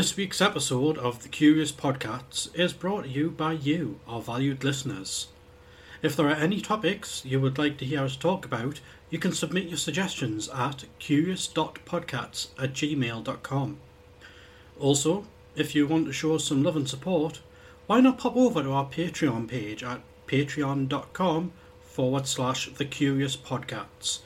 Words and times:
This 0.00 0.16
week's 0.16 0.40
episode 0.40 0.96
of 0.96 1.22
the 1.22 1.28
Curious 1.28 1.72
Podcasts 1.72 2.48
is 2.58 2.72
brought 2.72 3.02
to 3.02 3.10
you 3.10 3.30
by 3.30 3.52
you, 3.52 4.00
our 4.08 4.22
valued 4.22 4.64
listeners. 4.64 5.28
If 6.00 6.16
there 6.16 6.26
are 6.26 6.34
any 6.34 6.62
topics 6.62 7.22
you 7.22 7.38
would 7.38 7.58
like 7.58 7.76
to 7.76 7.84
hear 7.84 8.04
us 8.04 8.16
talk 8.16 8.46
about, 8.46 8.80
you 9.10 9.18
can 9.18 9.32
submit 9.32 9.68
your 9.68 9.76
suggestions 9.76 10.48
at 10.48 10.84
curious.podcasts 11.00 12.48
at 12.58 12.72
gmail.com. 12.72 13.76
Also, 14.78 15.26
if 15.54 15.74
you 15.74 15.86
want 15.86 16.06
to 16.06 16.14
show 16.14 16.36
us 16.36 16.44
some 16.44 16.62
love 16.62 16.76
and 16.76 16.88
support, 16.88 17.40
why 17.86 18.00
not 18.00 18.16
pop 18.16 18.36
over 18.36 18.62
to 18.62 18.72
our 18.72 18.86
Patreon 18.86 19.48
page 19.48 19.84
at 19.84 20.00
patreon.com 20.26 21.52
forward 21.82 22.26
slash 22.26 22.72
the 22.72 22.86
Curious 22.86 23.36
Podcasts. 23.36 24.20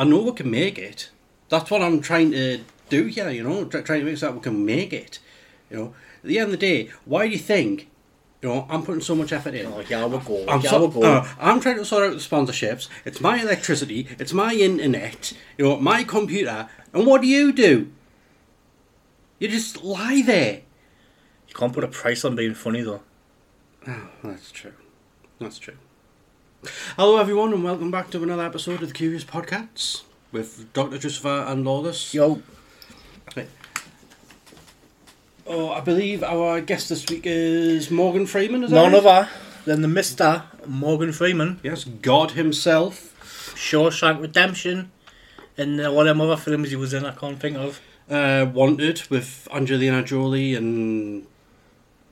I 0.00 0.04
know 0.04 0.22
we 0.22 0.32
can 0.32 0.50
make 0.50 0.78
it. 0.78 1.10
That's 1.50 1.70
what 1.70 1.82
I'm 1.82 2.00
trying 2.00 2.30
to 2.32 2.60
do 2.88 3.04
here, 3.04 3.28
you 3.28 3.42
know, 3.42 3.66
try- 3.66 3.82
trying 3.82 4.00
to 4.00 4.06
make 4.06 4.16
sure 4.16 4.30
that 4.30 4.34
we 4.34 4.40
can 4.40 4.64
make 4.64 4.94
it. 4.94 5.18
You 5.70 5.76
know, 5.76 5.94
at 6.22 6.28
the 6.28 6.38
end 6.38 6.46
of 6.46 6.50
the 6.52 6.56
day, 6.56 6.90
why 7.04 7.26
do 7.26 7.32
you 7.32 7.38
think, 7.38 7.90
you 8.40 8.48
know, 8.48 8.66
I'm 8.70 8.82
putting 8.82 9.02
so 9.02 9.14
much 9.14 9.30
effort 9.32 9.54
in? 9.54 9.66
Oh, 9.66 9.80
yeah, 9.80 10.06
we 10.06 10.16
go. 10.18 10.44
I'm, 10.48 10.62
yeah, 10.62 10.70
so- 10.70 10.86
we 10.86 10.94
go. 10.94 11.02
uh, 11.02 11.28
I'm 11.38 11.60
trying 11.60 11.76
to 11.76 11.84
sort 11.84 12.04
out 12.04 12.12
the 12.12 12.16
sponsorships. 12.30 12.88
It's 13.04 13.20
my 13.20 13.42
electricity. 13.42 14.08
It's 14.18 14.32
my 14.32 14.54
internet. 14.54 15.34
You 15.58 15.66
know, 15.66 15.76
my 15.76 16.02
computer. 16.04 16.68
And 16.94 17.06
what 17.06 17.20
do 17.20 17.28
you 17.28 17.52
do? 17.52 17.92
You 19.38 19.48
just 19.48 19.84
lie 19.84 20.22
there. 20.24 20.62
you 21.48 21.54
can't 21.54 21.72
put 21.74 21.84
a 21.84 21.88
price 21.88 22.24
on 22.24 22.36
being 22.36 22.54
funny, 22.54 22.80
though. 22.80 23.02
Oh, 23.86 24.08
that's 24.24 24.50
true. 24.50 24.72
That's 25.38 25.58
true. 25.58 25.76
Hello, 26.96 27.16
everyone, 27.18 27.52
and 27.54 27.64
welcome 27.64 27.90
back 27.90 28.10
to 28.10 28.22
another 28.22 28.44
episode 28.44 28.82
of 28.82 28.88
the 28.88 28.94
Curious 28.94 29.24
Podcasts 29.24 30.02
with 30.30 30.70
Dr. 30.74 30.98
Christopher 30.98 31.44
and 31.48 31.64
Lawless. 31.64 32.12
Yo, 32.14 32.42
Oh, 35.46 35.70
I 35.70 35.80
believe 35.80 36.22
our 36.22 36.60
guest 36.60 36.90
this 36.90 37.08
week 37.08 37.22
is 37.24 37.90
Morgan 37.90 38.26
Freeman. 38.26 38.62
Is 38.62 38.70
none 38.70 38.92
right? 38.92 39.04
other 39.04 39.28
than 39.64 39.80
the 39.82 39.88
Mister 39.88 40.44
Morgan 40.66 41.12
Freeman, 41.12 41.58
Yes, 41.62 41.84
God 41.84 42.32
himself. 42.32 43.06
Shawshank 43.56 44.20
Redemption, 44.20 44.92
and 45.56 45.80
uh, 45.80 45.90
what 45.90 46.04
them 46.04 46.20
other 46.20 46.36
films 46.36 46.70
he 46.70 46.76
was 46.76 46.92
in. 46.94 47.04
I 47.04 47.12
can't 47.14 47.40
think 47.40 47.56
of. 47.56 47.80
Uh, 48.08 48.46
Wanted 48.52 49.02
with 49.10 49.48
Angelina 49.52 50.02
Jolie 50.04 50.54
and 50.54 51.26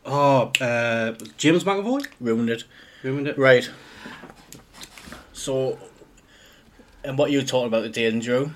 oh, 0.07 0.51
uh, 0.61 1.13
James 1.37 1.65
McAvoy. 1.65 2.07
Ruined 2.21 2.51
it. 2.51 2.65
Ruined 3.03 3.29
it. 3.29 3.39
Right. 3.39 3.71
So, 5.39 5.79
and 7.05 7.17
what 7.17 7.31
you 7.31 7.43
talking 7.43 7.69
about 7.69 7.85
today, 7.85 8.09
Andrew? 8.09 8.51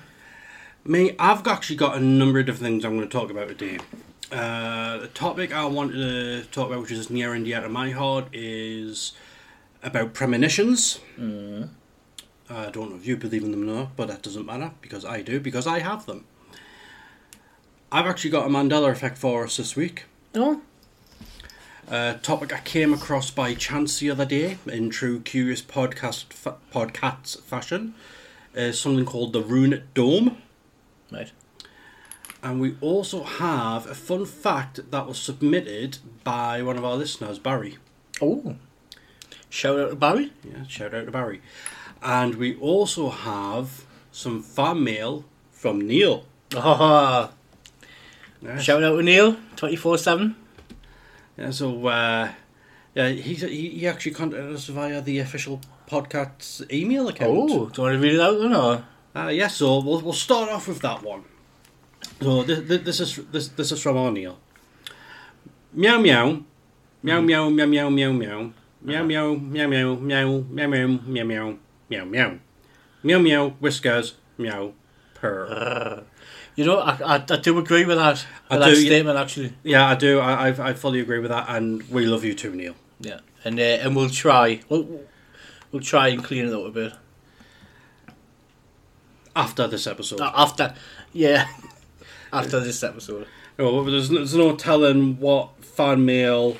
Me, 0.83 1.15
I've 1.17 1.47
actually 1.47 1.77
got 1.77 1.95
a 1.95 1.99
number 2.01 2.39
of 2.39 2.45
different 2.45 2.73
things 2.73 2.83
I'm 2.83 2.97
going 2.97 3.07
to 3.07 3.17
talk 3.17 3.31
about 3.31 3.47
today. 3.47 3.79
Uh, 4.29 4.97
the 4.97 5.07
topic 5.07 5.53
I 5.53 5.65
wanted 5.65 5.93
to 5.93 6.43
talk 6.51 6.67
about, 6.67 6.81
which 6.81 6.91
is 6.91 7.09
near 7.09 7.33
and 7.33 7.45
dear 7.45 7.61
to 7.61 7.69
my 7.69 7.91
heart, 7.91 8.27
is 8.33 9.13
about 9.81 10.13
premonitions. 10.13 10.99
Mm. 11.17 11.69
I 12.49 12.69
don't 12.69 12.89
know 12.89 12.97
if 12.97 13.07
you 13.07 13.15
believe 13.15 13.43
in 13.43 13.51
them 13.51 13.63
or 13.63 13.73
not, 13.73 13.95
but 13.95 14.09
that 14.09 14.21
doesn't 14.21 14.45
matter 14.45 14.71
because 14.81 15.05
I 15.05 15.21
do, 15.21 15.39
because 15.39 15.65
I 15.65 15.79
have 15.79 16.05
them. 16.05 16.25
I've 17.93 18.07
actually 18.07 18.31
got 18.31 18.45
a 18.45 18.49
Mandela 18.49 18.91
effect 18.91 19.17
for 19.17 19.45
us 19.45 19.55
this 19.55 19.77
week. 19.77 20.03
No. 20.35 20.61
A 21.89 22.17
topic 22.21 22.53
I 22.53 22.59
came 22.59 22.93
across 22.93 23.29
by 23.29 23.53
chance 23.53 23.99
the 23.99 24.09
other 24.09 24.25
day 24.25 24.57
in 24.65 24.89
true 24.89 25.19
curious 25.19 25.61
podcast 25.61 26.31
fa- 26.33 26.55
podcasts 26.73 27.39
fashion 27.41 27.93
is 28.53 28.79
something 28.79 29.05
called 29.05 29.33
the 29.33 29.41
Runit 29.41 29.83
Dome. 29.93 30.37
Right. 31.11 31.31
And 32.41 32.59
we 32.59 32.75
also 32.81 33.23
have 33.23 33.85
a 33.85 33.95
fun 33.95 34.25
fact 34.25 34.91
that 34.91 35.07
was 35.07 35.19
submitted 35.19 35.99
by 36.23 36.61
one 36.61 36.77
of 36.77 36.85
our 36.85 36.95
listeners, 36.95 37.37
Barry. 37.37 37.77
Oh. 38.21 38.55
Shout 39.49 39.79
out 39.79 39.89
to 39.91 39.95
Barry. 39.95 40.31
Yeah, 40.43 40.65
shout 40.67 40.93
out 40.93 41.05
to 41.05 41.11
Barry. 41.11 41.41
And 42.01 42.35
we 42.35 42.55
also 42.57 43.09
have 43.09 43.85
some 44.11 44.41
fan 44.41 44.83
mail 44.83 45.25
from 45.51 45.81
Neil. 45.81 46.25
Oh, 46.55 47.29
shout 48.59 48.83
out 48.83 48.95
to 48.97 49.03
Neil, 49.03 49.37
twenty 49.55 49.75
four 49.75 49.97
seven. 49.97 50.35
Yeah 51.37 51.51
so 51.51 51.87
uh, 51.87 52.31
yeah, 52.95 53.09
he, 53.09 53.33
he 53.33 53.69
he 53.69 53.87
actually 53.87 54.11
contacted 54.11 54.53
us 54.53 54.67
via 54.67 55.01
the 55.01 55.19
official 55.19 55.59
podcast's 55.87 56.63
email 56.71 57.07
account. 57.07 57.31
Oh, 57.33 57.47
do 57.47 57.53
you 57.53 57.59
want 57.59 57.95
to 57.95 57.99
read 57.99 58.13
it 58.13 58.21
out 58.21 58.39
then, 58.39 58.53
or? 58.53 58.85
Uh, 59.15 59.29
yeah, 59.29 59.47
so 59.47 59.79
we'll, 59.81 60.01
we'll 60.01 60.13
start 60.13 60.49
off 60.49 60.67
with 60.67 60.79
that 60.81 61.01
one. 61.01 61.23
So 62.21 62.43
this, 62.43 62.81
this 62.81 62.99
is 62.99 63.19
this 63.31 63.47
this 63.49 63.71
is 63.71 63.81
from 63.81 63.97
O'Neill. 63.97 64.37
Meow 65.73 65.99
meow, 65.99 66.43
meow 67.01 67.21
meow 67.21 67.49
meow 67.49 67.67
meow 67.67 67.89
meow 67.89 68.53
meow 68.81 69.03
meow 69.03 69.35
meow 69.35 69.67
meow 69.67 69.95
meow 69.95 69.95
meow 69.95 70.43
meow 70.49 70.67
meow 70.67 70.97
meow 71.07 71.27
meow 71.27 71.57
meow 71.89 72.05
meow 72.05 72.39
meow 73.01 73.19
meow 73.19 73.49
whiskers 73.59 74.15
meow 74.37 74.73
purr. 75.15 76.03
You 76.55 76.65
know, 76.65 76.79
I, 76.79 76.91
I, 77.03 77.15
I 77.15 77.37
do 77.37 77.57
agree 77.57 77.85
with 77.85 77.97
that. 77.97 78.25
I 78.49 78.55
With 78.57 78.63
that 78.67 78.73
do, 78.75 78.81
yeah. 78.81 78.87
statement, 78.87 79.17
actually. 79.17 79.53
Yeah, 79.63 79.87
I 79.87 79.95
do. 79.95 80.19
I, 80.19 80.49
I 80.49 80.69
I 80.69 80.73
fully 80.73 80.99
agree 80.99 81.19
with 81.19 81.31
that, 81.31 81.45
and 81.49 81.81
we 81.89 82.05
love 82.05 82.23
you 82.23 82.33
too, 82.35 82.53
Neil. 82.55 82.75
Yeah, 82.99 83.19
and 83.43 83.59
uh, 83.59 83.63
and 83.63 83.95
we'll 83.95 84.09
try. 84.09 84.61
We'll, 84.69 85.01
we'll 85.71 85.81
try 85.81 86.09
and 86.09 86.23
clean 86.23 86.45
it 86.47 86.53
up 86.53 86.63
a 86.65 86.69
bit 86.69 86.93
After 89.35 89.67
this 89.67 89.87
episode, 89.87 90.21
Uh, 90.21 90.31
after. 90.35 90.75
Yeah, 91.11 91.47
after 92.33 92.59
this 92.59 92.83
episode. 92.83 93.27
no, 93.57 93.83
there's, 93.89 94.11
no- 94.11 94.17
there's 94.19 94.35
no 94.35 94.55
telling 94.55 95.19
what 95.19 95.63
fan 95.63 96.05
mail 96.05 96.57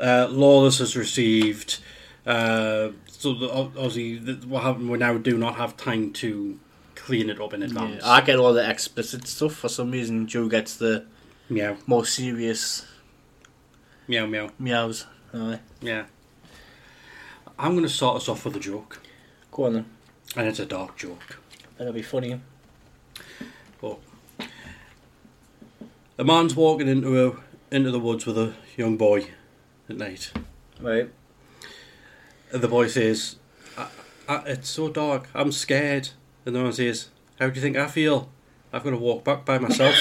uh, 0.00 0.26
Lawless 0.30 0.78
has 0.80 0.96
received. 0.96 1.78
Uh, 2.26 2.90
so 3.06 3.32
the, 3.34 3.48
obviously, 3.52 4.18
what 4.46 4.64
happened? 4.64 4.90
We 4.90 4.98
now 4.98 5.18
do 5.18 5.38
not 5.38 5.54
have 5.54 5.76
time 5.76 6.12
to 6.14 6.58
clean 7.06 7.30
it 7.30 7.40
up 7.40 7.54
in 7.54 7.62
advance. 7.62 8.02
Yeah, 8.02 8.10
I 8.10 8.20
get 8.20 8.36
all 8.38 8.52
the 8.52 8.68
explicit 8.68 9.26
stuff 9.28 9.54
for 9.54 9.68
some 9.68 9.92
reason. 9.92 10.26
Joe 10.26 10.48
gets 10.48 10.76
the 10.76 11.06
meow, 11.48 11.76
more 11.86 12.04
serious 12.04 12.84
meow, 14.08 14.26
meow. 14.26 14.50
meows. 14.58 15.06
Aye. 15.32 15.60
Yeah. 15.80 16.06
I'm 17.58 17.72
going 17.72 17.84
to 17.84 17.88
start 17.88 18.16
us 18.16 18.28
off 18.28 18.44
with 18.44 18.56
a 18.56 18.60
joke, 18.60 19.00
Go 19.52 19.64
on 19.64 19.72
then. 19.74 19.86
and 20.36 20.48
it's 20.48 20.58
a 20.58 20.66
dark 20.66 20.96
joke. 20.96 21.38
That'll 21.78 21.92
be 21.92 22.02
funny. 22.02 22.40
But 23.80 23.98
a 26.18 26.24
man's 26.24 26.54
walking 26.56 26.88
into 26.88 27.28
a 27.28 27.74
into 27.74 27.90
the 27.90 27.98
woods 28.00 28.26
with 28.26 28.36
a 28.38 28.54
young 28.76 28.96
boy 28.96 29.28
at 29.88 29.96
night. 29.96 30.32
Right. 30.80 31.10
And 32.52 32.62
the 32.62 32.68
boy 32.68 32.88
says, 32.88 33.36
I, 33.78 33.86
I, 34.28 34.36
"It's 34.46 34.68
so 34.68 34.88
dark. 34.90 35.28
I'm 35.34 35.52
scared." 35.52 36.10
And 36.46 36.54
the 36.54 36.62
man 36.62 36.72
says, 36.72 37.08
"How 37.40 37.48
do 37.48 37.54
you 37.56 37.60
think 37.60 37.76
I 37.76 37.88
feel? 37.88 38.30
I've 38.72 38.84
got 38.84 38.90
to 38.90 38.96
walk 38.96 39.24
back 39.24 39.44
by 39.44 39.58
myself." 39.58 39.94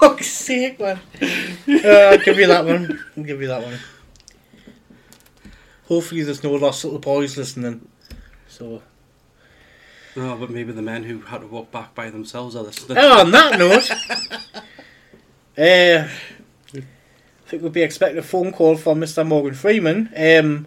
Fuck's 0.00 0.28
sake, 0.28 0.80
man. 0.80 0.98
uh, 1.20 1.88
I'll 1.88 2.18
give 2.18 2.38
you 2.38 2.46
that 2.46 2.64
one. 2.64 2.98
I'll 3.16 3.22
give 3.22 3.40
you 3.40 3.48
that 3.48 3.62
one. 3.62 3.78
Hopefully, 5.86 6.22
there's 6.22 6.42
no 6.42 6.52
lost 6.52 6.84
little 6.84 6.98
boys 6.98 7.36
listening. 7.36 7.86
So, 8.48 8.82
no, 10.16 10.36
but 10.36 10.48
maybe 10.48 10.72
the 10.72 10.80
men 10.82 11.02
who 11.04 11.20
had 11.20 11.42
to 11.42 11.46
walk 11.46 11.70
back 11.70 11.94
by 11.94 12.08
themselves 12.08 12.56
are 12.56 12.62
listening. 12.62 12.96
oh, 12.98 13.20
on 13.20 13.30
that 13.30 13.58
note, 13.58 13.90
uh, 15.58 16.08
I 16.74 17.48
think 17.48 17.62
we'll 17.62 17.70
be 17.70 17.82
expecting 17.82 18.18
a 18.18 18.22
phone 18.22 18.52
call 18.52 18.76
from 18.78 19.00
Mr. 19.00 19.26
Morgan 19.26 19.52
Freeman. 19.52 20.10
Um, 20.16 20.66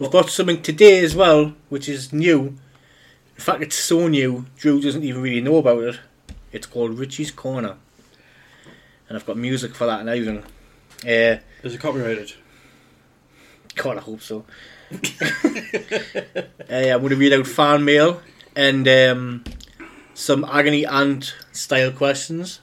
we've 0.00 0.10
got 0.10 0.30
something 0.30 0.62
today 0.62 1.04
as 1.04 1.14
well, 1.14 1.54
which 1.68 1.88
is 1.88 2.12
new. 2.12 2.56
In 3.36 3.44
fact, 3.44 3.62
it's 3.62 3.76
so 3.76 4.08
new, 4.08 4.46
Drew 4.56 4.80
doesn't 4.80 5.04
even 5.04 5.22
really 5.22 5.40
know 5.40 5.58
about 5.58 5.84
it. 5.84 6.00
It's 6.52 6.66
called 6.66 6.98
Richie's 6.98 7.30
Corner. 7.30 7.76
And 9.08 9.16
I've 9.16 9.26
got 9.26 9.36
music 9.36 9.74
for 9.74 9.86
that 9.86 10.00
and 10.00 10.08
everything. 10.08 10.42
Uh, 11.04 11.40
Is 11.62 11.74
it 11.74 11.80
copyrighted? 11.80 12.32
God, 13.76 13.98
I 13.98 14.00
hope 14.00 14.20
so. 14.20 14.44
uh, 14.92 14.96
I'm 16.68 17.00
going 17.00 17.10
to 17.10 17.16
read 17.16 17.32
out 17.32 17.46
fan 17.46 17.84
mail 17.84 18.20
and 18.56 18.88
um, 18.88 19.44
some 20.14 20.44
agony 20.44 20.84
aunt 20.84 21.34
style 21.52 21.92
questions 21.92 22.60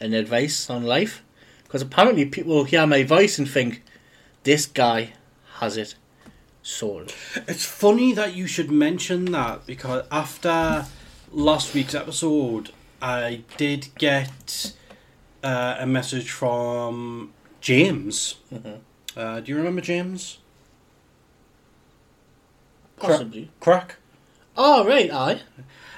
and 0.00 0.14
advice 0.14 0.70
on 0.70 0.84
life. 0.84 1.22
Because 1.64 1.82
apparently 1.82 2.24
people 2.24 2.54
will 2.54 2.64
hear 2.64 2.86
my 2.86 3.02
voice 3.02 3.38
and 3.38 3.48
think, 3.48 3.82
this 4.44 4.64
guy 4.66 5.12
has 5.58 5.76
it 5.76 5.96
sorted. 6.68 7.14
It's 7.48 7.64
funny 7.64 8.12
that 8.12 8.34
you 8.34 8.46
should 8.46 8.70
mention 8.70 9.24
that 9.32 9.66
because 9.66 10.04
after 10.10 10.86
last 11.32 11.72
week's 11.74 11.94
episode, 11.94 12.70
I 13.00 13.42
did 13.56 13.88
get 13.98 14.72
uh, 15.42 15.76
a 15.78 15.86
message 15.86 16.30
from 16.30 17.32
James. 17.60 18.36
Mhm. 18.52 18.80
Uh, 19.16 19.40
do 19.40 19.50
you 19.50 19.56
remember 19.56 19.80
James? 19.80 20.38
Possibly. 22.98 23.50
Crack. 23.60 23.96
Oh, 24.56 24.84
right, 24.86 25.10
aye. 25.10 25.40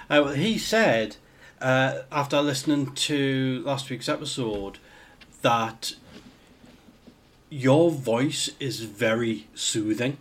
Uh, 0.09 0.23
well, 0.25 0.35
he 0.35 0.59
said 0.59 1.17
uh, 1.61 2.03
after 2.13 2.41
listening 2.43 2.95
to 2.95 3.63
last 3.65 3.91
week's 3.91 4.09
episode 4.09 4.79
that 5.43 5.95
your 7.49 7.91
voice 7.91 8.51
is 8.61 8.81
very 8.83 9.47
soothing. 9.55 10.19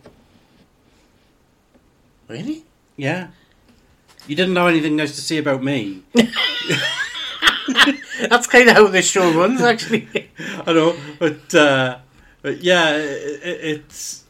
Really? 2.30 2.64
Yeah. 2.96 3.28
You 4.26 4.36
didn't 4.36 4.54
know 4.54 4.68
anything 4.68 4.96
nice 4.96 5.14
to 5.16 5.20
say 5.20 5.38
about 5.38 5.62
me. 5.62 6.02
That's 8.28 8.46
kind 8.46 8.68
of 8.68 8.76
how 8.76 8.86
this 8.86 9.10
show 9.10 9.32
runs, 9.32 9.60
actually. 9.60 10.08
I 10.66 10.72
know, 10.72 10.96
but 11.18 11.54
uh, 11.54 11.98
but 12.42 12.62
yeah, 12.62 12.96
it, 12.96 13.42
it, 13.42 13.60
it's 13.64 14.24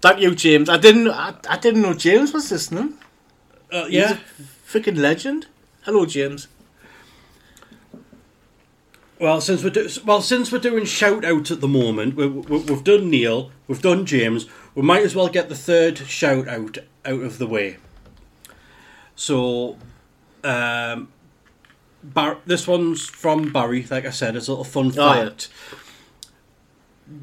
Thank 0.00 0.20
you, 0.20 0.34
James. 0.34 0.68
I 0.68 0.76
didn't. 0.76 1.08
I, 1.08 1.34
I 1.48 1.58
didn't 1.58 1.82
know 1.82 1.94
James 1.94 2.32
was 2.32 2.50
listening. 2.50 2.94
uh, 3.72 3.86
yeah. 3.88 4.18
freaking 4.66 4.96
legend. 4.96 5.46
Hello, 5.82 6.06
James. 6.06 6.46
Well, 9.20 9.40
since 9.40 9.64
we're 9.64 9.70
do- 9.70 9.88
well, 10.04 10.22
since 10.22 10.52
we're 10.52 10.58
doing 10.60 10.84
shout 10.84 11.24
outs 11.24 11.50
at 11.50 11.60
the 11.60 11.66
moment, 11.68 12.14
we, 12.14 12.28
we, 12.28 12.58
we've 12.58 12.84
done 12.84 13.10
Neil, 13.10 13.50
we've 13.66 13.82
done 13.82 14.06
James. 14.06 14.46
We 14.76 14.82
might 14.82 15.02
as 15.02 15.16
well 15.16 15.28
get 15.28 15.48
the 15.48 15.56
third 15.56 15.98
shout 15.98 16.46
out 16.46 16.78
out 17.04 17.20
of 17.22 17.38
the 17.38 17.46
way. 17.46 17.78
So, 19.16 19.76
um, 20.44 21.08
Bar- 22.04 22.38
this 22.46 22.68
one's 22.68 23.08
from 23.08 23.52
Barry. 23.52 23.84
Like 23.90 24.06
I 24.06 24.10
said, 24.10 24.36
it's 24.36 24.46
a 24.46 24.52
little 24.52 24.62
fun 24.64 24.92
Oh, 24.96 25.14
yeah. 25.14 25.24
fact. 25.24 25.48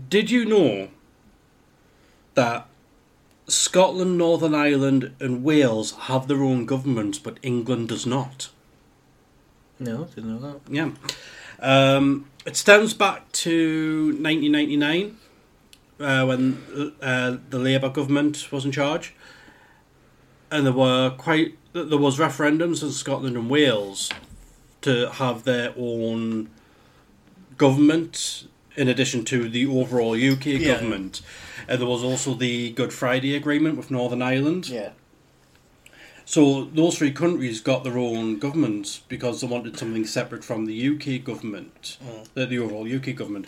Did 0.10 0.30
you 0.30 0.44
know 0.44 0.90
that 2.34 2.68
Scotland, 3.48 4.18
Northern 4.18 4.54
Ireland, 4.54 5.14
and 5.22 5.46
Wales 5.46 5.92
have 5.94 6.28
their 6.28 6.44
own 6.44 6.66
governments, 6.66 7.20
but 7.20 7.38
England 7.42 7.88
does 7.88 8.06
not? 8.06 8.50
No, 9.80 10.06
didn't 10.06 10.42
know 10.42 10.52
that. 10.52 10.60
Yeah. 10.74 10.92
Um, 11.60 12.26
it 12.46 12.56
stems 12.56 12.94
back 12.94 13.32
to 13.32 14.08
1999 14.20 15.18
uh, 16.00 16.26
when 16.26 16.96
uh, 17.02 17.38
the 17.50 17.60
Labour 17.60 17.90
government 17.90 18.52
was 18.52 18.66
in 18.66 18.72
charge. 18.72 19.14
And 20.52 20.66
there 20.66 20.74
were 20.74 21.10
quite 21.18 21.58
there 21.74 21.98
was 21.98 22.18
referendums 22.20 22.82
in 22.84 22.92
Scotland 22.92 23.36
and 23.36 23.50
Wales 23.50 24.10
to 24.82 25.10
have 25.12 25.44
their 25.44 25.74
own 25.78 26.50
government 27.58 28.48
in 28.78 28.88
addition 28.88 29.26
to 29.26 29.50
the 29.50 29.66
overall 29.66 30.14
UK 30.14 30.46
Yeah. 30.46 30.74
government. 30.76 31.22
And 31.68 31.80
there 31.82 31.88
was 31.88 32.04
also 32.04 32.34
the 32.34 32.72
Good 32.72 32.94
Friday 32.94 33.36
Agreement 33.36 33.78
with 33.78 33.90
Northern 33.90 34.22
Ireland. 34.22 34.70
Yeah. 34.70 34.90
So 36.26 36.66
those 36.66 36.98
three 36.98 37.12
countries 37.12 37.62
got 37.62 37.84
their 37.84 37.98
own 38.00 38.40
governments 38.40 39.02
because 39.08 39.42
they 39.42 39.48
wanted 39.48 39.78
something 39.78 40.06
separate 40.06 40.44
from 40.44 40.66
the 40.66 40.88
UK 40.90 41.24
government, 41.24 41.98
Mm. 42.04 42.28
the, 42.34 42.46
the 42.48 42.60
overall 42.60 42.92
UK 42.92 43.16
government. 43.16 43.48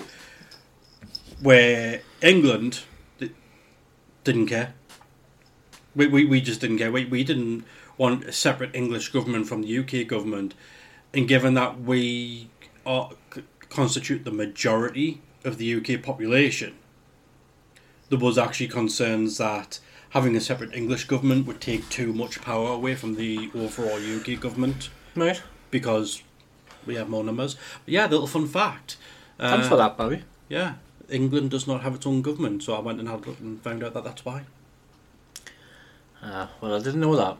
Where 1.42 2.02
England 2.22 2.82
di- 3.20 3.32
didn't 4.24 4.48
care. 4.48 4.74
We, 5.96 6.08
we, 6.08 6.26
we 6.26 6.40
just 6.42 6.62
didn't 6.62 6.78
care. 6.78 6.92
We, 6.92 7.06
we 7.06 7.24
didn't 7.24 7.66
want 7.98 8.26
a 8.26 8.32
separate 8.32 8.76
English 8.76 9.10
government 9.10 9.48
from 9.48 9.64
the 9.64 9.80
UK 9.80 10.08
government. 10.08 10.54
And 11.14 11.28
given 11.28 11.56
that 11.56 11.82
we 11.82 12.50
are, 12.86 13.10
c- 13.34 13.44
constitute 13.70 14.24
the 14.24 14.32
majority 14.32 15.22
of 15.44 15.58
the 15.58 15.74
UK 15.76 16.04
population, 16.04 16.76
there 18.10 18.20
was 18.20 18.38
actually 18.38 18.68
concerns 18.68 19.38
that 19.40 19.80
having 20.12 20.36
a 20.36 20.42
separate 20.42 20.74
English 20.74 21.06
government 21.06 21.46
would 21.48 21.60
take 21.62 21.90
too 21.90 22.14
much 22.14 22.42
power 22.42 22.70
away 22.72 22.96
from 22.96 23.16
the 23.16 23.50
overall 23.54 24.00
UK 24.00 24.40
government 24.40 24.90
Right. 25.16 25.42
because 25.72 26.22
we 26.86 26.96
have 26.96 27.10
more 27.10 27.24
numbers. 27.24 27.56
But 27.86 27.94
yeah, 27.94 28.06
little 28.08 28.28
fun 28.28 28.48
fact. 28.48 28.98
Thanks 29.38 29.66
Uh, 29.68 29.70
for 29.70 29.76
that, 29.78 29.98
Barry. 29.98 30.24
Yeah, 30.50 30.76
England 31.10 31.52
does 31.52 31.68
not 31.68 31.82
have 31.82 31.96
its 31.96 32.06
own 32.08 32.22
government, 32.22 32.64
so 32.64 32.74
I 32.74 32.80
went 32.80 33.00
and 33.00 33.08
had 33.10 33.24
a 33.26 33.30
look 33.30 33.40
and 33.40 33.62
found 33.62 33.84
out 33.84 33.94
that 33.94 34.04
that's 34.04 34.24
why. 34.26 34.44
Ah, 36.24 36.50
well, 36.62 36.74
I 36.74 36.80
didn't 36.80 37.02
know 37.02 37.16
that. 37.16 37.38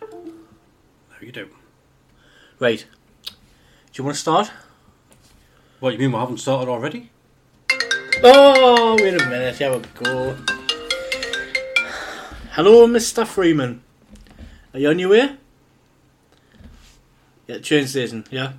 There 0.00 1.24
you 1.26 1.32
do. 1.32 1.48
Right. 2.60 2.86
Do 3.24 3.32
you 3.94 4.04
want 4.04 4.14
to 4.16 4.20
start? 4.20 4.50
What 5.80 5.92
you 5.92 5.98
mean 5.98 6.12
we 6.12 6.18
haven't 6.18 6.38
started 6.38 6.70
already? 6.70 7.10
Oh, 8.20 8.96
wait 9.00 9.14
a 9.14 9.24
minute. 9.26 9.54
Here 9.56 9.72
we 9.72 9.80
go. 9.94 10.36
Hello, 12.50 12.88
Mr. 12.88 13.24
Freeman. 13.24 13.80
Are 14.74 14.80
you 14.80 14.88
on 14.88 14.98
your 14.98 15.10
way? 15.10 15.36
Yeah, 17.46 17.58
train 17.58 17.86
station, 17.86 18.24
yeah. 18.32 18.54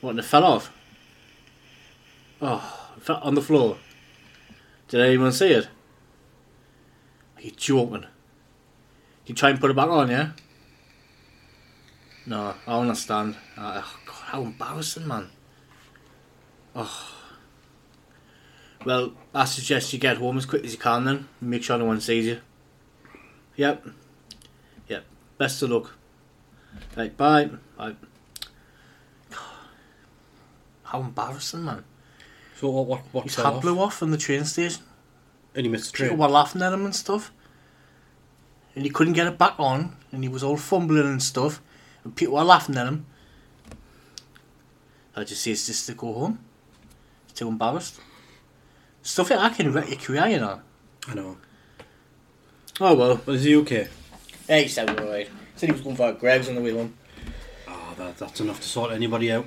What, 0.00 0.10
and 0.10 0.18
it 0.18 0.24
fell 0.24 0.42
off? 0.42 0.72
Oh, 2.42 2.90
fell 2.98 3.20
on 3.22 3.36
the 3.36 3.42
floor. 3.42 3.76
Did 4.88 5.02
anyone 5.02 5.30
see 5.30 5.52
it? 5.52 5.68
Are 7.36 7.42
you 7.42 7.52
joking? 7.52 8.06
You 9.26 9.34
try 9.36 9.50
and 9.50 9.60
put 9.60 9.70
it 9.70 9.76
back 9.76 9.88
on, 9.88 10.10
yeah? 10.10 10.30
No, 12.26 12.54
I 12.66 12.80
understand. 12.80 13.36
Uh, 13.56 13.80
oh, 13.84 13.96
God, 14.06 14.24
how 14.26 14.42
embarrassing, 14.42 15.06
man. 15.06 15.30
Well, 18.84 19.12
I 19.34 19.44
suggest 19.44 19.92
you 19.92 19.98
get 19.98 20.16
home 20.16 20.38
as 20.38 20.46
quick 20.46 20.64
as 20.64 20.72
you 20.72 20.78
can 20.78 21.04
then. 21.04 21.28
Make 21.40 21.62
sure 21.62 21.76
no 21.76 21.84
one 21.84 22.00
sees 22.00 22.26
you. 22.26 22.40
Yep. 23.56 23.86
Yep. 24.88 25.04
Best 25.36 25.62
of 25.62 25.70
luck. 25.70 25.92
Right, 26.96 27.14
bye. 27.14 27.50
Bye. 27.76 27.94
How 30.84 31.00
embarrassing, 31.00 31.64
man. 31.64 31.84
So 32.56 32.70
what? 32.70 32.86
What? 32.86 33.00
What? 33.12 33.24
His 33.24 33.34
fell 33.34 33.44
hat 33.44 33.54
off? 33.54 33.62
blew 33.62 33.78
off 33.78 34.02
in 34.02 34.10
the 34.10 34.16
train 34.16 34.44
station. 34.44 34.82
And 35.54 35.66
he 35.66 35.70
missed 35.70 35.92
the 35.92 35.96
train. 35.96 36.08
People 36.10 36.24
train. 36.24 36.30
were 36.30 36.34
laughing 36.34 36.62
at 36.62 36.72
him 36.72 36.84
and 36.84 36.96
stuff. 36.96 37.32
And 38.74 38.84
he 38.84 38.90
couldn't 38.90 39.12
get 39.12 39.26
it 39.26 39.38
back 39.38 39.54
on. 39.58 39.96
And 40.10 40.24
he 40.24 40.28
was 40.28 40.42
all 40.42 40.56
fumbling 40.56 41.06
and 41.06 41.22
stuff. 41.22 41.60
And 42.02 42.16
people 42.16 42.34
were 42.34 42.44
laughing 42.44 42.76
at 42.76 42.86
him. 42.86 43.06
I 45.14 45.24
just 45.24 45.42
say 45.42 45.50
his 45.50 45.62
sister 45.62 45.92
go 45.94 46.12
home. 46.12 46.38
He's 47.26 47.34
too 47.34 47.48
embarrassed. 47.48 48.00
Stuff 49.02 49.28
that 49.28 49.54
can 49.56 49.72
wreck 49.72 49.88
your 49.88 49.98
career, 49.98 50.26
you 50.26 50.38
know. 50.38 50.60
I 51.08 51.14
know. 51.14 51.38
Oh 52.80 52.94
well. 52.94 53.20
But 53.24 53.36
is 53.36 53.44
he 53.44 53.56
okay? 53.56 53.88
Yeah, 54.48 54.60
he 54.60 54.68
said 54.68 54.90
alright. 54.90 55.28
Said 55.56 55.68
he 55.68 55.72
was 55.72 55.80
going 55.80 55.96
for 55.96 56.12
Greggs 56.12 56.48
on 56.48 56.54
the 56.54 56.60
way 56.60 56.72
home. 56.72 56.94
Oh, 57.68 57.94
that, 57.96 58.18
that's 58.18 58.40
enough 58.40 58.60
to 58.60 58.68
sort 58.68 58.92
anybody 58.92 59.32
out. 59.32 59.46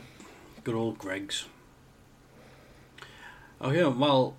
Good 0.64 0.76
old 0.76 0.98
Greggs. 0.98 1.46
Oh 3.62 3.72
yeah, 3.72 3.88
well. 3.88 4.36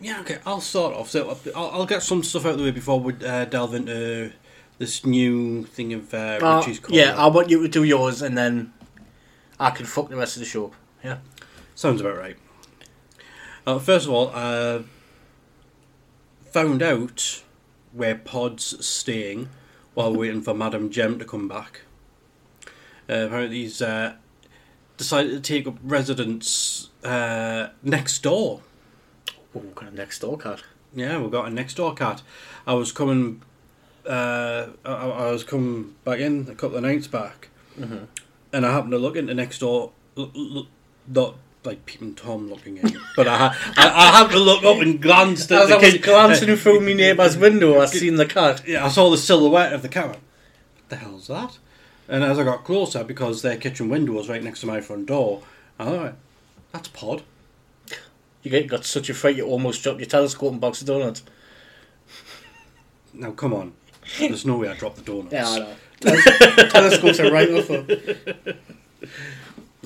Yeah, 0.00 0.20
okay. 0.20 0.38
I'll 0.44 0.60
start 0.60 0.94
off. 0.94 1.10
So 1.10 1.36
I'll, 1.54 1.70
I'll 1.70 1.86
get 1.86 2.02
some 2.02 2.22
stuff 2.22 2.44
out 2.44 2.52
of 2.52 2.58
the 2.58 2.64
way 2.64 2.70
before 2.70 3.00
we 3.00 3.14
uh, 3.24 3.46
delve 3.46 3.74
into 3.74 4.32
this 4.78 5.06
new 5.06 5.64
thing 5.64 5.94
of 5.94 6.12
uh, 6.12 6.38
Uh, 6.42 6.58
Richie's 6.58 6.80
yeah, 6.90 7.14
I 7.16 7.28
want 7.28 7.48
you 7.48 7.62
to 7.62 7.68
do 7.68 7.82
yours 7.82 8.20
and 8.22 8.36
then 8.36 8.72
I 9.58 9.70
can 9.70 9.86
fuck 9.86 10.10
the 10.10 10.16
rest 10.16 10.36
of 10.36 10.40
the 10.40 10.46
show. 10.46 10.72
Yeah. 11.02 11.18
Sounds 11.74 12.00
about 12.00 12.16
right. 12.18 12.36
Uh, 13.66 13.78
first 13.78 14.06
of 14.06 14.12
all, 14.12 14.30
uh, 14.34 14.80
found 16.50 16.82
out 16.82 17.42
where 17.92 18.14
Pod's 18.14 18.84
staying 18.84 19.48
while 19.94 20.14
waiting 20.14 20.42
for 20.42 20.54
Madam 20.54 20.90
Jem 20.90 21.18
to 21.18 21.24
come 21.24 21.48
back. 21.48 21.80
Uh, 23.08 23.26
apparently, 23.26 23.62
he's 23.62 23.80
uh, 23.82 24.14
decided 24.96 25.30
to 25.32 25.40
take 25.40 25.66
up 25.66 25.76
residence 25.82 26.90
uh, 27.02 27.68
next 27.82 28.22
door. 28.22 28.60
Oh, 29.54 29.60
kind 29.74 29.88
of 29.88 29.94
next 29.94 30.20
door 30.20 30.36
cat. 30.38 30.62
Yeah, 30.94 31.18
we've 31.20 31.30
got 31.30 31.46
a 31.46 31.50
next 31.50 31.74
door 31.74 31.94
cat. 31.94 32.22
I 32.66 32.74
was 32.74 32.92
coming, 32.92 33.42
uh, 34.08 34.68
I, 34.84 34.92
I 34.92 35.30
was 35.32 35.44
coming 35.44 35.94
back 36.04 36.20
in 36.20 36.46
a 36.50 36.54
couple 36.54 36.76
of 36.76 36.82
nights 36.84 37.06
back, 37.06 37.48
Mhm. 37.78 38.06
and 38.52 38.64
I 38.66 38.72
happened 38.72 38.92
to 38.92 38.98
look 38.98 39.16
into 39.16 39.34
next 39.34 39.58
door, 39.58 39.92
l- 40.16 40.30
l- 40.36 40.66
not 41.08 41.36
like 41.66 41.84
peeping 41.86 42.14
tom 42.14 42.48
looking 42.48 42.78
in, 42.78 42.96
but 43.16 43.26
I, 43.28 43.54
I, 43.76 43.88
I 43.88 44.10
happened 44.12 44.32
to 44.34 44.40
look 44.40 44.64
up 44.64 44.78
and 44.80 45.00
glanced 45.02 45.50
at 45.52 45.62
As 45.62 45.68
the 45.68 45.74
I 45.74 45.78
was 45.78 45.92
kid- 45.92 46.02
glancing 46.02 46.56
through 46.56 46.80
my 46.80 46.92
neighbour's 46.92 47.36
window, 47.36 47.80
I 47.80 47.86
seen 47.86 48.16
the 48.16 48.26
cat. 48.26 48.62
yeah, 48.66 48.84
I 48.84 48.88
saw 48.88 49.10
the 49.10 49.18
silhouette 49.18 49.72
of 49.72 49.82
the 49.82 49.88
cat. 49.88 50.10
What 50.10 50.18
the 50.88 50.96
hell's 50.96 51.26
that? 51.26 51.58
And 52.08 52.22
as 52.22 52.38
I 52.38 52.44
got 52.44 52.64
closer, 52.64 53.02
because 53.04 53.42
their 53.42 53.56
kitchen 53.56 53.88
window 53.88 54.12
was 54.12 54.28
right 54.28 54.42
next 54.42 54.60
to 54.60 54.66
my 54.66 54.80
front 54.80 55.06
door, 55.06 55.42
I 55.78 55.84
thought, 55.84 56.14
that's 56.72 56.88
Pod. 56.88 57.22
You 58.42 58.50
get, 58.50 58.68
got 58.68 58.84
such 58.84 59.10
a 59.10 59.14
fright 59.14 59.36
you 59.36 59.44
almost 59.44 59.82
dropped 59.82 59.98
your 59.98 60.06
telescope 60.08 60.52
and 60.52 60.60
box 60.60 60.80
of 60.80 60.86
donuts. 60.86 61.24
Now 63.12 63.32
come 63.32 63.52
on, 63.52 63.72
there's 64.20 64.46
no 64.46 64.58
way 64.58 64.68
I 64.68 64.74
dropped 64.74 64.96
the 64.96 65.02
donuts. 65.02 65.56
know. 65.56 65.74
Telescopes 66.68 67.18
are 67.20 67.32
right 67.32 67.50
off. 67.50 67.70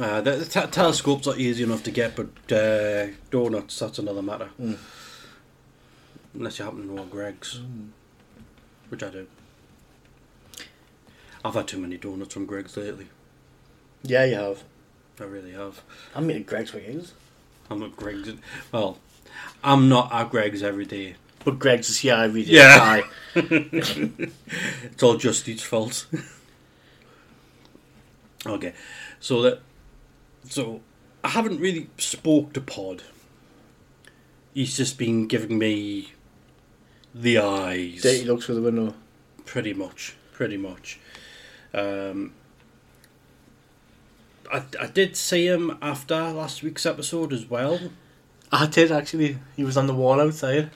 Uh, 0.00 0.23
the, 0.23 0.37
the 0.37 0.45
te- 0.47 0.71
telescopes 0.71 1.26
are 1.26 1.37
easy 1.37 1.62
enough 1.62 1.83
to 1.83 1.90
get, 1.90 2.16
but 2.16 2.28
uh, 2.50 3.09
donuts, 3.30 3.78
that's 3.78 3.99
another 3.99 4.23
matter. 4.23 4.49
Mm. 4.59 4.78
Unless 6.33 6.59
you 6.59 6.64
happen 6.64 6.88
to 6.88 6.95
know 6.95 7.04
Greggs, 7.04 7.61
which 8.88 9.02
I 9.02 9.11
do. 9.11 9.26
I've 11.45 11.52
had 11.52 11.69
too 11.69 11.78
many 11.78 11.99
donuts 11.99 12.33
from 12.33 12.47
Greggs 12.47 12.78
lately. 12.78 13.09
Yeah, 14.02 14.25
you 14.25 14.37
have. 14.37 14.62
I 15.21 15.25
really 15.25 15.52
have. 15.52 15.83
I'm 16.14 16.30
eating 16.30 16.45
Greggs 16.45 16.73
wings. 16.73 17.12
I'm 17.69 17.83
at 17.83 17.95
Greggs. 17.95 18.33
Well, 18.73 18.99
I'm 19.62 19.90
not 19.90 20.11
at 20.14 20.30
Greggs 20.30 20.62
every 20.62 20.87
day. 20.87 21.16
But 21.45 21.59
Greggs 21.59 21.90
is 21.90 21.99
here 21.99 22.14
every 22.14 22.45
day. 22.45 22.52
Yeah. 22.52 23.02
It's 24.83 25.02
all 25.02 25.16
just 25.16 25.47
each 25.47 25.64
fault. 25.64 26.07
okay, 28.47 28.73
so 29.21 29.42
that 29.42 29.61
so 30.49 30.80
I 31.23 31.28
haven't 31.28 31.61
really 31.61 31.88
spoke 31.99 32.52
to 32.54 32.61
Pod. 32.61 33.02
He's 34.54 34.76
just 34.76 34.99
been 34.99 35.26
giving 35.26 35.59
me 35.59 36.12
the 37.14 37.38
eyes, 37.38 38.02
Dirty 38.02 38.25
looks 38.25 38.47
through 38.47 38.56
the 38.56 38.62
window. 38.62 38.94
pretty 39.44 39.73
much, 39.75 40.14
pretty 40.32 40.56
much. 40.56 40.99
Um, 41.75 42.35
I 44.52 44.62
I 44.80 44.87
did 44.87 45.16
see 45.16 45.47
him 45.47 45.76
after 45.82 46.16
last 46.32 46.62
week's 46.62 46.87
episode 46.87 47.32
as 47.32 47.49
well. 47.49 47.78
I 48.52 48.66
did 48.66 48.90
actually. 48.92 49.38
He 49.56 49.64
was 49.64 49.76
on 49.76 49.87
the 49.87 49.94
wall 49.94 50.20
outside. 50.20 50.70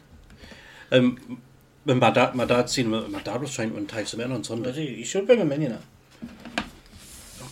Um, 0.92 1.40
when 1.84 1.98
my 1.98 2.10
dad, 2.10 2.34
my 2.34 2.44
dad 2.44 2.70
seen 2.70 2.92
him. 2.92 3.12
My 3.12 3.20
dad 3.20 3.40
was 3.40 3.52
trying 3.54 3.70
to 3.70 3.76
entice 3.76 4.14
him 4.14 4.20
in 4.20 4.32
on 4.32 4.44
Sunday. 4.44 4.72
He? 4.72 4.94
You 4.98 5.04
should 5.04 5.26
bring 5.26 5.40
him 5.40 5.52
in, 5.52 5.62
you 5.62 5.68
know. 5.70 5.80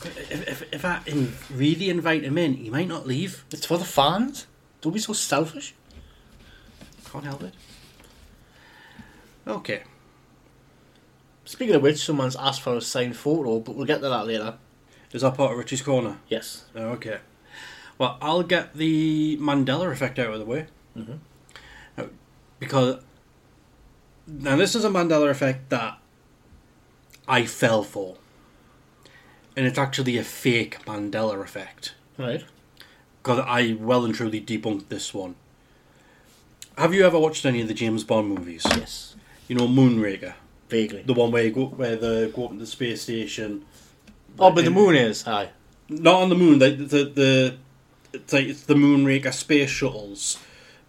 If, 0.04 0.48
if, 0.48 0.72
if 0.72 0.84
I 0.84 1.00
in, 1.06 1.34
really 1.50 1.90
invite 1.90 2.24
him 2.24 2.38
in, 2.38 2.54
he 2.54 2.70
might 2.70 2.88
not 2.88 3.06
leave. 3.06 3.44
It's 3.50 3.66
for 3.66 3.78
the 3.78 3.84
fans. 3.84 4.46
Don't 4.80 4.92
be 4.92 4.98
so 4.98 5.12
selfish. 5.12 5.74
Can't 7.10 7.24
help 7.24 7.42
it. 7.42 7.54
Okay. 9.46 9.82
Speaking 11.44 11.74
of 11.74 11.82
which, 11.82 11.98
someone's 11.98 12.36
asked 12.36 12.62
for 12.62 12.76
a 12.76 12.80
signed 12.80 13.16
photo, 13.16 13.60
but 13.60 13.74
we'll 13.74 13.86
get 13.86 14.00
to 14.00 14.08
that 14.08 14.26
later. 14.26 14.54
Is 15.12 15.22
that 15.22 15.34
part 15.34 15.52
of 15.52 15.58
Richie's 15.58 15.82
Corner? 15.82 16.18
Yes. 16.28 16.64
Oh, 16.74 16.90
okay. 16.92 17.18
Well, 17.98 18.16
I'll 18.22 18.42
get 18.42 18.74
the 18.74 19.36
Mandela 19.38 19.92
effect 19.92 20.18
out 20.18 20.32
of 20.32 20.38
the 20.38 20.46
way. 20.46 20.66
Mhm. 20.96 21.18
Uh, 21.98 22.04
Because. 22.58 23.02
Now, 24.26 24.56
this 24.56 24.74
is 24.74 24.84
a 24.84 24.88
Mandela 24.88 25.28
effect 25.30 25.68
that 25.70 25.98
I 27.28 27.44
fell 27.44 27.82
for. 27.82 28.16
And 29.56 29.66
it's 29.66 29.78
actually 29.78 30.16
a 30.18 30.24
fake 30.24 30.78
Mandela 30.86 31.42
effect. 31.42 31.94
Right. 32.18 32.44
Because 33.22 33.40
I 33.46 33.76
well 33.78 34.04
and 34.04 34.14
truly 34.14 34.40
debunked 34.40 34.88
this 34.88 35.12
one. 35.14 35.34
Have 36.78 36.94
you 36.94 37.04
ever 37.06 37.18
watched 37.18 37.44
any 37.44 37.60
of 37.60 37.68
the 37.68 37.74
James 37.74 38.02
Bond 38.04 38.28
movies? 38.28 38.62
Yes. 38.70 39.14
You 39.48 39.56
know, 39.56 39.68
Moonraker? 39.68 40.34
Vaguely. 40.68 41.02
The 41.02 41.12
one 41.12 41.30
where 41.30 41.44
you 41.44 41.50
go, 41.52 41.66
where 41.66 41.96
they 41.96 42.30
go 42.30 42.46
up 42.46 42.52
to 42.52 42.56
the 42.56 42.66
space 42.66 43.02
station. 43.02 43.64
Oh, 44.38 44.50
but 44.50 44.64
the 44.64 44.70
moon 44.70 44.96
is. 44.96 45.26
Aye. 45.26 45.50
not 45.90 46.22
on 46.22 46.28
the 46.30 46.34
moon. 46.34 46.58
Like 46.58 46.78
the 46.78 47.04
the 47.04 47.56
it's 48.14 48.32
like 48.32 48.46
it's 48.46 48.62
the 48.62 48.74
Moonraker 48.74 49.32
space 49.34 49.68
shuttles, 49.68 50.38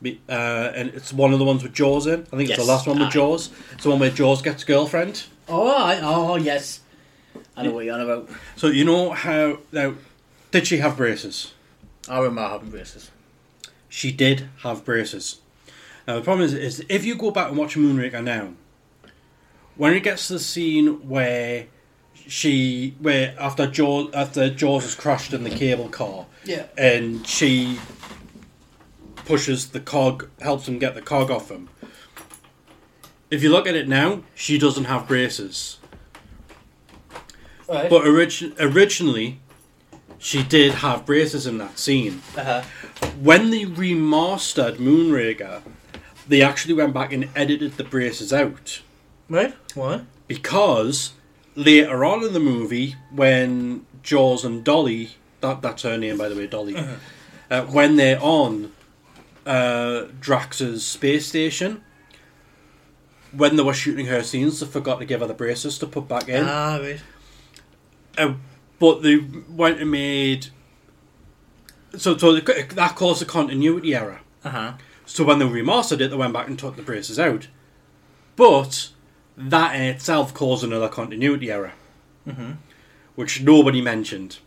uh, 0.05 0.32
and 0.32 0.89
it's 0.89 1.12
one 1.12 1.34
of 1.34 1.39
the 1.39 1.46
ones 1.46 1.63
with 1.63 1.74
Jaws 1.74 2.08
in. 2.08 2.22
I 2.32 2.38
think 2.38 2.41
it's 2.43 2.51
Yes. 2.51 2.60
the 2.60 2.63
last 2.65 2.88
one 2.88 2.98
with 3.00 3.10
Aye. 3.10 3.12
Jaws. 3.12 3.50
It's 3.74 3.84
the 3.84 3.89
one 3.89 4.00
where 4.00 4.10
Jaws 4.10 4.41
gets 4.41 4.63
a 4.63 4.65
girlfriend. 4.65 5.24
Oh, 5.50 5.67
aye. 5.67 6.00
Oh, 6.01 6.38
yes. 6.38 6.79
I 7.55 7.63
know 7.63 7.72
what 7.72 7.86
you're 7.86 7.93
on 7.93 8.01
about. 8.01 8.29
So 8.55 8.67
you 8.67 8.83
know 8.86 9.12
how 9.12 9.60
now 9.72 9.93
did 10.51 10.67
she 10.67 10.77
have 10.77 10.98
braces? 10.98 11.53
I 12.10 12.17
remember 12.17 12.41
having 12.41 12.69
braces. 12.69 13.12
She 13.89 14.12
did 14.12 14.50
have 14.63 14.83
braces. 14.83 15.39
Now 16.07 16.15
the 16.15 16.22
problem 16.22 16.45
is, 16.45 16.53
is 16.53 16.86
if 16.89 17.05
you 17.05 17.15
go 17.15 17.31
back 17.31 17.50
and 17.50 17.57
watch 17.57 17.75
Moonraker 17.75 18.24
now, 18.24 18.53
when 19.75 19.93
it 19.93 20.01
gets 20.03 20.27
to 20.27 20.33
the 20.33 20.39
scene 20.39 21.07
where 21.07 21.67
she 22.27 22.95
where 23.00 23.36
after 23.39 23.67
Jaws 23.67 24.13
after 24.13 24.50
Jaws 24.50 24.83
has 24.83 24.95
crashed 24.95 25.33
in 25.33 25.43
the 25.43 25.50
cable 25.50 25.89
car, 25.89 26.25
Yeah. 26.45 26.65
and 26.77 27.25
she 27.27 27.79
pushes 29.25 29.67
the 29.69 29.79
cog, 29.79 30.29
helps 30.41 30.67
him 30.67 30.79
get 30.79 30.95
the 30.95 31.01
cog 31.01 31.31
off 31.31 31.50
him. 31.50 31.69
If 33.31 33.41
you 33.41 33.50
look 33.50 33.65
at 33.67 33.75
it 33.75 33.88
now, 33.88 34.24
she 34.36 34.57
doesn't 34.57 34.83
have 34.86 35.07
braces. 35.07 35.77
Right. 37.67 37.89
But 37.89 38.05
orig- 38.08 38.53
originally, 38.60 39.39
she 40.17 40.43
did 40.43 40.75
have 40.75 41.05
braces 41.05 41.46
in 41.48 41.58
that 41.60 41.79
scene. 41.79 42.22
uh-huh. 42.38 42.63
When 43.22 43.50
they 43.50 43.65
remastered 43.65 44.77
Moonraker, 44.77 45.62
they 46.27 46.41
actually 46.41 46.74
went 46.74 46.93
back 46.93 47.12
and 47.13 47.29
edited 47.36 47.77
the 47.77 47.84
braces 47.84 48.32
out. 48.34 48.82
Right. 49.29 49.53
What? 49.75 50.03
Because 50.27 51.13
later 51.55 52.03
on 52.05 52.24
in 52.24 52.34
the 52.34 52.39
movie, 52.39 52.96
when 53.12 53.86
Jaws 54.01 54.43
and 54.46 54.63
Dolly, 54.63 55.12
that, 55.41 55.62
that's 55.62 55.84
her 55.84 55.98
name 55.98 56.17
by 56.17 56.29
the 56.29 56.36
way, 56.36 56.48
Dolly, 56.48 56.75
uh, 57.50 57.63
when 57.65 57.96
they're 57.98 58.20
on 58.22 58.72
uh, 59.46 60.05
Drax's 60.20 60.86
space 60.86 61.27
station, 61.27 61.84
when 63.32 63.55
they 63.55 63.63
were 63.63 63.74
shooting 63.74 64.05
her 64.08 64.24
scenes, 64.24 64.60
they 64.60 64.65
forgot 64.65 65.00
to 65.00 65.05
give 65.05 65.20
her 65.22 65.27
the 65.27 65.34
braces 65.34 65.77
to 65.79 65.88
put 65.88 66.08
back 66.08 66.29
in. 66.29 66.46
Ah, 66.48 66.77
right. 66.77 67.01
Uh, 68.17 68.34
but 68.79 69.01
they 69.01 69.17
went 69.17 69.79
and 69.79 69.91
made. 69.91 70.48
So, 71.98 72.17
so 72.17 72.34
that 72.39 72.93
caused 72.96 73.22
a 73.22 73.25
continuity 73.25 73.96
error. 73.96 74.22
Uh-huh. 74.43 74.74
So 75.05 75.24
when 75.24 75.39
they 75.39 75.46
remastered 75.46 76.01
it, 76.01 76.10
they 76.10 76.15
went 76.17 76.34
back 76.34 76.48
and 76.48 76.58
took 76.58 76.75
the 76.75 76.82
braces 76.82 77.20
out. 77.20 77.48
But 78.36 78.89
that 79.38 79.75
in 79.75 79.82
itself 79.84 80.34
caused 80.34 80.63
another 80.63 80.89
continuity 80.89 81.51
error, 81.51 81.74
Mhm. 82.27 82.58
which 83.15 83.41
nobody 83.41 83.82
mentioned. 83.82 84.38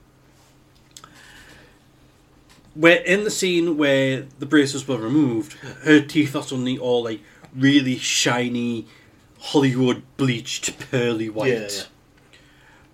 Where 2.74 3.02
in 3.02 3.24
the 3.24 3.30
scene 3.30 3.76
where 3.76 4.26
the 4.38 4.46
braces 4.46 4.86
were 4.86 4.98
removed, 4.98 5.54
her 5.84 6.00
teeth 6.00 6.36
are 6.36 6.42
suddenly 6.42 6.76
all 6.78 7.04
like 7.04 7.20
really 7.54 7.96
shiny, 7.96 8.86
Hollywood 9.40 10.02
bleached, 10.16 10.78
pearly 10.90 11.30
white. 11.30 11.52
Yeah, 11.52 11.68
yeah. 11.70 11.82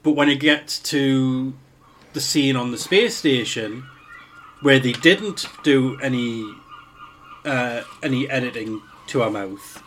But 0.02 0.12
when 0.12 0.28
it 0.28 0.40
gets 0.40 0.78
to 0.80 1.54
the 2.12 2.21
scene 2.21 2.56
on 2.56 2.71
the 2.73 2.78
space 2.78 3.16
station, 3.16 3.85
where 4.61 4.78
they 4.78 4.92
didn't 4.92 5.47
do 5.62 5.99
any 6.00 6.44
uh, 7.44 7.82
any 8.02 8.28
editing 8.28 8.82
to 9.09 9.21
her 9.21 9.30
mouth, 9.30 9.82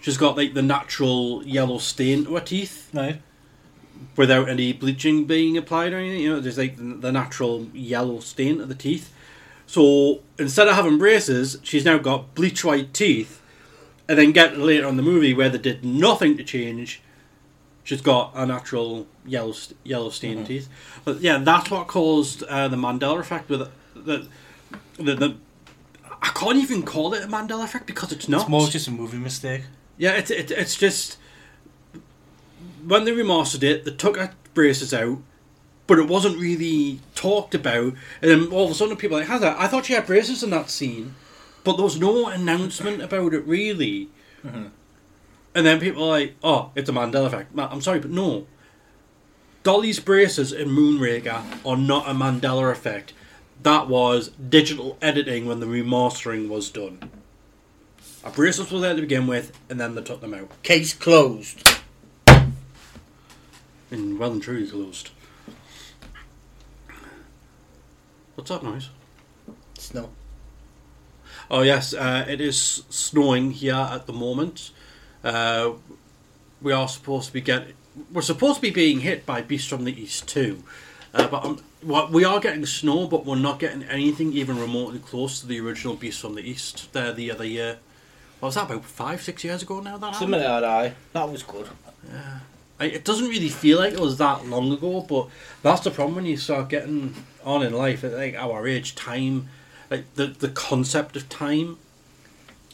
she's 0.00 0.16
got 0.16 0.36
like 0.36 0.54
the 0.54 0.62
natural 0.62 1.42
yellow 1.44 1.78
stain 1.78 2.24
to 2.24 2.34
her 2.34 2.40
teeth 2.40 2.90
Right. 2.92 3.20
without 4.16 4.48
any 4.48 4.72
bleaching 4.72 5.24
being 5.24 5.56
applied 5.56 5.92
or 5.92 5.98
anything. 5.98 6.20
You 6.22 6.34
know, 6.34 6.40
there's 6.40 6.58
like 6.58 6.76
the, 6.76 6.94
the 6.94 7.12
natural 7.12 7.66
yellow 7.72 8.20
stain 8.20 8.58
to 8.58 8.66
the 8.66 8.74
teeth. 8.74 9.12
So 9.66 10.20
instead 10.38 10.68
of 10.68 10.74
having 10.74 10.98
braces, 10.98 11.58
she's 11.62 11.84
now 11.84 11.98
got 11.98 12.34
bleach 12.34 12.64
white 12.64 12.92
teeth. 12.92 13.40
And 14.06 14.18
then 14.18 14.32
get 14.32 14.58
later 14.58 14.84
on 14.84 14.90
in 14.90 14.96
the 14.98 15.02
movie 15.02 15.32
where 15.32 15.48
they 15.48 15.56
did 15.56 15.82
nothing 15.82 16.36
to 16.36 16.44
change, 16.44 17.00
she's 17.84 18.00
got 18.00 18.32
a 18.34 18.44
natural 18.44 19.06
yellow 19.24 19.54
yellow 19.84 20.10
stained 20.10 20.46
teeth. 20.46 20.68
But 21.04 21.20
yeah, 21.20 21.38
that's 21.38 21.70
what 21.70 21.86
caused 21.86 22.42
uh, 22.44 22.66
the 22.68 22.76
Mandela 22.76 23.20
effect. 23.20 23.48
With 23.48 23.70
the, 23.94 24.26
the 24.96 25.14
the 25.14 25.36
I 26.20 26.28
can't 26.28 26.56
even 26.56 26.82
call 26.82 27.14
it 27.14 27.22
a 27.22 27.28
Mandela 27.28 27.64
effect 27.64 27.86
because 27.86 28.10
it's 28.10 28.28
not. 28.28 28.42
It's 28.42 28.50
more 28.50 28.66
just 28.66 28.88
a 28.88 28.90
movie 28.90 29.18
mistake. 29.18 29.62
Yeah, 29.98 30.12
it's 30.12 30.30
it, 30.30 30.50
it's 30.50 30.76
just 30.76 31.18
when 32.84 33.04
they 33.04 33.12
remastered 33.12 33.62
it, 33.62 33.84
they 33.84 33.92
took 33.92 34.16
her 34.16 34.32
braces 34.54 34.92
out, 34.92 35.18
but 35.86 35.98
it 35.98 36.08
wasn't 36.08 36.38
really 36.38 37.00
talked 37.14 37.54
about. 37.54 37.94
And 38.20 38.30
then 38.30 38.46
all 38.48 38.64
of 38.64 38.70
a 38.70 38.74
sudden, 38.74 38.96
people 38.96 39.16
are 39.16 39.20
like, 39.20 39.28
"Has 39.28 39.42
that? 39.42 39.58
I 39.58 39.68
thought 39.68 39.86
she 39.86 39.92
had 39.92 40.06
braces 40.06 40.42
in 40.42 40.50
that 40.50 40.70
scene, 40.70 41.14
but 41.62 41.76
there 41.76 41.84
was 41.84 42.00
no 42.00 42.28
announcement 42.28 43.02
about 43.02 43.34
it 43.34 43.46
really." 43.46 44.08
And 45.54 45.64
then 45.64 45.80
people 45.80 46.04
are 46.04 46.08
like, 46.08 46.36
"Oh, 46.42 46.70
it's 46.74 46.88
a 46.88 46.92
Mandela 46.92 47.26
effect." 47.26 47.52
I'm 47.56 47.80
sorry, 47.80 48.00
but 48.00 48.10
no. 48.10 48.46
Dolly's 49.62 50.00
braces 50.00 50.52
in 50.52 50.68
Moonraker 50.68 51.42
are 51.64 51.76
not 51.76 52.08
a 52.08 52.12
Mandela 52.12 52.70
effect. 52.70 53.14
That 53.62 53.88
was 53.88 54.28
digital 54.28 54.98
editing 55.00 55.46
when 55.46 55.60
the 55.60 55.66
remastering 55.66 56.48
was 56.48 56.68
done. 56.68 57.10
Our 58.24 58.30
braces 58.30 58.70
were 58.70 58.80
there 58.80 58.94
to 58.94 59.00
begin 59.00 59.26
with, 59.26 59.58
and 59.70 59.80
then 59.80 59.94
they 59.94 60.02
took 60.02 60.20
them 60.20 60.34
out. 60.34 60.50
Case 60.62 60.92
closed. 60.92 61.76
And 63.90 64.18
well 64.18 64.32
and 64.32 64.42
truly 64.42 64.66
closed. 64.66 65.10
What's 68.34 68.50
that 68.50 68.62
noise? 68.62 68.90
Snow. 69.78 70.10
Oh 71.50 71.62
yes, 71.62 71.94
uh, 71.94 72.24
it 72.28 72.40
is 72.40 72.84
snowing 72.88 73.52
here 73.52 73.74
at 73.74 74.06
the 74.06 74.12
moment. 74.12 74.72
Uh, 75.24 75.72
we 76.62 76.72
are 76.72 76.86
supposed 76.88 77.28
to 77.28 77.32
be 77.32 77.40
getting. 77.40 77.74
We're 78.12 78.22
supposed 78.22 78.56
to 78.56 78.62
be 78.62 78.70
being 78.70 79.00
hit 79.00 79.24
by 79.24 79.40
Beast 79.40 79.68
from 79.68 79.84
the 79.84 80.00
East 80.00 80.28
too. 80.28 80.62
Uh, 81.14 81.28
but 81.28 81.44
um, 81.44 81.62
what 81.80 82.10
we 82.10 82.24
are 82.24 82.40
getting 82.40 82.66
snow, 82.66 83.06
but 83.06 83.24
we're 83.24 83.36
not 83.36 83.58
getting 83.58 83.84
anything 83.84 84.32
even 84.32 84.58
remotely 84.60 84.98
close 84.98 85.40
to 85.40 85.46
the 85.46 85.60
original 85.60 85.94
Beast 85.94 86.20
from 86.20 86.34
the 86.34 86.42
East. 86.42 86.92
There 86.92 87.12
the 87.12 87.30
other 87.30 87.44
year. 87.46 87.78
What 88.40 88.48
was 88.48 88.54
that 88.56 88.64
about 88.70 88.84
five, 88.84 89.22
six 89.22 89.42
years 89.44 89.62
ago 89.62 89.80
now? 89.80 89.96
That 89.96 90.16
Something 90.16 90.32
like 90.32 90.42
that, 91.12 91.28
was 91.30 91.42
good. 91.42 91.68
I- 92.78 92.84
It 92.86 93.04
doesn't 93.04 93.28
really 93.28 93.48
feel 93.48 93.78
like 93.78 93.94
it 93.94 94.00
was 94.00 94.18
that 94.18 94.46
long 94.46 94.72
ago, 94.72 95.00
but 95.08 95.28
that's 95.62 95.82
the 95.82 95.90
problem 95.90 96.16
when 96.16 96.26
you 96.26 96.36
start 96.36 96.68
getting 96.68 97.14
on 97.44 97.62
in 97.62 97.72
life. 97.72 98.02
At 98.04 98.12
like 98.12 98.34
our 98.34 98.66
age, 98.66 98.94
time, 98.96 99.48
like 99.90 100.12
the 100.16 100.26
the 100.26 100.48
concept 100.48 101.16
of 101.16 101.28
time, 101.28 101.78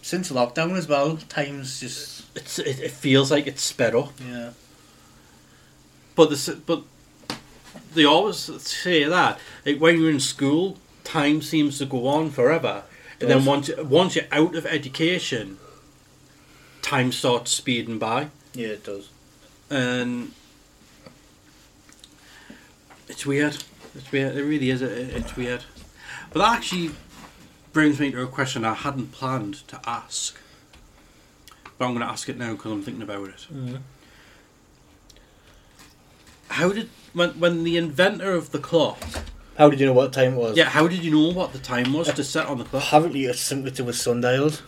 Since 0.02 0.32
lockdown 0.32 0.76
as 0.78 0.88
well, 0.88 1.18
time's 1.28 1.78
just 1.80 2.19
it's 2.34 2.58
it, 2.58 2.80
it 2.80 2.90
feels 2.90 3.30
like 3.30 3.46
it's 3.46 3.62
sped 3.62 3.94
up. 3.94 4.12
yeah. 4.26 4.50
But 6.16 6.28
the 6.30 6.36
s- 6.36 6.60
but 6.66 6.82
they 7.94 8.04
always 8.04 8.38
say 8.38 9.04
that 9.04 9.38
like 9.64 9.78
when 9.78 10.00
you're 10.00 10.10
in 10.10 10.20
school, 10.20 10.78
time 11.04 11.40
seems 11.42 11.78
to 11.78 11.86
go 11.86 12.06
on 12.08 12.30
forever, 12.30 12.84
and 13.20 13.30
then 13.30 13.44
once 13.44 13.70
once 13.78 14.16
you're 14.16 14.26
out 14.32 14.54
of 14.54 14.66
education, 14.66 15.58
time 16.82 17.12
starts 17.12 17.50
speeding 17.50 17.98
by, 17.98 18.28
Yeah, 18.54 18.68
it 18.68 18.84
does. 18.84 19.08
and 19.70 20.32
it's 23.08 23.26
weird. 23.26 23.56
It's 23.94 24.10
weird. 24.12 24.36
It 24.36 24.44
really 24.44 24.70
is. 24.70 24.82
It's 24.82 25.36
weird. 25.36 25.64
But 26.32 26.40
that 26.40 26.56
actually 26.58 26.90
brings 27.72 27.98
me 27.98 28.10
to 28.12 28.22
a 28.22 28.26
question 28.26 28.64
I 28.64 28.74
hadn't 28.74 29.12
planned 29.12 29.66
to 29.68 29.80
ask, 29.86 30.36
but 31.80 31.86
I'm 31.86 31.94
going 31.94 32.06
to 32.06 32.12
ask 32.12 32.28
it 32.28 32.36
now 32.36 32.52
because 32.52 32.70
I'm 32.70 32.82
thinking 32.82 33.02
about 33.02 33.26
it. 33.26 33.46
How 36.48 36.72
did 36.72 36.90
when 37.14 37.30
when 37.40 37.64
the 37.64 37.78
inventor 37.78 38.34
of 38.34 38.50
the 38.50 38.58
clock? 38.58 38.98
How 39.56 39.70
did 39.70 39.80
you 39.80 39.86
know 39.86 39.94
what 39.94 40.12
time 40.12 40.34
it 40.34 40.36
was? 40.36 40.56
Yeah, 40.58 40.64
how 40.68 40.86
did 40.86 41.02
you 41.02 41.10
know 41.10 41.32
what 41.32 41.54
the 41.54 41.58
time 41.58 41.94
was 41.94 42.12
to 42.12 42.22
set 42.22 42.46
on 42.48 42.58
the 42.58 42.64
clock? 42.64 42.84
Apparently, 42.86 43.24
it's 43.24 43.40
simply 43.40 43.70
to 43.72 43.84
with 43.84 43.96
sundials. 43.96 44.60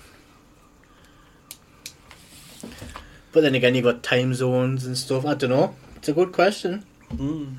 But 3.30 3.42
then 3.42 3.54
again, 3.54 3.74
you've 3.74 3.84
got 3.84 4.02
time 4.02 4.32
zones 4.32 4.86
and 4.86 4.96
stuff. 4.96 5.26
I 5.26 5.34
don't 5.34 5.50
know. 5.50 5.76
It's 5.96 6.08
a 6.08 6.14
good 6.14 6.32
question. 6.32 6.86
Mm. 7.10 7.56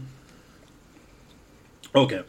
Okay. 1.94 2.24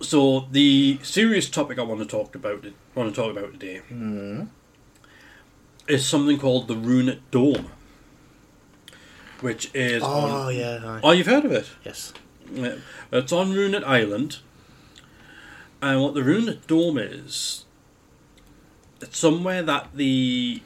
So 0.00 0.48
the 0.50 1.00
serious 1.02 1.50
topic 1.50 1.78
I 1.78 1.82
want 1.82 2.00
to 2.00 2.06
talk 2.06 2.34
about 2.34 2.64
want 2.94 3.14
to 3.14 3.20
talk 3.20 3.36
about 3.36 3.52
today 3.52 3.82
Mm. 3.92 4.48
Is 5.88 6.06
something 6.06 6.38
called 6.38 6.68
the 6.68 6.74
Runit 6.74 7.18
Dome, 7.30 7.68
which 9.40 9.70
is 9.74 10.02
Oh 10.02 10.06
on, 10.48 10.54
yeah. 10.54 10.80
aye. 10.84 11.00
oh 11.02 11.10
you've 11.12 11.26
heard 11.26 11.44
of 11.44 11.52
it? 11.52 11.68
Yes. 11.84 12.12
Yeah. 12.52 12.76
It's 13.12 13.32
on 13.32 13.52
Runit 13.52 13.84
Island, 13.84 14.38
and 15.82 16.00
what 16.02 16.14
the 16.14 16.20
Runit 16.22 16.66
Dome 16.66 16.98
is, 16.98 17.64
it's 19.00 19.18
somewhere 19.18 19.62
that 19.62 19.88
the 19.94 20.62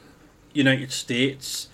United 0.53 0.91
States 0.91 1.67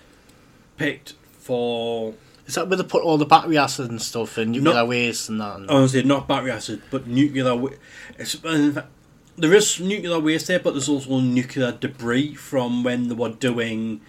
picked 0.76 1.14
for 1.38 2.14
Is 2.46 2.54
that 2.54 2.68
where 2.68 2.76
they 2.76 2.84
put 2.84 3.02
all 3.02 3.18
the 3.18 3.24
battery 3.26 3.56
acid 3.58 3.90
and 3.90 4.00
stuff 4.02 4.36
and 4.38 4.52
nuclear 4.52 4.74
No. 4.74 4.86
waste 4.86 5.28
and 5.28 5.40
that? 5.40 5.56
And 5.56 5.70
honestly 5.70 6.02
not 6.02 6.28
battery 6.28 6.50
acid 6.50 6.82
but 6.90 7.06
nuclear 7.06 7.54
wa- 7.56 7.70
it's, 8.18 8.34
in 8.44 8.72
fact, 8.74 8.88
there 9.36 9.52
is 9.54 9.78
nuclear 9.80 10.18
waste 10.18 10.46
there 10.48 10.58
but 10.58 10.72
there's 10.72 10.88
also 10.88 11.20
nuclear 11.20 11.72
debris 11.72 12.34
from 12.34 12.82
when 12.82 13.08
they 13.08 13.14
were 13.14 13.30
doing 13.30 14.00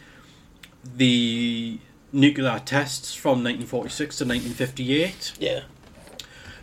the 0.96 1.80
nuclear 2.14 2.60
tests 2.64 3.14
from 3.14 3.44
1946 3.44 4.18
to 4.18 4.24
1958 4.24 5.34
yeah. 5.40 5.62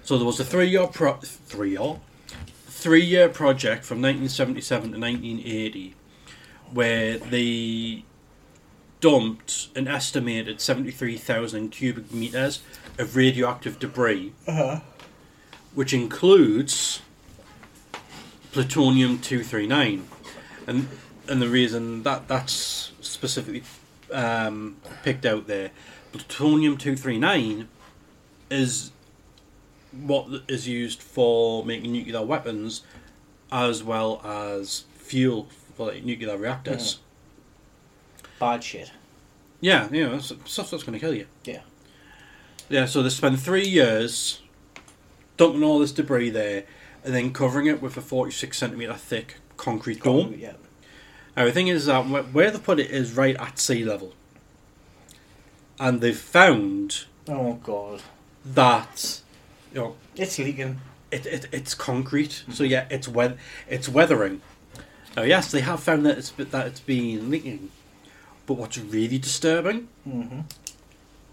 so 0.02 0.16
there 0.16 0.26
was 0.26 0.40
a 0.40 0.44
three 0.44 0.68
year 0.68 0.86
pro- 0.86 1.18
three 1.22 1.70
year 1.72 1.96
three 2.66 3.04
year 3.04 3.28
project 3.28 3.84
from 3.84 3.98
1977 4.00 4.92
to 4.92 4.98
1980 4.98 5.94
where 6.72 7.18
they 7.18 8.04
dumped 9.00 9.68
an 9.76 9.86
estimated 9.86 10.60
73,000 10.60 11.68
cubic 11.70 12.10
meters 12.12 12.62
of 12.98 13.14
radioactive 13.16 13.78
debris 13.78 14.32
Uh-huh. 14.48 14.80
which 15.74 15.92
includes 15.92 17.00
plutonium 18.54 19.18
239 19.18 20.06
and 20.68 20.88
and 21.28 21.42
the 21.42 21.48
reason 21.48 22.04
that 22.04 22.28
that's 22.28 22.92
specifically 23.00 23.64
um, 24.12 24.76
picked 25.02 25.26
out 25.26 25.48
there 25.48 25.72
plutonium 26.12 26.76
239 26.76 27.68
is 28.50 28.92
what 29.90 30.28
is 30.46 30.68
used 30.68 31.02
for 31.02 31.64
making 31.64 31.90
nuclear 31.90 32.22
weapons 32.22 32.82
as 33.50 33.82
well 33.82 34.20
as 34.24 34.84
fuel 34.94 35.48
for 35.76 35.88
like, 35.88 36.04
nuclear 36.04 36.36
reactors 36.36 37.00
Bad 38.38 38.62
shit. 38.62 38.92
yeah, 39.60 39.88
you 39.90 40.06
know, 40.08 40.18
stuff 40.18 40.70
that's 40.70 40.82
going 40.82 40.92
to 40.92 40.98
kill 40.98 41.14
you. 41.14 41.26
Yeah. 41.44 41.60
Yeah, 42.68 42.86
so 42.86 43.02
they 43.02 43.08
spend 43.08 43.40
three 43.40 43.66
years 43.66 44.42
dumping 45.36 45.62
all 45.62 45.78
this 45.78 45.92
debris 45.92 46.30
there 46.30 46.64
and 47.04 47.14
then 47.14 47.32
covering 47.32 47.66
it 47.66 47.82
with 47.82 47.96
a 47.96 48.00
46 48.00 48.56
centimetre 48.56 48.94
thick 48.94 49.36
concrete 49.56 50.02
dome. 50.02 50.34
Yeah. 50.38 50.54
Now, 51.36 51.44
the 51.44 51.52
thing 51.52 51.68
is 51.68 51.86
that 51.86 52.02
where 52.06 52.50
they 52.50 52.58
put 52.58 52.78
it 52.80 52.90
is 52.90 53.12
right 53.12 53.36
at 53.36 53.58
sea 53.58 53.84
level. 53.84 54.12
And 55.78 56.00
they've 56.00 56.16
found 56.18 57.04
Oh 57.28 57.54
god. 57.54 58.02
that, 58.44 59.20
you 59.72 59.80
know, 59.80 59.96
It's 60.16 60.38
leaking. 60.38 60.80
it, 61.10 61.26
it, 61.26 61.46
it's 61.52 61.74
concrete, 61.74 62.44
so 62.52 62.62
yeah, 62.64 62.86
it's 62.90 63.08
weath- 63.08 63.36
it's 63.68 63.88
weathering. 63.88 64.40
Now, 65.16 65.22
yes, 65.22 65.50
they 65.50 65.60
have 65.60 65.80
found 65.80 66.06
that 66.06 66.18
it's 66.18 66.30
that 66.30 66.66
it's 66.66 66.80
been 66.80 67.30
leaking, 67.30 67.70
but 68.46 68.54
what's 68.54 68.78
really 68.78 69.18
disturbing 69.18 69.88
Mm-hmm. 70.08 70.40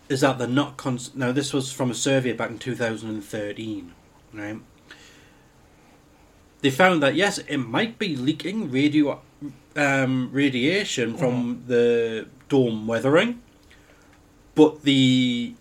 is 0.10 0.22
that 0.22 0.38
they're 0.40 0.48
not. 0.48 0.78
Cons- 0.78 1.16
now, 1.16 1.32
this 1.32 1.54
was 1.54 1.72
from 1.72 1.92
a 1.92 1.96
survey 1.96 2.34
back 2.34 2.50
in 2.50 2.58
2013, 2.60 3.92
right? 4.34 4.60
They 6.62 6.70
found 6.70 7.02
that 7.04 7.16
yes, 7.16 7.40
it 7.40 7.58
might 7.58 7.98
be 7.98 8.16
leaking 8.16 8.72
radio 8.72 9.22
um, 9.76 10.30
radiation 10.32 11.18
from 11.18 11.64
the 11.68 12.28
dome 12.50 12.88
weathering, 12.88 13.42
but 14.56 14.84
the 14.84 15.56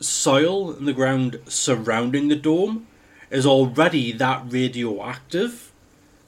soil 0.00 0.72
and 0.72 0.86
the 0.86 0.92
ground 0.92 1.40
surrounding 1.48 2.28
the 2.28 2.36
dome 2.36 2.86
is 3.30 3.46
already 3.46 4.12
that 4.12 4.42
radioactive 4.48 5.72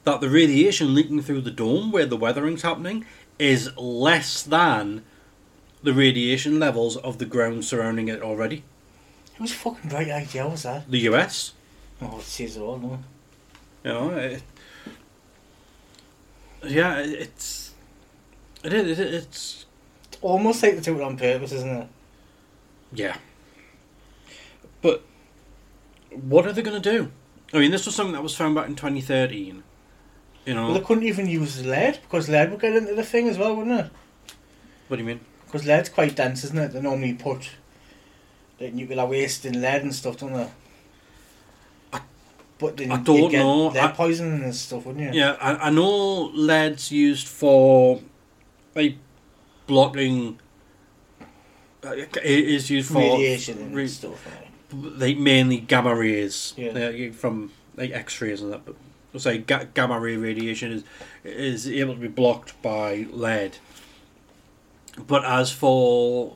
that 0.03 0.19
the 0.19 0.29
radiation 0.29 0.95
leaking 0.95 1.21
through 1.21 1.41
the 1.41 1.51
dome 1.51 1.91
where 1.91 2.05
the 2.05 2.17
weathering's 2.17 2.63
happening 2.63 3.05
is 3.37 3.69
less 3.77 4.41
than 4.43 5.03
the 5.83 5.93
radiation 5.93 6.59
levels 6.59 6.97
of 6.97 7.17
the 7.17 7.25
ground 7.25 7.65
surrounding 7.65 8.07
it 8.07 8.21
already. 8.21 8.63
Whose 9.37 9.53
fucking 9.53 9.89
right 9.91 10.09
idea 10.09 10.47
was 10.47 10.63
that? 10.63 10.89
The 10.89 10.99
US, 11.09 11.53
Oh, 12.01 12.17
it 12.17 12.23
says 12.23 12.57
it 12.57 12.61
all, 12.61 12.77
no? 12.79 12.99
You 13.83 13.91
know, 13.91 14.09
it, 14.11 14.43
yeah, 16.67 16.99
it- 16.99 17.09
it's 17.21 17.73
it 18.63 18.73
is 18.73 18.99
it, 18.99 19.13
it's 19.13 19.65
Almost 20.21 20.61
like 20.61 20.75
they 20.75 20.81
do 20.81 20.99
it 20.99 21.03
on 21.03 21.17
purpose, 21.17 21.51
isn't 21.51 21.69
it? 21.69 21.87
yeah. 22.93 23.17
But 24.83 25.03
what 26.11 26.45
are 26.45 26.53
they 26.53 26.61
going 26.61 26.79
to 26.79 26.91
do? 26.91 27.11
I 27.53 27.59
mean, 27.59 27.71
this 27.71 27.85
was 27.87 27.95
something 27.95 28.13
that 28.13 28.21
was 28.21 28.35
found 28.35 28.53
back 28.55 28.67
in 28.67 28.75
2013. 28.75 29.63
You 30.45 30.53
know, 30.53 30.65
Well, 30.65 30.73
they 30.75 30.79
couldn't 30.81 31.03
even 31.05 31.27
use 31.27 31.65
lead 31.65 31.99
because 32.03 32.29
lead 32.29 32.51
would 32.51 32.59
get 32.61 32.75
into 32.75 32.93
the 32.95 33.03
thing 33.03 33.27
as 33.29 33.37
well, 33.37 33.55
wouldn't 33.55 33.79
it? 33.79 33.91
what 34.87 34.97
do 34.97 35.03
you 35.03 35.07
mean? 35.07 35.21
Because 35.45 35.65
lead's 35.65 35.89
quite 35.89 36.15
dense, 36.15 36.43
isn't 36.43 36.57
it? 36.57 36.73
They 36.73 36.81
normally 36.81 37.13
put 37.13 37.49
like 38.59 38.73
nuclear 38.73 39.05
waste 39.05 39.45
in 39.45 39.59
lead 39.61 39.81
and 39.83 39.93
stuff, 39.95 40.17
don't 40.17 40.33
they? 40.33 40.49
I- 42.61 42.65
but 42.65 42.77
then 42.77 42.91
I 42.91 42.97
don't 42.97 43.31
get 43.31 43.39
know. 43.39 43.67
Lead 43.67 43.77
I- 43.77 43.91
poisoning 43.91 44.43
and 44.43 44.55
stuff, 44.55 44.85
wouldn't 44.85 45.13
you? 45.13 45.19
Yeah, 45.19 45.35
I, 45.41 45.67
I 45.67 45.69
know 45.71 46.25
lead's 46.33 46.91
used 46.91 47.27
for 47.27 48.01
like 48.75 48.97
blocking. 49.67 50.39
uh, 51.83 51.91
It 51.91 52.17
is 52.23 52.69
used 52.69 52.91
for 52.91 52.99
Radiation 52.99 53.57
and 53.59 53.75
re- 53.75 53.87
stuff. 53.87 54.25
Right? 54.25 54.47
like 54.73 55.17
mainly 55.17 55.59
gamma 55.59 55.93
rays 55.93 56.53
Yeah. 56.55 56.69
uh, 56.71 57.11
from 57.13 57.51
like 57.75 57.91
X-rays 57.91 58.41
and 58.41 58.53
that. 58.53 58.63
But 58.65 58.75
we'll 59.11 59.19
say 59.19 59.39
ga- 59.39 59.67
gamma 59.73 59.99
ray 59.99 60.15
radiation 60.15 60.71
is 60.71 60.83
is 61.25 61.67
able 61.67 61.93
to 61.95 61.99
be 61.99 62.07
blocked 62.07 62.61
by 62.61 63.05
lead. 63.11 63.57
But 65.07 65.25
as 65.25 65.51
for 65.51 66.35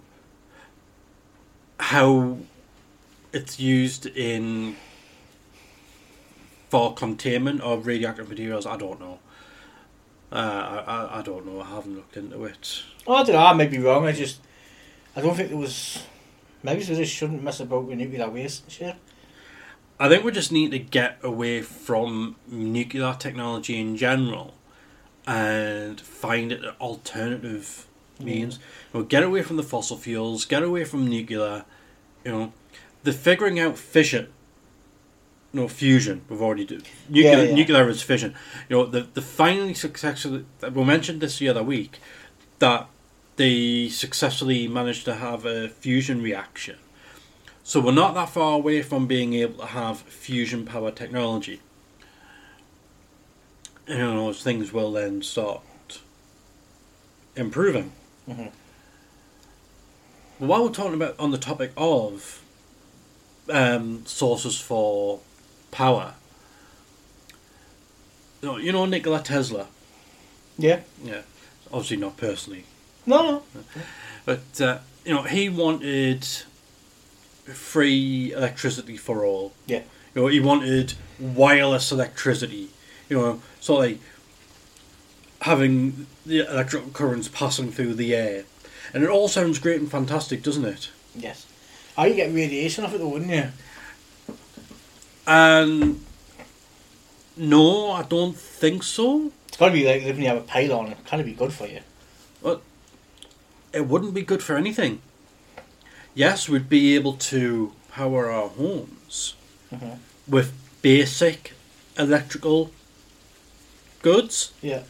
how 1.80 2.38
it's 3.34 3.60
used 3.60 4.06
in 4.06 4.76
for 6.76 6.94
containment 6.94 7.62
of 7.62 7.88
radioactive 7.88 8.28
materials, 8.28 8.66
I 8.66 8.76
don't 8.76 9.00
know. 9.00 9.20
Uh, 10.30 10.36
I, 10.36 10.94
I 10.96 11.20
I 11.20 11.22
don't 11.22 11.46
know. 11.46 11.62
I 11.62 11.68
haven't 11.68 11.96
looked 11.96 12.18
into 12.18 12.44
it. 12.44 12.84
Oh, 13.08 13.14
I 13.14 13.24
don't 13.24 13.36
know. 13.36 13.46
I 13.46 13.54
may 13.54 13.68
be 13.68 13.78
wrong. 13.78 14.06
I 14.06 14.12
just, 14.12 14.42
I 15.16 15.22
don't 15.22 15.36
think 15.38 15.48
there 15.48 15.58
was. 15.58 16.04
Maybe 16.64 16.84
they 16.84 16.96
just 16.96 17.14
shouldn't 17.14 17.42
mess 17.42 17.62
about 17.62 17.86
with 17.86 17.98
nuclear 17.98 18.30
waste 18.30 18.70
shit. 18.70 18.96
I 20.02 20.10
think 20.10 20.26
we 20.26 20.34
just 20.34 20.52
need 20.52 20.72
to 20.72 20.80
get 20.80 21.18
away 21.24 21.62
from 21.62 22.36
nuclear 22.46 23.16
technology 23.18 23.80
in 23.80 23.96
general 23.96 24.56
and 25.26 26.02
find 26.02 26.52
an 26.52 26.74
alternative 26.82 27.88
means. 28.20 28.60
You 28.94 29.00
know, 29.00 29.06
get 29.06 29.24
away 29.24 29.44
from 29.44 29.56
the 29.56 29.64
fossil 29.64 29.96
fuels, 29.96 30.44
get 30.44 30.62
away 30.62 30.84
from 30.84 31.08
nuclear. 31.08 31.64
You 32.26 32.32
know, 32.34 32.54
the 33.04 33.14
figuring 33.14 33.62
out 33.62 33.78
fission. 33.78 34.28
No 35.56 35.70
fusion. 35.70 36.22
We've 36.28 36.42
already 36.42 36.66
did 36.66 36.84
nuclear. 37.08 37.38
Yeah, 37.38 37.42
yeah. 37.44 37.56
Nuclear 37.56 37.88
is 37.88 38.02
fission. 38.02 38.36
You 38.68 38.76
know, 38.76 38.86
the 38.86 39.08
the 39.14 39.22
finally 39.22 39.74
successfully. 39.74 40.46
We 40.62 40.84
mentioned 40.84 41.22
this 41.22 41.40
the 41.40 41.48
other 41.48 41.64
week 41.64 42.00
that 42.60 42.90
they 43.38 43.88
successfully 43.88 44.68
managed 44.68 45.06
to 45.06 45.14
have 45.16 45.46
a 45.46 45.70
fusion 45.70 46.22
reaction. 46.22 46.76
So 47.64 47.80
we're 47.80 47.94
not 47.94 48.16
that 48.16 48.30
far 48.30 48.56
away 48.56 48.82
from 48.82 49.08
being 49.08 49.34
able 49.34 49.60
to 49.60 49.68
have 49.68 50.00
fusion 50.02 50.66
power 50.66 50.92
technology. 50.92 51.62
You 53.88 53.98
know, 53.98 54.30
as 54.32 54.44
things 54.44 54.74
will 54.74 54.92
then 54.92 55.22
start 55.22 55.62
improving. 57.38 57.94
Mhm. 58.28 58.52
While 60.40 60.64
we're 60.66 60.74
talking 60.74 60.96
about 60.96 61.16
on 61.18 61.32
the 61.32 61.38
topic 61.38 61.72
of 61.78 62.42
um, 63.50 64.06
sources 64.06 64.60
for 64.60 65.22
power, 65.76 66.14
you 68.42 68.48
know, 68.48 68.58
you 68.58 68.72
know 68.72 68.86
Nikola 68.86 69.22
Tesla. 69.22 69.68
Yeah. 70.58 70.80
Yeah, 71.04 71.22
obviously 71.72 71.98
not 71.98 72.16
personally, 72.18 72.64
No, 73.06 73.22
no. 73.32 73.44
but 74.26 74.62
uh, 74.62 74.78
you 75.06 75.14
know 75.14 75.24
he 75.24 75.50
wanted 75.50 76.26
free 77.54 78.32
electricity 78.34 78.98
for 78.98 79.26
all. 79.26 79.52
Yeah. 79.68 79.82
You 80.16 80.22
know, 80.22 80.28
he 80.28 80.40
wanted 80.40 80.94
wireless 81.20 81.92
electricity. 81.92 82.70
You 83.10 83.18
know, 83.18 83.42
so 83.60 83.76
like 83.76 84.00
having 85.42 86.08
the 86.26 86.40
electrical 86.50 86.90
currents 86.92 87.28
passing 87.28 87.72
through 87.72 87.96
the 87.96 88.16
air, 88.16 88.46
and 88.94 89.04
it 89.04 89.10
all 89.10 89.28
sounds 89.28 89.60
great 89.60 89.80
and 89.82 89.92
fantastic, 89.92 90.42
doesn't 90.42 90.66
it? 90.66 90.90
Yes. 91.14 91.46
Oh, 91.98 92.06
you 92.06 92.16
get 92.16 92.34
radiation 92.34 92.86
off 92.86 92.94
it 92.94 93.00
though, 93.00 93.10
wouldn't 93.10 93.32
you? 93.32 93.50
And 95.28 96.04
no, 97.38 97.92
I 97.92 98.04
don't 98.04 98.36
think 98.36 98.84
so. 98.84 99.32
It's 99.48 99.58
got 99.58 99.68
to 99.68 99.74
be 99.74 99.86
like 99.86 100.04
living 100.04 100.24
you 100.24 100.30
have 100.30 100.38
a 100.38 100.42
pylon. 100.42 100.92
It 100.92 101.06
can't 101.06 101.26
be 101.26 101.34
good 101.34 101.54
for 101.54 101.68
you. 101.68 101.82
But 102.42 102.62
it 103.74 103.88
wouldn't 103.88 104.14
be 104.14 104.22
good 104.22 104.44
for 104.44 104.56
anything. 104.56 105.02
Yes, 106.14 106.48
we'd 106.48 106.70
be 106.70 106.96
able 106.96 107.14
to 107.14 107.74
power 107.92 108.30
our 108.32 108.50
homes 108.50 109.34
Mhm. 109.74 109.98
with 110.28 110.54
basic 110.82 111.54
electrical 111.98 112.72
goods. 114.02 114.52
Yeah. 114.62 114.84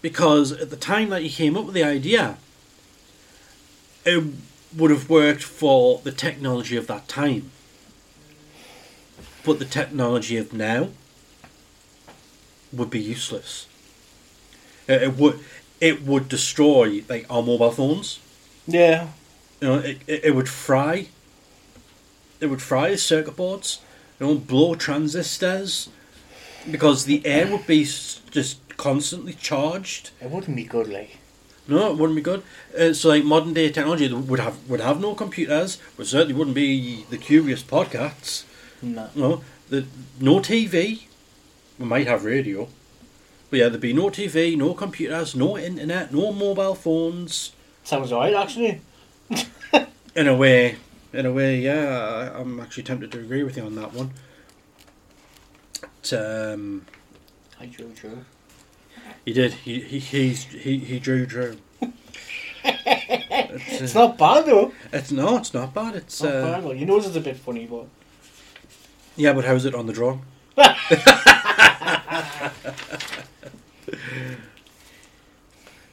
because 0.00 0.52
at 0.52 0.70
the 0.70 0.76
time 0.76 1.08
that 1.10 1.22
he 1.22 1.28
came 1.28 1.56
up 1.56 1.64
with 1.64 1.74
the 1.74 1.82
idea, 1.82 2.38
it 4.04 4.22
would 4.76 4.92
have 4.92 5.10
worked 5.10 5.42
for 5.42 6.00
the 6.04 6.12
technology 6.12 6.76
of 6.76 6.86
that 6.86 7.08
time. 7.08 7.50
But 9.48 9.60
the 9.60 9.64
technology 9.64 10.36
of 10.36 10.52
now 10.52 10.90
would 12.70 12.90
be 12.90 13.00
useless. 13.00 13.66
It, 14.86 15.02
it 15.04 15.16
would 15.16 15.40
it 15.80 16.02
would 16.02 16.28
destroy 16.28 17.02
like 17.08 17.24
our 17.30 17.42
mobile 17.42 17.70
phones. 17.70 18.20
Yeah. 18.66 19.08
You 19.62 19.68
know, 19.68 19.78
it, 19.78 20.00
it, 20.06 20.24
it 20.26 20.34
would 20.34 20.50
fry. 20.50 21.08
It 22.40 22.48
would 22.48 22.60
fry 22.60 22.94
circuit 22.96 23.36
boards. 23.36 23.80
You 24.20 24.26
know, 24.26 24.34
blow 24.34 24.74
transistors, 24.74 25.88
because 26.70 27.06
the 27.06 27.24
air 27.24 27.50
would 27.50 27.66
be 27.66 27.84
just 27.84 28.58
constantly 28.76 29.32
charged. 29.32 30.10
It 30.20 30.30
wouldn't 30.30 30.56
be 30.56 30.64
good, 30.64 30.88
like. 30.88 31.16
No, 31.66 31.90
it 31.92 31.96
wouldn't 31.96 32.16
be 32.16 32.22
good. 32.22 32.42
Uh, 32.78 32.92
so, 32.92 33.08
like 33.08 33.24
modern 33.24 33.54
day 33.54 33.70
technology 33.70 34.12
would 34.12 34.40
have 34.40 34.68
would 34.68 34.80
have 34.80 35.00
no 35.00 35.14
computers. 35.14 35.78
Would 35.96 36.06
certainly 36.06 36.34
wouldn't 36.34 36.54
be 36.54 37.06
the 37.08 37.16
curious 37.16 37.62
podcasts. 37.62 38.44
No. 38.82 39.10
No, 39.14 39.42
the 39.68 39.86
no 40.20 40.38
TV. 40.40 41.02
We 41.78 41.84
might 41.84 42.06
have 42.08 42.24
radio, 42.24 42.68
but 43.50 43.58
yeah, 43.60 43.68
there'd 43.68 43.80
be 43.80 43.92
no 43.92 44.10
TV, 44.10 44.56
no 44.56 44.74
computers, 44.74 45.36
no 45.36 45.56
internet, 45.56 46.12
no 46.12 46.32
mobile 46.32 46.74
phones. 46.74 47.52
Sounds 47.84 48.10
alright, 48.12 48.34
actually. 48.34 48.80
In 50.16 50.26
a 50.26 50.34
way, 50.36 50.76
in 51.12 51.24
a 51.26 51.32
way, 51.32 51.60
yeah, 51.60 52.32
I- 52.34 52.40
I'm 52.40 52.58
actually 52.58 52.82
tempted 52.82 53.12
to 53.12 53.20
agree 53.20 53.44
with 53.44 53.56
you 53.56 53.62
on 53.64 53.76
that 53.76 53.92
one. 53.94 54.10
But, 56.02 56.12
um, 56.54 56.86
I 57.60 57.66
drew, 57.66 57.90
drew. 57.92 58.24
he 59.24 59.32
did. 59.32 59.52
He 59.52 59.80
he 59.80 59.98
he's, 60.00 60.44
he 60.44 60.78
he 60.78 60.98
drew 60.98 61.24
drew. 61.26 61.58
it's, 62.64 63.80
It's 63.82 63.94
uh, 63.96 64.06
not 64.06 64.18
bad, 64.18 64.46
though. 64.46 64.72
it's 64.92 65.12
no, 65.12 65.36
it's 65.36 65.54
not 65.54 65.72
bad. 65.74 65.94
It's 65.94 66.14
It's 66.14 66.22
not 66.22 66.32
uh, 66.34 66.42
bad, 66.52 66.64
though. 66.64 66.72
Your 66.72 66.86
nose 66.88 67.06
is 67.06 67.14
a 67.16 67.20
bit 67.20 67.36
funny, 67.36 67.66
but. 67.66 67.86
Yeah, 69.18 69.34
but 69.34 69.44
how's 69.44 69.64
it 69.64 69.74
on 69.74 69.86
the 69.86 69.92
drawing? 69.92 70.22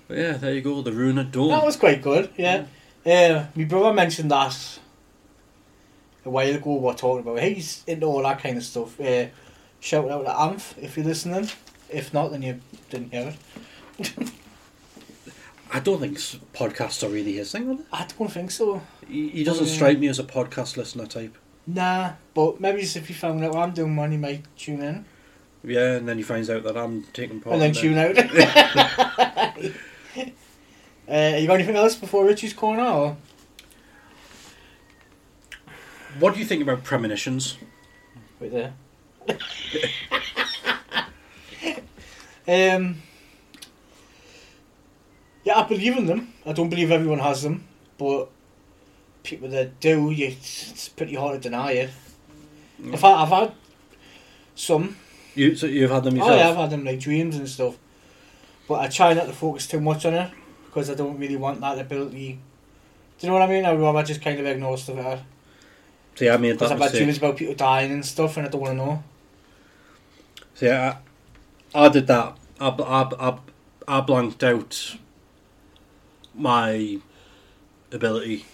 But 0.07 0.17
yeah, 0.17 0.33
there 0.33 0.53
you 0.53 0.61
go. 0.61 0.81
The 0.81 0.91
Runit 0.91 1.31
Dome. 1.31 1.49
That 1.49 1.65
was 1.65 1.77
quite 1.77 2.01
good, 2.01 2.29
yeah. 2.37 2.65
Uh, 3.05 3.45
my 3.55 3.63
brother 3.63 3.93
mentioned 3.93 4.31
that 4.31 4.79
a 6.23 6.29
while 6.29 6.55
ago. 6.55 6.75
We 6.75 6.79
were 6.79 6.93
talking 6.93 7.21
about. 7.21 7.41
He's 7.41 7.83
into 7.87 8.05
all 8.05 8.21
that 8.23 8.39
kind 8.39 8.57
of 8.57 8.63
stuff. 8.63 8.99
Uh, 8.99 9.27
shout 9.79 10.09
out 10.09 10.25
to 10.25 10.31
Amph 10.31 10.77
if 10.77 10.97
you're 10.97 11.05
listening. 11.05 11.49
If 11.89 12.13
not, 12.13 12.31
then 12.31 12.43
you 12.43 12.61
didn't 12.89 13.11
hear 13.11 13.35
it. 13.99 14.31
I 15.73 15.79
don't 15.79 15.99
think 15.99 16.17
podcasts 16.53 17.03
are 17.03 17.11
really 17.11 17.33
his 17.33 17.51
thing. 17.51 17.69
Are 17.69 17.75
they? 17.75 17.83
I 17.91 18.07
don't 18.17 18.31
think 18.31 18.51
so. 18.51 18.81
He, 19.07 19.29
he 19.29 19.43
doesn't 19.43 19.67
yeah. 19.67 19.73
strike 19.73 19.99
me 19.99 20.07
as 20.07 20.19
a 20.19 20.23
podcast 20.23 20.77
listener 20.77 21.07
type. 21.07 21.35
Nah, 21.67 22.13
but 22.33 22.61
maybe 22.61 22.81
if 22.81 23.09
you 23.09 23.15
found 23.15 23.43
out 23.43 23.55
I'm 23.55 23.71
doing, 23.71 23.95
one, 23.95 24.11
you 24.11 24.19
might 24.19 24.43
tune 24.55 24.81
in 24.81 25.05
Yeah, 25.63 25.93
and 25.95 26.07
then 26.07 26.17
he 26.17 26.23
finds 26.23 26.49
out 26.49 26.63
that 26.63 26.77
I'm 26.77 27.03
taking 27.13 27.39
part. 27.41 27.53
and 27.53 27.61
then 27.61 27.69
in 27.69 27.75
tune 27.75 27.97
out. 27.97 28.17
uh, 31.09 31.37
you 31.37 31.47
got 31.47 31.55
anything 31.55 31.75
else 31.75 31.95
before 31.95 32.25
Richie's 32.25 32.53
corner? 32.53 32.83
Or? 32.83 33.17
What 36.19 36.33
do 36.33 36.39
you 36.39 36.45
think 36.45 36.61
about 36.61 36.83
premonitions? 36.83 37.57
Right 38.39 38.51
there. 38.51 38.73
um, 42.77 43.01
yeah, 45.43 45.59
I 45.59 45.63
believe 45.67 45.97
in 45.97 46.05
them. 46.05 46.33
I 46.45 46.53
don't 46.53 46.69
believe 46.69 46.91
everyone 46.91 47.19
has 47.19 47.41
them, 47.41 47.65
but 47.97 48.29
people 49.25 49.49
that 49.49 49.79
do, 49.79 50.11
you, 50.11 50.27
it's 50.27 50.89
pretty 50.89 51.15
hard 51.15 51.41
to 51.41 51.49
deny 51.49 51.71
it. 51.71 51.89
In 52.81 52.91
fact, 52.91 53.03
I've 53.05 53.29
had 53.29 53.51
some. 54.55 54.95
You 55.33 55.55
so 55.55 55.67
you've 55.67 55.91
had 55.91 56.03
them 56.03 56.13
oh, 56.13 56.17
yourself. 56.17 56.31
Oh 56.31 56.35
yourself? 56.35 56.55
yeah, 56.55 56.63
I've 56.63 56.69
had 56.69 56.79
them 56.79 56.85
like 56.85 56.99
dreams 56.99 57.35
and 57.35 57.47
stuff, 57.49 57.77
but 58.67 58.75
I 58.75 58.87
try 58.87 59.13
not 59.13 59.27
to 59.27 59.33
focus 59.33 59.67
too 59.67 59.81
much 59.81 60.05
on 60.05 60.13
it 60.13 60.31
because 60.65 60.89
I 60.89 60.93
don't 60.93 61.17
really 61.17 61.35
want 61.35 61.59
that 61.61 61.77
ability. 61.79 62.39
Do 63.17 63.27
you 63.27 63.31
know 63.31 63.39
what 63.39 63.49
I 63.49 63.51
mean? 63.51 63.65
I'd 63.65 63.79
rather 63.79 64.03
just 64.03 64.21
kind 64.21 64.39
of 64.39 64.45
ignore 64.45 64.77
stuff 64.77 64.97
like 64.97 65.05
that. 65.05 65.23
See, 66.15 66.29
I 66.29 66.37
made 66.37 66.53
Because 66.53 66.69
that 66.69 66.81
I've 66.81 66.91
had 66.91 66.97
dreams 66.97 67.17
about 67.17 67.37
people 67.37 67.55
dying 67.55 67.91
and 67.91 68.05
stuff, 68.05 68.37
and 68.37 68.47
I 68.47 68.49
don't 68.49 68.61
want 68.61 68.71
to 68.71 68.85
know. 68.85 69.03
See, 70.53 70.69
I, 70.69 70.97
I 71.73 71.89
did 71.89 72.07
that. 72.07 72.37
I, 72.59 72.67
I, 72.69 73.29
I, 73.29 73.37
I 73.87 74.01
blanked 74.01 74.43
out 74.43 74.95
my 76.33 76.99
ability 77.91 78.45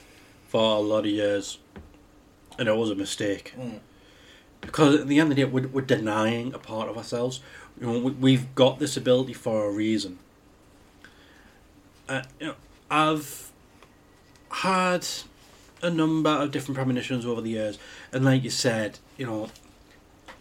for 0.52 0.76
a 0.76 0.80
lot 0.80 1.06
of 1.06 1.06
years, 1.06 1.60
and 2.60 2.68
it 2.68 2.76
was 2.76 2.90
a 2.90 2.96
mistake. 2.96 3.54
Mm. 3.58 3.80
Because 4.60 5.00
at 5.00 5.08
the 5.08 5.18
end 5.18 5.32
of 5.32 5.38
the 5.38 5.46
day, 5.46 5.50
we're, 5.50 5.70
we're 5.70 5.80
denying 5.80 6.54
a 6.54 6.60
part 6.60 6.90
of 6.90 6.98
ourselves. 6.98 7.40
You 7.80 7.88
know, 7.88 8.00
we, 8.00 8.12
we've 8.12 8.54
got 8.54 8.78
this 8.78 8.98
ability 8.98 9.32
for 9.32 9.66
a 9.66 9.72
reason. 9.72 10.20
Uh, 12.10 12.24
you 12.38 12.48
know, 12.48 12.56
I've 12.90 13.54
had 14.50 15.08
a 15.82 15.90
number 15.90 16.30
of 16.30 16.52
different 16.52 16.76
premonitions 16.76 17.26
over 17.26 17.40
the 17.40 17.52
years, 17.52 17.80
and 18.12 18.26
like 18.26 18.44
you 18.44 18.50
said, 18.50 19.00
you 19.16 19.26
know, 19.26 19.50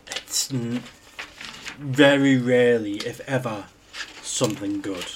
it's 0.08 0.52
n- 0.52 0.82
very 1.78 2.36
rarely, 2.36 2.96
if 2.96 3.20
ever, 3.28 3.66
something 4.22 4.80
good. 4.80 5.06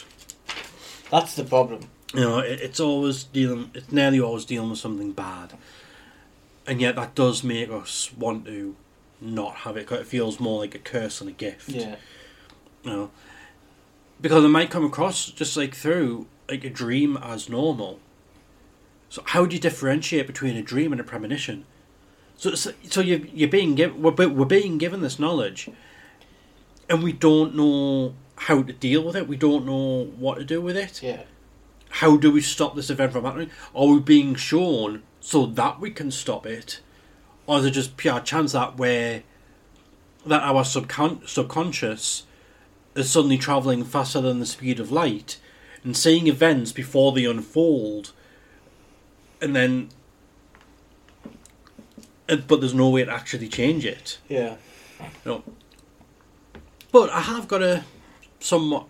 That's 1.10 1.34
the 1.34 1.42
problem. 1.42 1.88
You 2.14 2.20
know, 2.20 2.38
it, 2.38 2.60
it's 2.60 2.80
always 2.80 3.24
dealing. 3.24 3.70
It's 3.74 3.90
nearly 3.90 4.20
always 4.20 4.44
dealing 4.44 4.70
with 4.70 4.78
something 4.78 5.12
bad, 5.12 5.54
and 6.66 6.80
yet 6.80 6.94
that 6.94 7.14
does 7.14 7.42
make 7.42 7.70
us 7.70 8.12
want 8.16 8.46
to 8.46 8.76
not 9.20 9.56
have 9.56 9.76
it. 9.76 9.90
It 9.90 10.06
feels 10.06 10.38
more 10.38 10.60
like 10.60 10.74
a 10.74 10.78
curse 10.78 11.18
than 11.18 11.28
a 11.28 11.32
gift. 11.32 11.70
Yeah. 11.70 11.96
You 12.84 12.90
know, 12.90 13.10
because 14.20 14.44
it 14.44 14.48
might 14.48 14.70
come 14.70 14.84
across 14.84 15.26
just 15.26 15.56
like 15.56 15.74
through 15.74 16.26
like 16.48 16.62
a 16.64 16.70
dream 16.70 17.16
as 17.16 17.48
normal. 17.48 17.98
So 19.08 19.22
how 19.26 19.46
do 19.46 19.54
you 19.56 19.60
differentiate 19.60 20.26
between 20.26 20.56
a 20.56 20.62
dream 20.62 20.92
and 20.92 21.00
a 21.00 21.04
premonition? 21.04 21.64
So, 22.36 22.54
so, 22.54 22.72
so 22.88 23.00
you 23.00 23.28
you're 23.32 23.48
being 23.48 23.74
given 23.74 24.02
we're, 24.02 24.28
we're 24.28 24.44
being 24.44 24.78
given 24.78 25.00
this 25.00 25.18
knowledge, 25.18 25.68
and 26.88 27.02
we 27.02 27.12
don't 27.12 27.56
know 27.56 28.14
how 28.36 28.62
to 28.62 28.72
deal 28.72 29.02
with 29.02 29.16
it. 29.16 29.26
We 29.26 29.36
don't 29.36 29.66
know 29.66 30.04
what 30.16 30.38
to 30.38 30.44
do 30.44 30.60
with 30.60 30.76
it. 30.76 31.02
Yeah. 31.02 31.22
How 31.98 32.16
do 32.16 32.32
we 32.32 32.40
stop 32.40 32.74
this 32.74 32.90
event 32.90 33.12
from 33.12 33.24
happening? 33.24 33.50
Are 33.72 33.86
we 33.86 34.00
being 34.00 34.34
shown 34.34 35.04
so 35.20 35.46
that 35.46 35.78
we 35.78 35.92
can 35.92 36.10
stop 36.10 36.44
it, 36.44 36.80
or 37.46 37.60
is 37.60 37.66
it 37.66 37.70
just 37.70 37.96
pure 37.96 38.18
chance 38.18 38.50
that 38.50 38.76
we're 38.76 39.22
that 40.26 40.42
our 40.42 40.64
subcon- 40.64 41.28
subconscious 41.28 42.24
is 42.96 43.08
suddenly 43.08 43.38
traveling 43.38 43.84
faster 43.84 44.20
than 44.20 44.40
the 44.40 44.46
speed 44.46 44.80
of 44.80 44.90
light 44.90 45.38
and 45.84 45.96
seeing 45.96 46.26
events 46.26 46.72
before 46.72 47.12
they 47.12 47.26
unfold, 47.26 48.12
and 49.40 49.54
then. 49.54 49.90
But 52.26 52.58
there's 52.60 52.74
no 52.74 52.88
way 52.88 53.04
to 53.04 53.12
actually 53.12 53.48
change 53.48 53.86
it. 53.86 54.18
Yeah. 54.28 54.56
No. 55.24 55.44
But 56.90 57.10
I 57.10 57.20
have 57.20 57.46
got 57.46 57.62
a 57.62 57.84
somewhat 58.40 58.88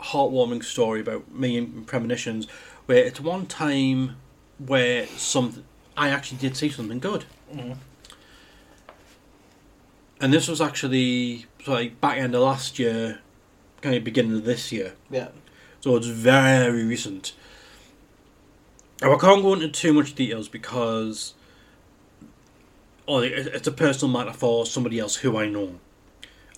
heartwarming 0.00 0.62
story 0.64 1.00
about 1.00 1.30
me 1.32 1.56
and 1.58 1.86
premonitions, 1.86 2.46
where 2.86 3.04
it's 3.04 3.20
one 3.20 3.46
time 3.46 4.16
where 4.58 5.06
some 5.06 5.64
I 5.96 6.10
actually 6.10 6.38
did 6.38 6.56
see 6.56 6.68
something 6.70 7.00
good, 7.00 7.24
Mhm. 7.52 7.76
and 10.20 10.32
this 10.32 10.48
was 10.48 10.60
actually 10.60 11.46
like 11.66 12.00
back 12.00 12.18
end 12.18 12.34
of 12.34 12.42
last 12.42 12.78
year, 12.78 13.20
kind 13.82 13.94
of 13.96 14.04
beginning 14.04 14.34
of 14.36 14.44
this 14.44 14.70
year, 14.72 14.94
Yeah. 15.10 15.28
so 15.80 15.96
it's 15.96 16.06
very 16.06 16.84
recent. 16.84 17.32
Now, 19.00 19.14
I 19.14 19.18
can't 19.18 19.42
go 19.42 19.52
into 19.54 19.68
too 19.68 19.92
much 19.92 20.14
details 20.14 20.48
because 20.48 21.34
oh, 23.06 23.20
it's 23.20 23.66
a 23.66 23.72
personal 23.72 24.12
matter 24.12 24.32
for 24.34 24.66
somebody 24.66 24.98
else 24.98 25.16
who 25.16 25.36
I 25.38 25.48
know 25.48 25.80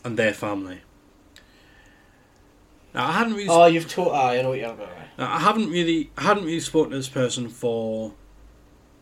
and 0.04 0.16
their 0.18 0.32
family. 0.34 0.80
Now, 2.94 3.08
I 3.08 3.12
hadn't 3.12 3.34
really, 3.34 3.48
Oh, 3.48 3.66
you've 3.66 3.88
taught. 3.88 4.12
Ah, 4.12 4.28
I 4.30 4.42
know 4.42 4.50
what 4.50 4.58
you're 4.58 4.70
about. 4.70 4.88
now, 5.18 5.32
I 5.32 5.38
haven't 5.38 5.70
really, 5.70 6.10
I 6.18 6.22
hadn't 6.22 6.44
really 6.44 6.60
spoken 6.60 6.90
to 6.90 6.96
this 6.96 7.08
person 7.08 7.48
for 7.48 8.12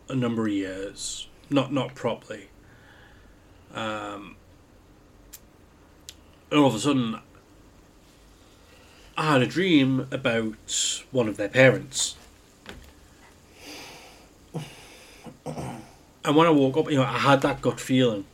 a 0.09 0.15
number 0.15 0.47
of 0.47 0.53
years, 0.53 1.27
not 1.51 1.73
not 1.73 1.95
properly. 1.95 2.49
Um, 3.75 4.37
and 6.51 6.61
all 6.61 6.67
of 6.67 6.75
a 6.75 6.79
sudden, 6.79 7.19
I 9.17 9.33
had 9.33 9.43
a 9.43 9.47
dream 9.47 10.07
about 10.11 11.05
one 11.11 11.29
of 11.29 11.37
their 11.37 11.49
parents. 11.49 12.17
And 16.25 16.37
when 16.37 16.47
I 16.47 16.51
woke 16.51 16.77
up, 16.77 16.91
you 16.91 16.97
know, 16.99 17.05
I 17.05 17.19
had 17.19 17.41
that 17.43 17.63
gut 17.63 17.81
feeling. 17.81 18.25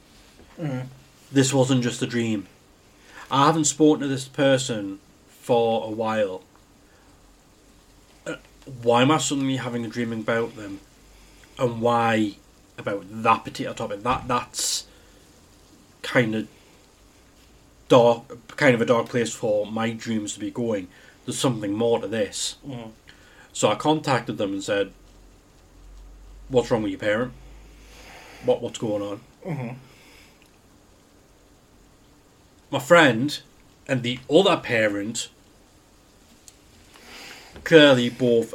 Mhm. 0.60 0.86
This 1.30 1.52
wasn't 1.54 1.82
just 1.82 2.02
a 2.02 2.06
dream. 2.06 2.46
I 3.30 3.46
haven't 3.46 3.64
spoken 3.66 4.00
to 4.02 4.08
this 4.08 4.26
person 4.26 5.00
for 5.44 5.86
a 5.86 5.90
while. 5.90 6.42
Uh, 8.26 8.36
Why 8.82 9.02
am 9.02 9.10
I 9.10 9.18
suddenly 9.18 9.56
having 9.56 9.84
a 9.84 9.88
dream 9.88 10.10
about 10.10 10.56
them? 10.56 10.80
And 11.58 11.82
why 11.82 12.36
about 12.78 13.04
that 13.10 13.44
particular 13.44 13.74
topic? 13.74 14.02
That 14.02 14.26
that's 14.26 14.86
kind 16.00 16.34
of 16.34 16.48
dark, 17.88 18.56
kind 18.56 18.74
of 18.74 18.80
a 18.80 18.86
dark 18.86 19.10
place 19.10 19.34
for 19.34 19.66
my 19.66 19.90
dreams 19.90 20.32
to 20.34 20.40
be 20.40 20.50
going. 20.50 20.88
There's 21.26 21.38
something 21.38 21.74
more 21.74 22.00
to 22.00 22.08
this. 22.08 22.56
Mhm. 22.66 22.92
So 23.52 23.70
I 23.70 23.74
contacted 23.74 24.38
them 24.38 24.54
and 24.54 24.64
said, 24.64 24.92
"What's 26.48 26.70
wrong 26.70 26.82
with 26.82 26.90
your 26.92 27.00
parent? 27.00 27.34
What 28.46 28.62
what's 28.62 28.78
going 28.78 29.02
on?" 29.02 29.20
Mhm. 29.46 29.76
My 32.70 32.78
friend 32.80 33.38
and 33.86 34.02
the 34.02 34.18
other 34.30 34.56
parent 34.56 35.28
clearly 37.64 38.10
both 38.10 38.54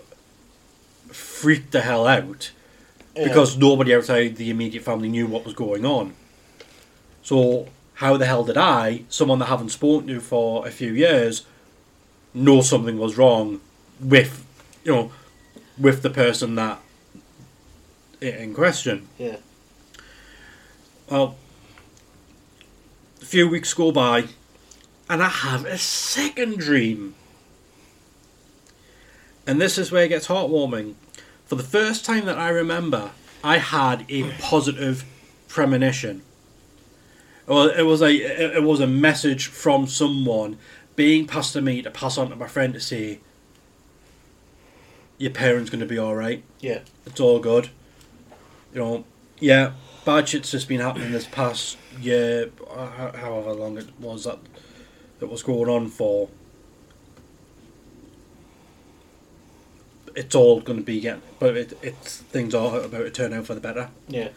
freaked 1.12 1.72
the 1.72 1.82
hell 1.82 2.08
out 2.08 2.52
Yeah. 3.15 3.28
because 3.28 3.58
nobody 3.58 3.93
outside 3.93 4.36
the 4.38 4.50
immediate 4.50 4.84
family 4.84 5.10
knew 5.10 5.28
what 5.28 5.43
was 5.45 5.54
going 5.54 5.86
on. 5.86 6.13
So 7.24 7.67
how 7.95 8.17
the 8.17 8.26
hell 8.26 8.43
did 8.43 8.58
I, 8.58 9.04
someone 9.10 9.39
that 9.39 9.45
I 9.45 9.50
haven't 9.50 9.69
spoken 9.69 10.08
to 10.08 10.19
for 10.22 10.67
a 10.67 10.72
few 10.72 10.93
years, 10.93 11.45
know 12.34 12.62
something 12.62 12.98
was 12.98 13.17
wrong 13.17 13.60
with, 14.00 14.45
you 14.84 14.91
know, 14.93 15.12
with 15.78 16.02
the 16.02 16.10
person 16.10 16.56
that 16.56 16.80
in 18.22 18.54
question? 18.54 19.08
Yeah. 19.17 19.38
Well, 21.10 21.36
a 23.22 23.26
few 23.26 23.50
weeks 23.50 23.74
go 23.74 23.91
by, 23.91 24.26
and 25.10 25.24
I 25.24 25.30
have 25.30 25.65
a 25.65 25.78
second 25.78 26.58
dream. 26.60 27.15
And 29.49 29.59
this 29.59 29.79
is 29.79 29.91
where 29.91 30.03
it 30.03 30.09
gets 30.09 30.27
heartwarming. 30.27 30.93
For 31.45 31.55
the 31.55 31.63
first 31.63 32.05
time 32.05 32.25
that 32.25 32.38
I 32.38 32.49
remember, 32.49 33.09
I 33.43 33.57
had 33.57 34.05
a 34.07 34.31
positive 34.33 35.03
premonition. 35.47 36.21
Well, 37.47 37.67
it 37.67 37.81
was 37.81 38.03
a 38.03 38.12
it 38.13 38.62
was 38.62 38.79
a 38.79 38.85
message 38.85 39.47
from 39.47 39.88
someone 39.88 40.59
being 40.95 41.25
passed 41.25 41.53
to 41.53 41.63
me 41.63 41.81
to 41.81 41.89
pass 41.89 42.15
on 42.15 42.29
to 42.29 42.35
my 42.35 42.45
friend 42.45 42.75
to 42.75 42.79
say, 42.79 43.21
"Your 45.17 45.31
parents 45.31 45.71
going 45.71 45.79
to 45.79 45.88
be 45.88 45.97
all 45.97 46.15
right. 46.15 46.43
Yeah. 46.59 46.81
It's 47.07 47.19
all 47.19 47.39
good." 47.39 47.71
You 48.71 48.79
know, 48.79 49.03
yeah, 49.39 49.71
bad 50.05 50.29
shit's 50.29 50.51
just 50.51 50.67
been 50.67 50.79
happening 50.79 51.12
this 51.12 51.25
past 51.25 51.79
year, 51.99 52.51
uh, 52.69 53.17
however 53.17 53.53
long 53.53 53.79
it 53.79 53.99
was 53.99 54.25
that 54.25 54.38
that 55.17 55.27
was 55.27 55.41
going 55.41 55.69
on 55.69 55.88
for. 55.88 56.29
It's 60.15 60.36
all 60.36 60.62
going 60.62 60.80
to 60.80 60.86
be 60.86 61.00
getting, 61.00 61.22
but 61.39 61.56
it, 61.58 61.78
it's 61.82 62.17
things 62.17 62.54
are 62.54 62.82
about 62.82 63.00
to 63.00 63.12
turn 63.12 63.34
out 63.34 63.45
for 63.45 63.56
the 63.56 63.62
better. 63.62 63.89
Yeah. 64.08 64.30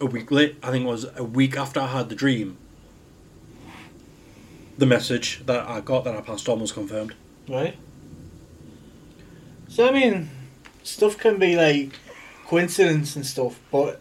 A 0.00 0.06
week 0.06 0.30
late, 0.30 0.56
I 0.62 0.70
think 0.70 0.84
it 0.84 0.88
was 0.88 1.06
a 1.16 1.24
week 1.24 1.56
after 1.56 1.80
I 1.80 1.88
had 1.88 2.08
the 2.08 2.14
dream. 2.14 2.56
The 4.78 4.86
message 4.86 5.42
that 5.44 5.68
I 5.68 5.80
got 5.80 6.04
that 6.04 6.16
I 6.16 6.22
passed 6.22 6.48
on 6.48 6.60
was 6.60 6.72
confirmed. 6.72 7.14
Right. 7.48 7.76
So 9.68 9.86
I 9.86 9.92
mean, 9.92 10.30
stuff 10.82 11.18
can 11.18 11.38
be 11.38 11.56
like 11.56 11.98
coincidence 12.46 13.14
and 13.14 13.26
stuff, 13.26 13.60
but 13.70 14.00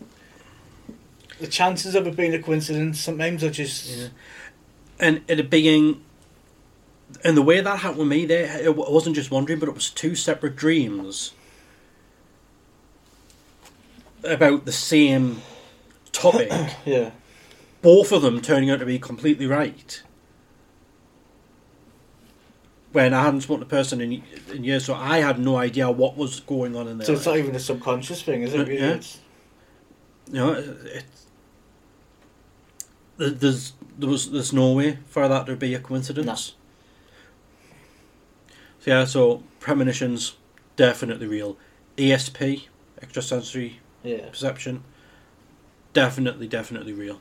the 1.39 1.47
chances 1.47 1.95
of 1.95 2.07
it 2.07 2.15
being 2.15 2.33
a 2.33 2.41
coincidence 2.41 2.99
sometimes 2.99 3.43
are 3.43 3.51
just 3.51 3.89
Yeah. 3.89 4.07
And 4.99 5.21
it 5.27 5.49
beginning, 5.49 6.01
and 7.23 7.35
the 7.35 7.41
way 7.41 7.61
that 7.61 7.79
happened 7.79 7.99
with 7.99 8.07
me, 8.07 8.25
there 8.25 8.59
it 8.61 8.75
wasn't 8.75 9.15
just 9.15 9.31
one 9.31 9.45
dream, 9.45 9.59
but 9.59 9.69
it 9.69 9.75
was 9.75 9.89
two 9.89 10.15
separate 10.15 10.55
dreams 10.55 11.33
about 14.23 14.65
the 14.65 14.71
same 14.71 15.41
topic. 16.11 16.49
yeah. 16.85 17.11
both 17.81 18.11
of 18.11 18.21
them 18.21 18.41
turning 18.41 18.69
out 18.69 18.79
to 18.79 18.85
be 18.85 18.99
completely 18.99 19.47
right. 19.47 20.03
When 22.91 23.13
I 23.13 23.23
hadn't 23.23 23.41
spoken 23.41 23.61
to 23.61 23.65
the 23.65 23.69
person 23.69 24.01
in, 24.01 24.23
in 24.51 24.63
years, 24.63 24.85
so 24.85 24.95
I 24.95 25.19
had 25.19 25.39
no 25.39 25.57
idea 25.57 25.91
what 25.91 26.17
was 26.17 26.39
going 26.39 26.75
on 26.75 26.87
in 26.87 26.97
there. 26.97 27.05
So 27.05 27.13
it's 27.13 27.25
not 27.25 27.37
even 27.37 27.55
a 27.55 27.59
subconscious 27.59 28.23
thing, 28.23 28.41
is 28.41 28.53
it? 28.53 28.61
Uh, 28.61 28.65
really? 28.65 28.79
Yeah. 28.79 28.93
It's, 28.93 29.19
you 30.27 30.33
know, 30.33 30.53
it, 30.53 31.05
it, 33.19 33.39
there's 33.39 33.73
there 33.97 34.09
was 34.09 34.31
there's 34.31 34.53
no 34.53 34.73
way 34.73 34.97
for 35.07 35.27
that 35.27 35.45
to 35.45 35.55
be 35.55 35.75
a 35.75 35.79
coincidence. 35.79 36.55
So 38.81 38.91
yeah, 38.91 39.05
so 39.05 39.43
premonitions 39.59 40.35
definitely 40.75 41.27
real. 41.27 41.57
ESP, 41.97 42.63
extrasensory 43.01 43.79
yeah. 44.03 44.29
perception, 44.29 44.83
definitely 45.93 46.47
definitely 46.47 46.93
real. 46.93 47.19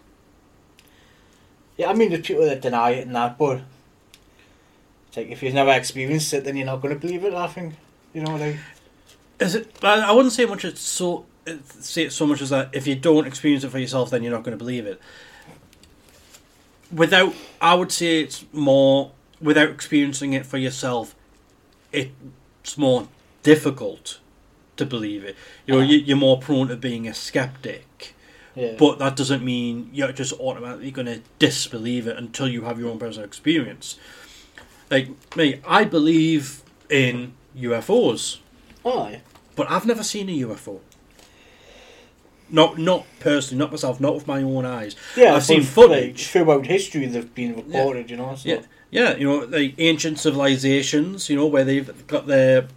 Yeah, 1.76 1.90
I 1.90 1.94
mean, 1.94 2.10
there's 2.10 2.26
people 2.26 2.44
that 2.44 2.60
deny 2.60 2.90
it 2.90 3.06
and 3.06 3.14
that, 3.14 3.38
but 3.38 3.62
it's 5.08 5.16
like 5.16 5.28
if 5.28 5.42
you've 5.42 5.54
never 5.54 5.72
experienced 5.72 6.32
it, 6.34 6.44
then 6.44 6.56
you're 6.56 6.66
not 6.66 6.80
going 6.82 6.94
to 6.94 7.00
believe 7.00 7.24
it. 7.24 7.34
I 7.34 7.46
think, 7.46 7.74
you 8.12 8.22
know, 8.22 8.36
like 8.36 8.56
Is 9.40 9.54
it? 9.54 9.72
I 9.82 10.00
I 10.00 10.12
wouldn't 10.12 10.32
say 10.32 10.44
much. 10.46 10.64
It's 10.64 10.80
so 10.80 11.26
say 11.80 12.04
it 12.04 12.12
so 12.12 12.26
much 12.26 12.42
as 12.42 12.50
that 12.50 12.70
if 12.72 12.86
you 12.86 12.94
don't 12.94 13.26
experience 13.26 13.64
it 13.64 13.70
for 13.70 13.78
yourself, 13.78 14.10
then 14.10 14.22
you're 14.22 14.32
not 14.32 14.42
going 14.42 14.56
to 14.56 14.62
believe 14.62 14.86
it. 14.86 15.00
Without, 16.92 17.34
I 17.60 17.74
would 17.74 17.92
say 17.92 18.22
it's 18.22 18.44
more 18.52 19.12
without 19.40 19.68
experiencing 19.68 20.32
it 20.32 20.46
for 20.46 20.58
yourself. 20.58 21.14
It's 21.92 22.76
more 22.76 23.08
difficult 23.42 24.18
to 24.76 24.84
believe 24.86 25.24
it. 25.24 25.34
You 25.66 25.74
know, 25.74 25.80
Uh-huh. 25.80 25.90
you, 25.90 25.98
you're 25.98 26.16
more 26.16 26.38
prone 26.38 26.68
to 26.68 26.76
being 26.76 27.08
a 27.08 27.14
skeptic, 27.14 28.14
yeah, 28.54 28.74
but 28.78 28.98
that 28.98 29.16
doesn't 29.16 29.42
mean 29.44 29.90
you're 29.92 30.12
just 30.12 30.32
automatically 30.34 30.90
going 30.90 31.06
to 31.06 31.20
disbelieve 31.38 32.06
it 32.06 32.16
until 32.16 32.48
you 32.48 32.62
have 32.62 32.78
your 32.78 32.90
own 32.90 32.98
personal 32.98 33.24
experience. 33.26 33.98
Like 34.90 35.08
me, 35.36 35.60
I 35.66 35.84
believe 35.84 36.62
in 36.90 37.32
UFOs. 37.56 38.38
oh, 38.84 39.08
yeah. 39.08 39.18
But 39.56 39.68
I've 39.70 39.86
never 39.86 40.04
seen 40.04 40.28
a 40.28 40.38
UFO. 40.46 40.80
Not 42.50 42.78
not 42.78 43.04
personally, 43.20 43.58
not 43.58 43.70
myself, 43.72 44.00
not 44.00 44.14
with 44.14 44.26
my 44.26 44.40
own 44.42 44.64
eyes. 44.64 44.96
Yeah, 45.16 45.34
I've 45.34 45.44
seen 45.44 45.62
footage. 45.62 46.28
Throughout 46.28 46.64
history, 46.66 47.04
they've 47.06 47.34
been 47.34 47.54
recorded. 47.56 48.08
You 48.10 48.16
know. 48.16 48.34
So. 48.36 48.48
Yeah, 48.48 48.62
yeah, 48.90 49.16
you 49.16 49.26
know, 49.26 49.46
the 49.46 49.74
ancient 49.78 50.18
civilizations, 50.18 51.28
you 51.28 51.36
know, 51.36 51.46
where 51.46 51.64
they've 51.64 52.06
got 52.06 52.26
their 52.26 52.68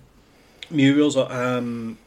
murals 0.69 1.15
or 1.15 1.32
um, 1.32 1.97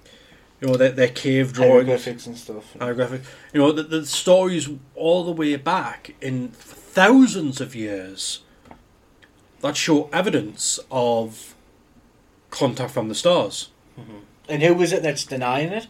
you 0.61 0.69
know, 0.69 0.77
their, 0.77 0.91
their 0.93 1.09
cave 1.09 1.53
drawings, 1.53 1.87
Hieroglyphics 1.87 2.27
and 2.27 2.37
stuff. 2.39 2.77
hieroglyphic. 2.79 3.23
You 3.53 3.61
know, 3.61 3.73
the, 3.73 3.83
the 3.83 4.07
stories 4.07 4.69
all 4.95 5.25
the 5.25 5.33
way 5.33 5.57
back 5.57 6.15
in 6.21 6.49
thousands 6.49 7.61
of 7.61 7.75
years 7.75 8.41
that 9.61 9.77
show 9.77 10.09
evidence 10.13 10.79
of 10.91 11.55
contact 12.51 12.93
from 12.93 13.09
the 13.09 13.15
stars. 13.15 13.71
And 14.49 14.63
who 14.63 14.81
is 14.83 14.93
it 14.93 15.03
that's 15.03 15.25
denying 15.25 15.73
it? 15.73 15.87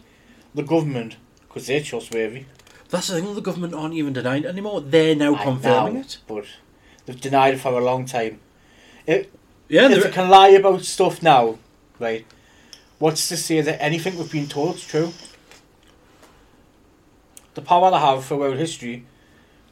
The 0.53 0.63
government, 0.63 1.17
because 1.41 1.67
they're 1.67 1.81
trustworthy. 1.81 2.45
That's 2.89 3.07
the 3.07 3.19
thing. 3.19 3.35
The 3.35 3.41
government 3.41 3.73
aren't 3.73 3.93
even 3.95 4.13
denying 4.13 4.43
it 4.43 4.47
anymore. 4.47 4.79
They're 4.79 5.15
now 5.15 5.35
I 5.35 5.43
confirming 5.43 5.95
know, 5.95 5.99
it. 5.99 6.17
But 6.27 6.45
they've 7.05 7.19
denied 7.19 7.55
it 7.55 7.59
for 7.59 7.69
a 7.77 7.83
long 7.83 8.05
time. 8.05 8.39
If, 9.05 9.27
Yeah, 9.67 9.89
if 9.89 10.03
they're- 10.03 10.11
can 10.11 10.29
lie 10.29 10.49
about 10.49 10.83
stuff 10.83 11.21
now, 11.21 11.57
right, 11.99 12.25
what's 12.99 13.27
to 13.29 13.37
say 13.37 13.61
that 13.61 13.81
anything 13.81 14.17
we've 14.17 14.31
been 14.31 14.47
told 14.47 14.75
is 14.75 14.85
true? 14.85 15.13
The 17.53 17.61
power 17.61 17.89
they 17.91 17.99
have 17.99 18.25
throughout 18.25 18.57
history, 18.57 19.05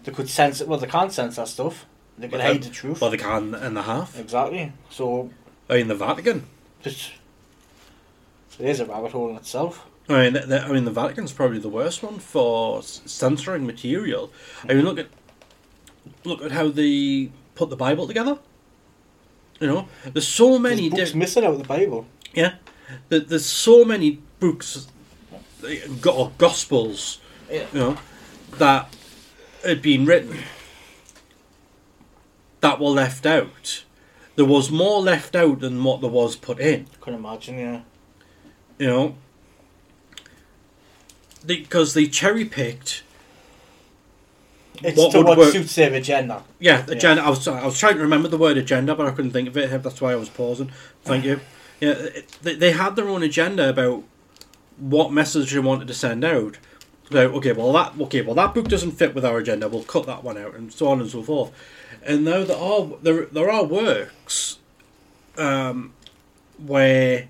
they 0.03 0.11
could 0.11 0.29
sense 0.29 0.61
it. 0.61 0.67
Well, 0.67 0.79
they 0.79 0.87
can't 0.87 1.11
that 1.13 1.47
stuff. 1.47 1.85
They 2.17 2.27
can 2.27 2.39
hide 2.39 2.63
the 2.63 2.69
uh, 2.69 2.73
truth. 2.73 3.01
well, 3.01 3.09
they 3.09 3.17
can 3.17 3.55
and 3.55 3.75
they 3.75 3.81
have. 3.81 4.15
Exactly. 4.17 4.71
So, 4.89 5.31
I 5.69 5.77
mean, 5.77 5.87
the 5.87 5.95
Vatican. 5.95 6.45
just, 6.83 7.11
there's 8.59 8.79
a 8.79 8.85
rabbit 8.85 9.11
hole 9.13 9.29
in 9.31 9.35
itself. 9.35 9.85
I 10.07 10.23
mean, 10.25 10.33
the, 10.33 10.39
the- 10.41 10.61
I 10.61 10.71
mean, 10.71 10.85
the 10.85 10.91
Vatican's 10.91 11.31
probably 11.33 11.59
the 11.59 11.69
worst 11.69 12.03
one 12.03 12.19
for 12.19 12.83
censoring 12.83 13.65
material. 13.65 14.31
I 14.69 14.73
mean, 14.75 14.85
look 14.85 14.99
at 14.99 15.07
look 16.23 16.41
at 16.41 16.51
how 16.51 16.69
they 16.69 17.31
put 17.55 17.69
the 17.69 17.75
Bible 17.75 18.07
together. 18.07 18.39
You 19.59 19.67
know, 19.67 19.87
there's 20.05 20.27
so 20.27 20.59
many. 20.59 20.89
There's 20.89 20.91
books 20.91 21.11
di- 21.11 21.19
missing 21.19 21.45
out 21.45 21.53
of 21.53 21.59
the 21.59 21.67
Bible. 21.67 22.05
yeah, 22.33 22.55
there, 23.09 23.19
there's 23.19 23.45
so 23.45 23.85
many 23.85 24.19
books, 24.39 24.87
or 26.05 26.31
gospels. 26.37 27.19
Yeah. 27.49 27.65
You 27.71 27.79
know, 27.79 27.97
that 28.57 28.93
had 29.63 29.81
been 29.81 30.05
written 30.05 30.39
that 32.63 32.79
were 32.79 32.89
left 32.89 33.25
out. 33.25 33.83
There 34.35 34.45
was 34.45 34.71
more 34.71 35.01
left 35.01 35.35
out 35.35 35.59
than 35.59 35.83
what 35.83 36.01
there 36.01 36.09
was 36.09 36.35
put 36.37 36.59
in. 36.59 36.87
Couldn't 37.01 37.19
imagine, 37.19 37.59
yeah. 37.59 37.81
you 38.79 38.87
know, 38.87 39.15
because 41.45 41.93
they 41.93 42.07
cherry 42.07 42.45
picked. 42.45 43.03
It's 44.83 44.97
What 44.97 45.11
to 45.11 45.17
would 45.19 45.27
what 45.27 45.37
work- 45.37 45.51
suits 45.53 45.75
their 45.75 45.93
agenda. 45.93 46.43
Yeah, 46.59 46.81
the 46.81 46.91
Yeah. 46.93 46.97
agenda. 46.97 47.23
I 47.23 47.29
was 47.29 47.47
I 47.47 47.65
was 47.65 47.79
trying 47.79 47.95
to 47.95 48.01
remember 48.01 48.27
the 48.27 48.37
word 48.37 48.57
agenda, 48.57 48.95
but 48.95 49.05
I 49.07 49.11
couldn't 49.11 49.31
think 49.31 49.47
of 49.47 49.55
it. 49.57 49.69
That's 49.83 50.01
why 50.01 50.11
I 50.11 50.15
was 50.15 50.29
pausing. 50.29 50.71
Thank 51.03 51.25
you. 51.25 51.39
Yeah, 51.79 51.89
it, 51.91 52.29
they, 52.41 52.55
they 52.55 52.71
had 52.71 52.95
their 52.95 53.09
own 53.09 53.23
agenda 53.23 53.67
about 53.67 54.03
what 54.77 55.11
message 55.11 55.51
they 55.51 55.59
wanted 55.59 55.87
to 55.89 55.93
send 55.93 56.23
out. 56.23 56.57
About 57.11 57.31
okay, 57.33 57.51
well 57.51 57.73
that 57.73 57.93
okay, 57.99 58.21
well 58.21 58.35
that 58.35 58.53
book 58.53 58.69
doesn't 58.69 58.91
fit 58.91 59.13
with 59.13 59.25
our 59.25 59.37
agenda. 59.39 59.67
We'll 59.67 59.83
cut 59.83 60.05
that 60.05 60.23
one 60.23 60.37
out, 60.37 60.55
and 60.55 60.71
so 60.71 60.87
on 60.87 61.01
and 61.01 61.09
so 61.09 61.21
forth. 61.23 61.51
And 62.01 62.23
now 62.23 62.45
there 62.45 62.55
are 62.57 62.87
there 63.01 63.25
there 63.25 63.49
are 63.49 63.65
works, 63.65 64.59
um, 65.37 65.93
where 66.57 67.27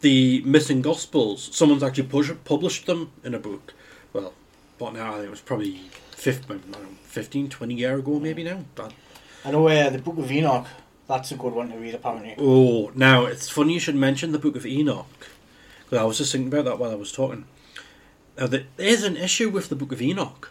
the 0.00 0.42
missing 0.44 0.80
gospels 0.82 1.48
someone's 1.52 1.82
actually 1.82 2.04
push, 2.04 2.30
published 2.44 2.86
them 2.86 3.10
in 3.24 3.34
a 3.34 3.38
book. 3.40 3.74
Well, 4.12 4.32
what 4.78 4.92
now? 4.94 5.10
I 5.10 5.14
think 5.14 5.26
it 5.26 5.30
was 5.30 5.40
probably 5.40 5.80
15, 6.22 6.56
I 6.56 6.60
don't 6.72 6.82
know, 6.82 6.88
15 7.04 7.48
20 7.48 7.74
year 7.74 7.96
ago 7.98 8.18
maybe 8.20 8.44
now. 8.44 8.64
But, 8.74 8.92
I 9.44 9.50
know 9.50 9.66
uh, 9.68 9.90
the 9.90 9.98
Book 9.98 10.18
of 10.18 10.30
Enoch, 10.30 10.66
that's 11.08 11.32
a 11.32 11.36
good 11.36 11.52
one 11.52 11.70
to 11.70 11.76
read 11.76 11.94
apparently. 11.94 12.34
oh, 12.38 12.90
now 12.94 13.26
it's 13.26 13.48
funny 13.48 13.74
you 13.74 13.80
should 13.80 13.96
mention 13.96 14.32
the 14.32 14.38
Book 14.38 14.56
of 14.56 14.64
Enoch 14.64 15.28
because 15.84 15.98
I 15.98 16.04
was 16.04 16.18
just 16.18 16.32
thinking 16.32 16.48
about 16.52 16.64
that 16.66 16.78
while 16.78 16.90
I 16.90 16.94
was 16.94 17.12
talking. 17.12 17.44
Now 18.38 18.46
there 18.46 18.64
is 18.78 19.02
an 19.04 19.16
issue 19.16 19.50
with 19.50 19.68
the 19.68 19.74
Book 19.76 19.92
of 19.92 20.00
Enoch. 20.00 20.50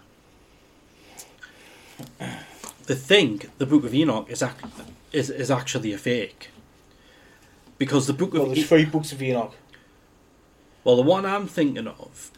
They 2.88 2.96
think 2.96 3.58
the 3.58 3.66
Book 3.66 3.84
of 3.86 3.94
Enoch 3.94 4.30
is 4.30 4.44
ac- 4.44 4.56
is 5.12 5.30
is 5.30 5.50
actually 5.52 5.94
a 5.94 5.98
fake 5.98 6.50
because 7.78 8.08
the 8.08 8.14
Book 8.14 8.34
Well, 8.34 8.44
of 8.44 8.48
there's 8.50 8.60
E- 8.60 8.64
three 8.64 8.86
books 8.86 9.12
of 9.12 9.22
Enoch. 9.22 9.56
Well, 10.84 10.96
the 10.96 11.02
one 11.04 11.26
I'm 11.26 11.48
thinking 11.48 11.88
of, 11.88 12.32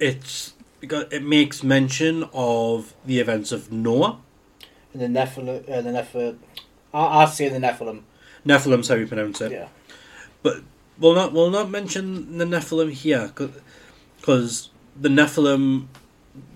it's 0.00 0.52
because 0.86 1.12
it 1.12 1.22
makes 1.22 1.62
mention 1.62 2.24
of 2.32 2.94
the 3.04 3.18
events 3.18 3.52
of 3.52 3.72
Noah. 3.72 4.18
And 4.92 5.02
the 5.02 5.20
Nephilim, 5.20 5.68
uh, 5.68 5.80
the 5.82 5.90
Nephilim, 5.90 6.36
I, 6.94 7.22
I 7.22 7.24
say 7.26 7.48
the 7.48 7.58
Nephilim. 7.58 8.02
Nephilim's 8.46 8.88
how 8.88 8.94
you 8.94 9.06
pronounce 9.06 9.40
it. 9.40 9.52
Yeah. 9.52 9.68
But 10.42 10.62
we'll 10.98 11.14
not 11.14 11.32
we'll 11.32 11.50
not 11.50 11.68
mention 11.70 12.38
the 12.38 12.44
Nephilim 12.44 12.92
here 12.92 13.32
because 13.34 14.70
the 14.98 15.08
Nephilim 15.08 15.86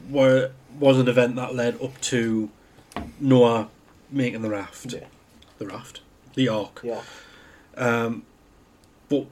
were 0.08 0.52
was 0.78 0.98
an 0.98 1.08
event 1.08 1.36
that 1.36 1.54
led 1.54 1.80
up 1.82 2.00
to 2.02 2.48
Noah 3.18 3.68
making 4.10 4.42
the 4.42 4.48
raft, 4.50 4.92
Yeah. 4.92 5.06
the 5.58 5.66
raft, 5.66 6.00
the 6.34 6.48
ark. 6.48 6.80
Yeah. 6.82 7.02
Um, 7.76 8.24
but 9.08 9.26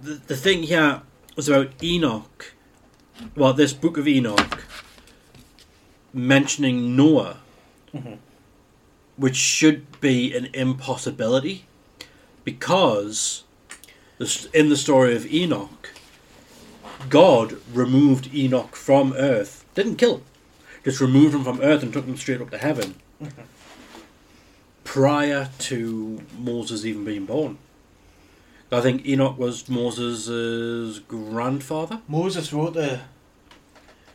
the, 0.00 0.14
the 0.26 0.36
thing 0.36 0.62
here 0.64 1.02
was 1.34 1.48
about 1.48 1.70
Enoch. 1.82 2.54
Well, 3.34 3.52
this 3.52 3.72
book 3.72 3.96
of 3.98 4.06
Enoch 4.06 4.64
mentioning 6.12 6.96
Noah, 6.96 7.38
Mhm. 7.94 8.18
which 9.16 9.36
should 9.36 10.00
be 10.00 10.34
an 10.34 10.46
impossibility 10.54 11.64
because 12.44 13.44
in 14.54 14.68
the 14.68 14.76
story 14.76 15.14
of 15.14 15.26
Enoch, 15.32 15.90
God 17.08 17.58
removed 17.72 18.34
Enoch 18.34 18.74
from 18.74 19.12
earth, 19.14 19.64
didn't 19.74 19.96
kill 19.96 20.16
him, 20.16 20.24
just 20.84 21.00
removed 21.00 21.34
him 21.34 21.44
from 21.44 21.60
earth 21.60 21.82
and 21.82 21.92
took 21.92 22.06
him 22.06 22.16
straight 22.16 22.40
up 22.40 22.50
to 22.50 22.58
heaven 22.58 22.94
prior 24.84 25.50
to 25.58 26.22
Moses 26.38 26.84
even 26.84 27.04
being 27.04 27.26
born. 27.26 27.58
I 28.72 28.80
think 28.80 29.06
Enoch 29.06 29.38
was 29.38 29.68
Moses' 29.68 30.98
grandfather. 31.00 32.00
Moses 32.08 32.52
wrote 32.52 32.74
the. 32.74 33.00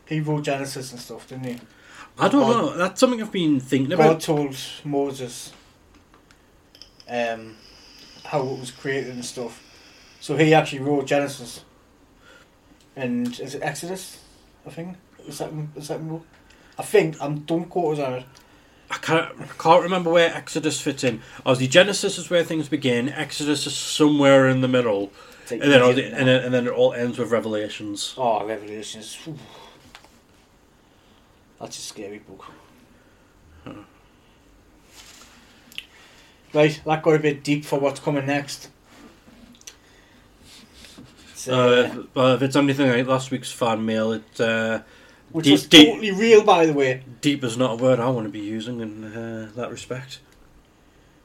He 0.06 0.20
wrote 0.20 0.44
Genesis 0.44 0.92
and 0.92 1.00
stuff, 1.00 1.28
didn't 1.28 1.46
he? 1.46 1.60
I 2.20 2.28
don't 2.28 2.42
God- 2.42 2.62
know. 2.62 2.78
That's 2.78 3.00
something 3.00 3.22
I've 3.22 3.32
been 3.32 3.60
thinking 3.62 3.94
about. 3.94 4.14
God 4.14 4.20
told 4.22 4.58
Moses 4.84 5.54
um, 7.10 7.56
how 8.26 8.42
it 8.42 8.60
was 8.60 8.72
created 8.72 9.14
and 9.14 9.24
stuff. 9.24 9.64
So 10.20 10.36
he 10.36 10.54
actually 10.54 10.80
wrote 10.80 11.06
Genesis. 11.08 11.64
And 12.96 13.40
is 13.40 13.56
it 13.56 13.62
Exodus? 13.64 14.22
I 14.68 14.70
think 14.70 14.98
the 15.26 15.32
second, 15.32 15.72
the 15.74 15.82
second 15.82 16.10
book. 16.10 16.26
I 16.78 16.84
think 16.84 17.16
I'm 17.22 17.40
don't 17.40 17.70
quote 17.70 18.00
us 18.00 18.06
on 18.06 18.14
it. 18.16 18.26
I 18.92 18.98
can't, 18.98 19.32
I 19.40 19.46
can't 19.58 19.84
remember 19.84 20.10
where 20.10 20.34
Exodus 20.36 20.82
fits 20.82 21.04
in. 21.04 21.22
Obviously, 21.46 21.68
Genesis 21.68 22.18
is 22.18 22.30
where 22.30 22.44
things 22.44 22.68
begin. 22.68 23.08
Exodus 23.10 23.66
is 23.66 23.76
somewhere 23.76 24.50
in 24.50 24.60
the 24.60 24.68
middle, 24.68 25.12
like 25.50 25.62
and 25.62 25.72
then 25.72 25.82
and 25.82 26.28
then, 26.28 26.44
and 26.44 26.54
then 26.54 26.68
it 26.68 26.74
all 26.74 26.94
ends 26.94 27.18
with 27.18 27.32
Revelations. 27.32 28.14
Oh, 28.18 28.46
Revelations. 28.46 29.18
That's 31.60 31.78
a 31.78 31.82
scary 31.82 32.20
book. 32.20 32.46
Right, 36.54 36.82
that 36.86 37.02
got 37.02 37.16
a 37.16 37.20
bit 37.20 37.46
deep 37.46 37.64
for 37.64 37.80
what's 37.80 38.02
coming 38.02 38.26
next. 38.26 38.70
So, 41.34 41.54
Uh, 41.54 42.04
well, 42.14 42.36
if 42.36 42.42
it's 42.42 42.58
anything 42.58 42.90
like 42.90 43.08
last 43.08 43.32
week's 43.32 43.52
fan 43.52 43.86
mail, 43.86 44.12
it 44.12 44.42
uh, 44.42 44.82
which 45.32 45.46
deep- 45.46 45.52
was 45.54 45.68
deep- 45.68 45.88
totally 45.90 46.12
real, 46.12 46.44
by 46.44 46.66
the 46.66 46.74
way. 46.74 47.04
deep 47.22 47.44
is 47.44 47.58
not 47.58 47.80
a 47.80 47.84
word 47.84 48.00
I 48.00 48.10
want 48.10 48.26
to 48.28 48.32
be 48.32 48.40
using 48.40 48.80
in 48.82 49.04
uh, 49.04 49.52
that 49.56 49.70
respect. 49.72 50.20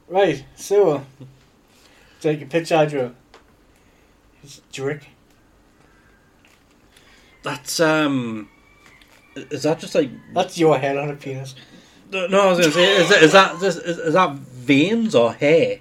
Right, 0.09 0.44
so 0.54 1.04
take 2.20 2.40
a 2.42 2.46
picture, 2.46 2.86
Drew. 2.86 3.14
It's 4.42 4.61
Drake. 4.72 5.09
That's 7.42 7.80
um, 7.80 8.48
is 9.36 9.62
that 9.64 9.78
just 9.78 9.94
like 9.94 10.11
That's 10.34 10.59
your 10.59 10.78
head 10.78 10.96
on 10.96 11.11
a 11.11 11.14
penis. 11.14 11.54
no? 12.11 12.26
I 12.26 12.50
was 12.50 12.59
gonna 12.61 12.72
say, 12.72 12.96
is 12.96 13.09
that 13.09 13.22
is 13.22 13.32
that 13.32 13.62
is, 13.62 13.76
is 13.76 14.14
that 14.14 14.32
veins 14.36 15.14
or 15.14 15.32
hair? 15.32 15.80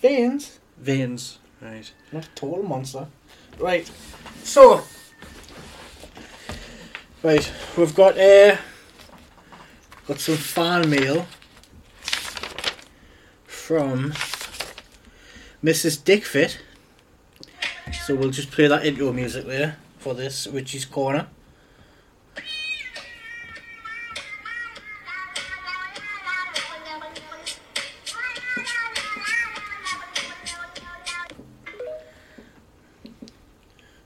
Veins, 0.00 0.58
Veins, 0.78 1.38
right? 1.60 1.92
not 2.12 2.24
a 2.26 2.28
total 2.36 2.62
monster. 2.62 3.06
Right, 3.58 3.90
so 4.44 4.82
right, 7.22 7.52
we've 7.76 7.94
got 7.94 8.18
uh, 8.18 8.56
got 10.06 10.18
some 10.18 10.36
fan 10.36 10.88
mail 10.88 11.26
from 13.46 14.12
Mrs. 15.62 15.98
Dickfit. 16.02 16.58
So 18.06 18.14
we'll 18.14 18.30
just 18.30 18.50
play 18.50 18.68
that 18.68 18.86
intro 18.86 19.12
music 19.12 19.46
there. 19.46 19.78
for 19.98 20.14
this 20.14 20.46
Richie's 20.46 20.84
Corner. 20.84 21.26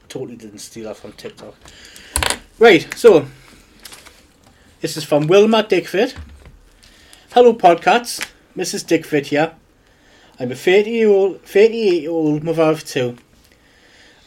Totally 0.08 0.36
didn't 0.36 0.58
steal 0.58 0.88
that 0.88 0.96
from 0.96 1.12
TikTok. 1.12 1.54
Right, 2.62 2.86
so 2.96 3.26
this 4.80 4.96
is 4.96 5.02
from 5.02 5.26
Wilma 5.26 5.64
Dickfit. 5.64 6.14
Hello, 7.32 7.54
Podcats. 7.54 8.24
Mrs. 8.56 8.86
Dickfit 8.86 9.26
here. 9.26 9.56
I'm 10.38 10.52
a 10.52 10.54
30 10.54 10.88
year 10.88 11.08
old, 11.08 11.42
38 11.42 12.02
year 12.02 12.10
old 12.12 12.44
mother 12.44 12.62
of 12.62 12.84
two. 12.84 13.16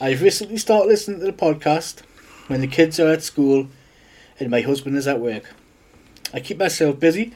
I've 0.01 0.21
recently 0.21 0.57
started 0.57 0.89
listening 0.89 1.21
to 1.21 1.25
the 1.27 1.31
podcast 1.31 2.01
when 2.47 2.59
the 2.59 2.67
kids 2.67 2.99
are 2.99 3.07
at 3.07 3.23
school 3.23 3.69
and 4.37 4.51
my 4.51 4.59
husband 4.59 4.97
is 4.97 5.07
at 5.07 5.21
work. 5.21 5.55
I 6.33 6.41
keep 6.41 6.57
myself 6.57 6.99
busy. 6.99 7.31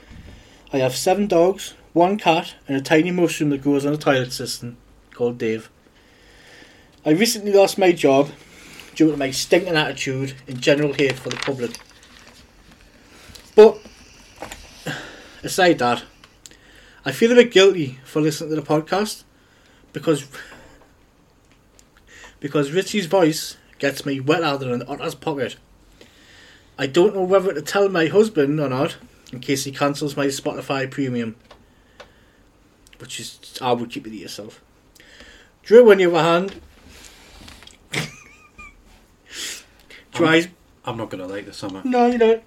I 0.73 0.79
have 0.79 0.97
seven 0.97 1.27
dogs, 1.27 1.75
one 1.93 2.17
cat, 2.17 2.55
and 2.67 2.75
a 2.75 2.81
tiny 2.81 3.11
mushroom 3.11 3.51
that 3.51 3.63
goes 3.63 3.85
on 3.85 3.93
a 3.93 3.97
toilet 3.97 4.33
system 4.33 4.75
called 5.13 5.37
Dave. 5.37 5.69
I 7.05 7.11
recently 7.11 7.53
lost 7.53 7.77
my 7.77 7.93
job 7.93 8.31
due 8.99 9.11
to 9.11 9.15
my 9.15 9.31
stinking 9.31 9.77
attitude 9.77 10.35
and 10.45 10.59
general 10.59 10.91
hate 10.91 11.17
for 11.17 11.29
the 11.29 11.37
public. 11.37 11.71
But 13.55 13.79
aside 15.41 15.79
that, 15.79 16.03
I 17.05 17.13
feel 17.13 17.31
a 17.31 17.35
bit 17.35 17.53
guilty 17.53 17.97
for 18.03 18.21
listening 18.21 18.49
to 18.49 18.57
the 18.57 18.61
podcast 18.61 19.23
because 19.93 20.27
because 22.41 22.73
Richie's 22.73 23.05
voice 23.05 23.55
gets 23.77 24.05
me 24.05 24.19
wetter 24.19 24.57
than 24.57 24.73
an 24.73 24.83
otter's 24.83 25.15
pocket. 25.15 25.55
I 26.77 26.85
don't 26.85 27.15
know 27.15 27.23
whether 27.23 27.53
to 27.53 27.61
tell 27.61 27.87
my 27.87 28.07
husband 28.07 28.59
or 28.59 28.67
not 28.67 28.97
in 29.31 29.39
case 29.39 29.63
he 29.63 29.71
cancels 29.71 30.17
my 30.17 30.25
Spotify 30.25 30.91
premium. 30.91 31.37
Which 32.97 33.21
is 33.21 33.57
I 33.61 33.71
would 33.71 33.91
keep 33.91 34.05
it 34.07 34.09
to 34.09 34.17
yourself. 34.17 34.61
Drew 35.63 35.89
on 35.89 35.99
the 35.99 36.05
other 36.07 36.21
hand 36.21 36.61
tries 40.13 40.47
I'm 40.85 40.97
not 40.97 41.09
gonna 41.09 41.27
like 41.27 41.45
this 41.45 41.57
summer. 41.57 41.81
no, 41.83 42.07
you 42.07 42.17
don't. 42.17 42.43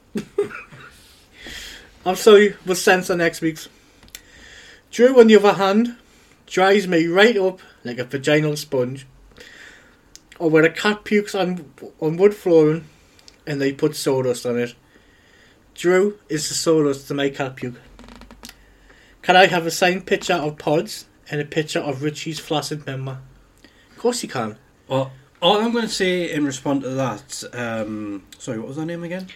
I'm 2.04 2.16
sorry, 2.16 2.56
we'll 2.66 2.74
censor 2.74 3.16
next 3.16 3.40
week's. 3.40 3.68
Drew, 4.90 5.20
on 5.20 5.28
the 5.28 5.36
other 5.36 5.52
hand, 5.52 5.96
dries 6.46 6.88
me 6.88 7.06
right 7.06 7.36
up 7.36 7.60
like 7.84 7.98
a 7.98 8.04
vaginal 8.04 8.56
sponge. 8.56 9.06
Or 10.38 10.50
when 10.50 10.64
a 10.64 10.70
cat 10.70 11.04
pukes 11.04 11.34
on, 11.34 11.72
on 12.00 12.16
wood 12.16 12.34
flooring 12.34 12.86
and 13.46 13.60
they 13.60 13.72
put 13.72 13.96
sawdust 13.96 14.44
on 14.44 14.58
it. 14.58 14.74
Drew 15.74 16.18
is 16.28 16.48
the 16.48 16.54
sawdust 16.54 17.08
to 17.08 17.14
my 17.14 17.30
cat 17.30 17.56
puke. 17.56 17.80
Can 19.22 19.36
I 19.36 19.46
have 19.46 19.66
a 19.66 19.70
signed 19.70 20.06
picture 20.06 20.34
of 20.34 20.58
Pods 20.58 21.06
and 21.30 21.40
a 21.40 21.44
picture 21.44 21.78
of 21.78 22.02
Richie's 22.02 22.40
flaccid 22.40 22.84
member? 22.86 23.20
Of 23.90 23.98
course 23.98 24.22
you 24.22 24.28
can. 24.28 24.58
Well, 24.88 25.12
all 25.42 25.58
I'm 25.60 25.72
going 25.72 25.84
to 25.84 25.90
say 25.92 26.32
in 26.32 26.44
response 26.46 26.84
to 26.84 26.90
that, 26.90 27.44
um, 27.52 28.22
sorry, 28.38 28.58
what 28.58 28.68
was 28.68 28.76
her 28.78 28.86
name 28.86 29.02
again? 29.04 29.26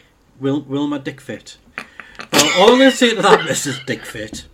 Wil- 0.41 0.63
Wilma 0.63 1.01
Dickfit. 1.01 1.57
Well, 2.33 2.61
all 2.61 2.73
I'm 2.73 2.79
going 2.79 2.91
to 2.91 2.97
say 2.97 3.15
to 3.15 3.23
that, 3.23 3.41
Mrs. 3.49 3.85
Dickfit, 3.85 4.45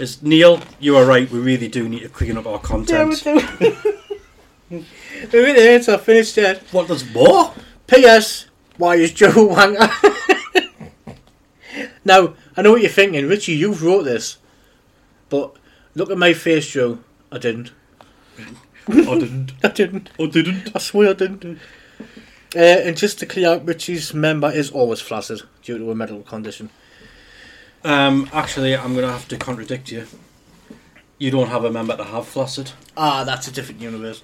is 0.00 0.22
Neil, 0.22 0.60
you 0.78 0.96
are 0.96 1.04
right. 1.04 1.30
We 1.30 1.38
really 1.40 1.68
do 1.68 1.88
need 1.88 2.00
to 2.00 2.08
clean 2.08 2.36
up 2.36 2.46
our 2.46 2.58
content. 2.58 3.22
do. 3.24 3.34
Wait 4.70 4.84
there, 5.32 5.76
it's 5.76 5.88
not 5.88 6.02
finished 6.02 6.36
yet. 6.36 6.62
what? 6.72 6.88
There's 6.88 7.08
more? 7.14 7.52
P.S. 7.86 8.46
Why 8.76 8.96
is 8.96 9.12
Joe 9.12 9.30
Wanger? 9.32 9.88
now, 12.04 12.34
I 12.56 12.62
know 12.62 12.72
what 12.72 12.80
you're 12.82 12.90
thinking. 12.90 13.26
Richie, 13.26 13.52
you've 13.54 13.82
wrote 13.82 14.02
this. 14.02 14.38
But 15.28 15.56
look 15.94 16.10
at 16.10 16.18
my 16.18 16.32
face, 16.34 16.66
Joe. 16.68 16.98
I 17.32 17.38
didn't. 17.38 17.72
I 18.88 19.18
didn't. 19.18 19.52
I 19.62 19.68
didn't. 19.68 20.10
I 20.18 20.26
didn't. 20.26 20.70
I 20.74 20.78
swear 20.78 21.10
I 21.10 21.14
didn't. 21.14 21.58
Uh, 22.54 22.58
and 22.58 22.96
just 22.96 23.18
to 23.18 23.26
clear 23.26 23.54
up, 23.54 23.66
Richie's 23.66 24.14
member 24.14 24.50
is 24.50 24.70
always 24.70 25.00
flaccid 25.00 25.42
due 25.62 25.78
to 25.78 25.90
a 25.90 25.94
medical 25.94 26.22
condition. 26.22 26.70
Um, 27.84 28.28
actually, 28.32 28.76
I'm 28.76 28.94
going 28.94 29.06
to 29.06 29.12
have 29.12 29.28
to 29.28 29.36
contradict 29.36 29.90
you. 29.90 30.06
You 31.18 31.30
don't 31.30 31.48
have 31.48 31.64
a 31.64 31.70
member 31.70 31.96
to 31.96 32.04
have 32.04 32.26
flaccid. 32.26 32.72
Ah, 32.96 33.24
that's 33.24 33.48
a 33.48 33.52
different 33.52 33.80
universe. 33.80 34.22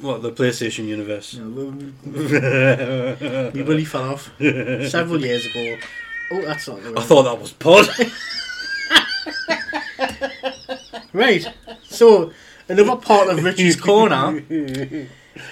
What, 0.00 0.22
the 0.22 0.32
PlayStation 0.32 0.86
universe? 0.86 1.34
We 1.34 1.92
really 3.62 3.84
fell 3.84 4.14
off 4.14 4.30
several 4.38 5.20
years 5.20 5.46
ago. 5.46 5.76
Oh, 6.32 6.42
that's 6.42 6.68
not 6.68 6.78
I 6.96 7.02
thought 7.02 7.24
that 7.24 7.40
was 7.40 7.52
pod. 7.52 7.88
Right. 11.12 11.46
So 11.88 12.32
another 12.70 12.96
part 12.96 13.28
of 13.28 13.42
Richie's 13.48 13.76
corner 13.76 14.42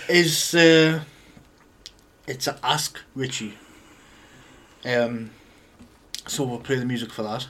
is 0.09 0.55
uh, 0.55 1.01
it's 2.27 2.47
a 2.47 2.59
ask 2.63 3.01
Richie. 3.15 3.59
Um. 4.85 5.31
So 6.27 6.45
we'll 6.45 6.59
play 6.61 6.77
the 6.77 6.85
music 6.85 7.11
for 7.11 7.23
that. 7.23 7.49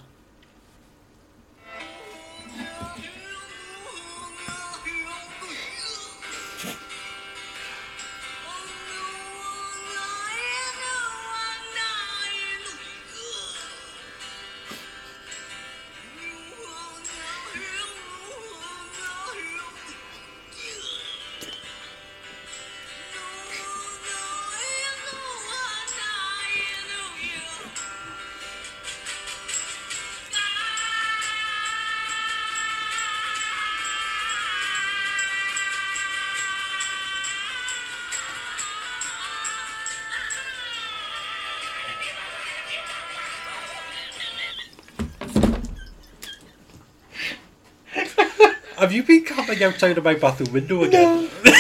Have 48.79 48.93
you 48.93 49.03
been 49.03 49.25
camping 49.25 49.63
outside 49.63 49.97
of 49.99 50.05
my 50.05 50.15
bathroom 50.15 50.53
window 50.53 50.85
again? 50.85 51.29
No. 51.45 51.53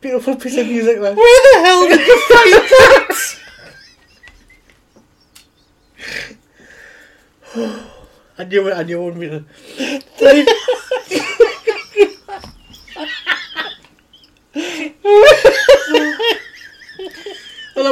Beautiful 0.00 0.36
piece 0.36 0.56
of 0.58 0.66
music, 0.66 1.00
man. 1.00 1.16
Where 1.16 1.52
the 1.52 1.60
hell 1.64 1.88
did 1.88 2.06
you 2.06 2.20
find 2.28 2.52
that? 2.70 3.36
I 8.38 8.44
knew 8.44 8.68
it. 8.68 8.74
I 8.74 8.82
knew 8.82 9.00
it 9.00 9.04
would 9.04 9.20
be 9.20 9.28
the. 9.28 9.44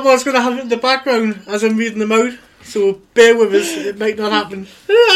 I 0.08 0.12
was 0.12 0.24
going 0.24 0.36
to 0.36 0.42
have 0.42 0.56
it 0.56 0.60
in 0.60 0.68
the 0.68 0.78
background 0.78 1.42
as 1.46 1.62
I'm 1.62 1.76
reading 1.76 1.98
them 1.98 2.12
out, 2.12 2.32
so 2.62 3.02
bear 3.12 3.36
with 3.36 3.54
us. 3.54 3.76
It 3.76 3.98
might 3.98 4.16
not 4.16 4.32
happen. 4.32 4.66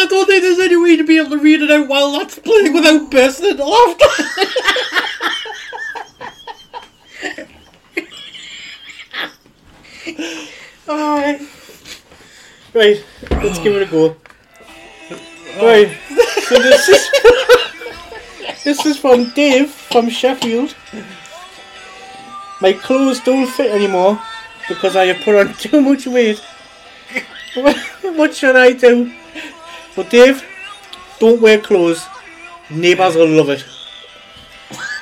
I 0.02 0.06
don't 0.06 0.26
think 0.26 0.42
there's 0.42 0.58
any 0.58 0.74
way 0.74 0.96
to 0.96 1.04
be 1.04 1.16
able 1.16 1.30
to 1.30 1.38
read 1.38 1.62
it 1.62 1.70
out 1.70 1.86
while 1.86 2.10
that's 2.10 2.36
playing 2.36 2.72
without 2.72 3.08
bursting 3.08 3.50
into 3.50 3.64
laughter. 3.64 4.04
Alright. 10.88 11.40
Right, 12.74 13.04
let's 13.30 13.60
give 13.60 13.76
it 13.76 13.82
a 13.82 13.86
go. 13.86 14.16
Right, 15.62 15.96
so 16.48 16.58
this 16.58 16.88
is 16.88 17.08
this 18.64 18.84
is 18.84 18.98
from 18.98 19.30
Dave 19.34 19.70
from 19.70 20.10
Sheffield. 20.10 20.74
My 22.60 22.72
clothes 22.72 23.20
don't 23.20 23.46
fit 23.46 23.70
anymore 23.70 24.20
because 24.68 24.96
I 24.96 25.04
have 25.04 25.22
put 25.24 25.36
on 25.36 25.54
too 25.54 25.80
much 25.80 26.08
weight. 26.08 26.42
What, 27.54 27.76
what 28.16 28.34
should 28.34 28.56
I 28.56 28.72
do? 28.72 29.12
Well, 29.96 30.08
Dave, 30.08 30.42
don't 31.18 31.40
wear 31.40 31.60
clothes. 31.60 32.06
Neighbours 32.70 33.14
will 33.14 33.28
love 33.28 33.50
it. 33.50 33.64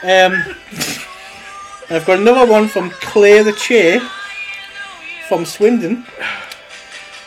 Um, 0.02 0.56
I've 1.88 2.04
got 2.06 2.18
another 2.18 2.50
one 2.50 2.66
from 2.66 2.90
Claire 2.90 3.44
the 3.44 3.52
Chair 3.52 4.00
from 5.28 5.44
Swindon 5.44 6.04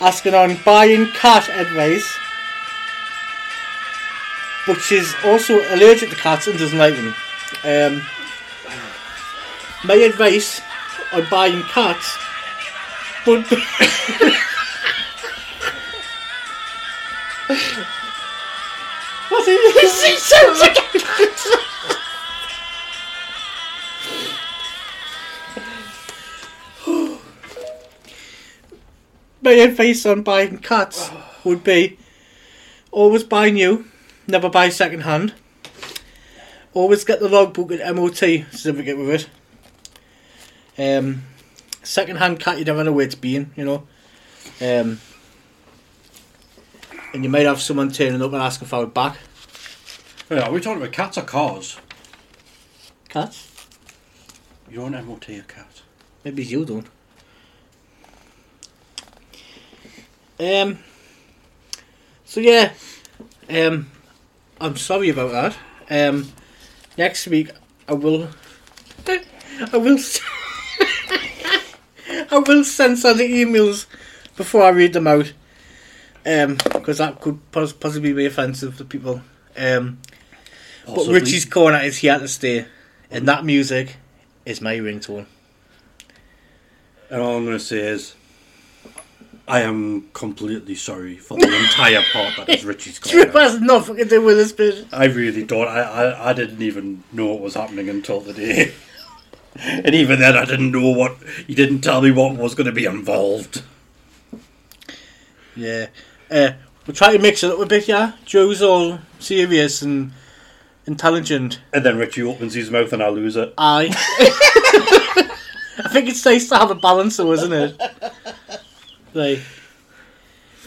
asking 0.02 0.34
on 0.34 0.58
buying 0.66 1.06
cat 1.12 1.48
advice, 1.50 2.18
but 4.68 4.78
she's 4.82 5.16
also 5.24 5.60
allergic 5.74 6.10
to 6.10 6.16
cats 6.18 6.48
and 6.48 6.60
doesn't 6.60 6.78
like 6.78 6.96
them. 6.96 7.16
Um, 7.64 8.02
my 9.86 9.96
advice 9.96 10.60
on 11.14 11.26
buying 11.30 11.62
cats 11.64 12.18
would 13.26 13.46
a 19.48 20.74
My 29.42 29.52
advice 29.52 30.06
on 30.06 30.22
buying 30.24 30.60
cats 30.60 31.12
would 31.44 31.64
be 31.64 31.98
always 32.92 33.26
buy 33.26 33.50
new, 33.50 33.86
never 34.26 34.50
buy 34.50 34.70
second 34.70 35.02
hand. 35.02 35.34
Always 36.74 37.04
get 37.04 37.20
the 37.20 37.28
logbook 37.28 37.72
and 37.72 37.96
MOT 37.96 38.16
certificate 38.16 38.98
with 38.98 39.30
it. 40.78 40.98
Um, 40.98 41.24
second 41.84 42.16
hand 42.18 42.40
cat, 42.40 42.58
you 42.58 42.66
never 42.66 42.84
know 42.84 42.94
where 42.94 43.06
it's 43.06 43.16
been, 43.16 43.52
you 43.56 43.66
know. 43.66 43.88
Um, 44.62 45.00
and 47.14 47.24
you 47.24 47.30
might 47.30 47.46
have 47.46 47.62
someone 47.62 47.92
turning 47.92 48.22
up 48.22 48.34
and 48.34 48.42
asking 48.42 48.68
for 48.68 48.84
it 48.84 48.94
back. 48.94 49.18
Are 50.30 50.52
we 50.52 50.62
talking 50.62 50.82
about 50.82 50.94
cats 50.94 51.18
or 51.18 51.24
cars? 51.24 51.78
Cats? 53.10 53.50
You 54.70 54.78
don't 54.78 55.06
MOT 55.06 55.30
a 55.30 55.42
cat. 55.42 55.82
Maybe 56.24 56.44
you 56.44 56.66
don't. 56.66 56.88
Um. 60.40 60.80
So 62.26 62.40
yeah, 62.40 62.74
um, 63.50 63.92
I'm 64.60 64.78
sorry 64.78 65.10
about 65.10 65.32
that. 65.32 65.58
Um, 65.90 66.32
next 66.98 67.28
week 67.28 67.52
I 67.88 67.94
will, 67.94 68.30
I 69.08 69.78
will, 69.78 70.00
I 72.32 72.44
will 72.48 72.64
censor 72.64 73.14
the 73.14 73.30
emails 73.30 73.86
before 74.36 74.64
I 74.64 74.70
read 74.70 74.94
them 74.94 75.06
out. 75.06 75.34
Um, 76.26 76.58
because 76.72 76.98
that 77.00 77.20
could 77.22 77.52
pos- 77.52 77.74
possibly 77.74 78.14
be 78.14 78.26
offensive 78.26 78.78
to 78.78 78.86
people. 78.86 79.22
Um, 79.56 80.00
but 80.86 80.96
Possibly. 80.96 81.20
Richie's 81.20 81.46
corner 81.46 81.80
is 81.80 81.98
here 81.98 82.20
to 82.20 82.28
stay, 82.28 82.66
and 83.10 83.28
that 83.28 83.46
music 83.46 83.98
is 84.46 84.62
my 84.62 84.76
ringtone. 84.76 85.26
And 87.10 87.22
all 87.22 87.38
I'm 87.38 87.46
going 87.46 87.58
to 87.58 87.64
say 87.64 87.80
is, 87.80 88.16
I 89.48 89.62
am 89.62 90.10
completely 90.14 90.76
sorry 90.76 91.18
for 91.18 91.38
the 91.38 91.46
entire 91.46 92.02
part 92.12 92.36
that 92.38 92.50
is 92.50 92.66
Richie's 92.66 93.00
corner. 93.00 93.30
has 93.32 93.60
nothing 93.60 93.98
to 93.98 94.06
do 94.06 94.22
with 94.22 94.38
this 94.38 94.52
bit. 94.52 94.88
I 94.92 95.06
really 95.06 95.44
don't. 95.44 95.68
I, 95.68 95.82
I, 95.82 96.30
I 96.30 96.34
didn't 96.34 96.62
even 96.62 97.04
know 97.12 97.28
what 97.28 97.42
was 97.42 97.56
happening 97.56 97.90
until 97.90 98.22
today. 98.22 98.74
and 99.56 99.94
even 99.94 100.20
then, 100.20 100.38
I 100.38 100.46
didn't 100.46 100.72
know 100.72 100.90
what. 100.92 101.18
You 101.48 101.56
didn't 101.56 101.82
tell 101.82 102.02
me 102.02 102.12
what 102.12 102.36
was 102.38 102.56
going 102.56 102.68
to 102.68 102.72
be 102.72 102.86
involved. 102.86 103.64
Yeah. 105.56 105.88
Uh, 106.32 106.52
we'll 106.88 106.96
try 106.96 107.16
to 107.16 107.20
mix 107.20 107.44
it 107.44 107.52
up 107.52 107.60
a 107.60 107.66
bit, 107.66 107.88
yeah? 107.88 108.14
Joe's 108.26 108.62
all 108.62 109.00
serious 109.20 109.82
and 109.82 110.14
intelligent. 110.86 111.60
And 111.74 111.86
then 111.86 111.98
Richie 111.98 112.22
opens 112.24 112.54
his 112.54 112.70
mouth 112.72 112.92
and 112.94 113.02
I 113.04 113.10
lose 113.10 113.36
it. 113.36 113.54
I. 113.58 113.86
I 115.76 115.90
think 115.90 116.08
it's 116.10 116.24
nice 116.26 116.50
to 116.50 116.58
have 116.58 116.72
a 116.72 116.76
balance, 116.76 117.18
though, 117.18 117.32
isn't 117.34 117.52
it? 117.54 117.82
Like, 119.14 119.40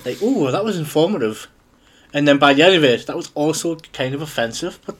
like, 0.04 0.22
ooh, 0.22 0.50
that 0.50 0.64
was 0.64 0.78
informative. 0.78 1.48
And 2.12 2.26
then 2.26 2.38
by 2.38 2.54
the 2.54 2.62
end 2.62 2.74
of 2.76 2.84
it, 2.84 3.06
that 3.06 3.16
was 3.16 3.30
also 3.34 3.76
kind 3.76 4.14
of 4.14 4.22
offensive, 4.22 4.78
but 4.86 4.96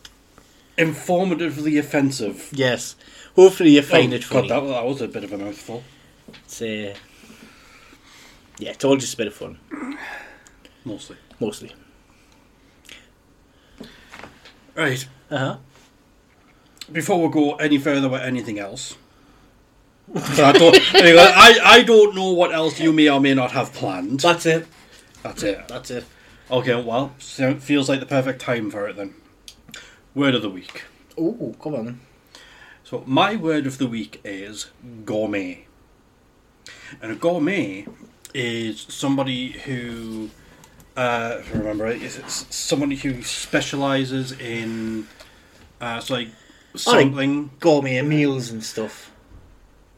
Informatively 0.79 1.79
offensive. 1.79 2.49
yes. 2.53 2.97
Hopefully 3.35 3.71
you 3.71 3.83
find 3.83 4.13
Oh, 4.13 4.17
it 4.17 4.25
funny. 4.25 4.49
God, 4.49 4.65
that, 4.65 4.69
that 4.69 4.85
was 4.85 5.01
a 5.01 5.09
bit 5.09 5.25
of 5.25 5.33
a 5.33 5.39
mouthful. 5.39 5.83
It's, 6.45 6.61
uh, 6.63 6.95
yeah, 8.59 8.71
it's 8.71 8.85
all 8.85 8.97
just 8.97 9.15
a 9.15 9.17
bit 9.17 9.27
of 9.29 9.35
fun, 9.35 9.59
Mostly. 10.85 11.17
mostly. 11.41 11.73
Right. 14.77 15.09
Uh 15.31 15.39
huh. 15.39 15.57
Before 16.93 17.27
we 17.27 17.33
go 17.33 17.55
any 17.57 17.79
further 17.79 18.09
with 18.09 18.23
anything 18.23 18.59
else. 18.59 18.97
I, 20.15 20.53
don't, 20.53 20.95
anyway, 20.95 21.19
I, 21.19 21.59
I 21.65 21.83
don't 21.83 22.15
know 22.15 22.31
what 22.31 22.53
else 22.55 22.79
you 22.79 22.93
may 22.93 23.09
or 23.09 23.21
may 23.21 23.35
not 23.35 23.51
have 23.53 23.73
planned. 23.73 24.21
That's 24.21 24.47
it. 24.47 24.69
That's 25.25 25.43
it. 25.43 25.67
That's 25.67 25.91
it. 25.91 26.05
Okay, 26.49 26.81
well, 26.81 27.13
so 27.19 27.51
it 27.51 27.61
feels 27.61 27.89
like 27.89 27.99
the 27.99 28.07
perfect 28.07 28.41
time 28.41 28.71
for 28.71 28.89
it 28.89 28.95
then. 28.95 29.15
Word 30.15 30.37
of 30.37 30.43
the 30.43 30.51
week. 30.51 30.85
Oh, 31.19 31.57
come 31.61 31.75
on. 31.75 32.01
So 32.85 33.03
my 33.05 33.35
word 33.35 33.67
of 33.67 33.79
the 33.79 33.89
week 33.89 34.21
is 34.25 34.71
gourmet. 35.05 35.67
And 37.03 37.11
a 37.11 37.17
gourmet 37.17 37.87
is 38.33 38.87
somebody 38.89 39.53
who, 39.53 40.31
uh, 40.97 41.37
if 41.41 41.55
I 41.55 41.59
remember 41.59 41.87
it, 41.87 42.03
is 42.03 42.19
it's 42.19 42.55
someone 42.55 42.91
who 42.91 43.23
specialises 43.23 44.33
in, 44.33 45.07
uh, 45.81 45.97
it's 45.99 46.11
like 46.11 46.29
sampling. 46.75 47.51
Gourmet 47.61 48.01
meals 48.03 48.51
and 48.51 48.65
stuff. 48.65 49.13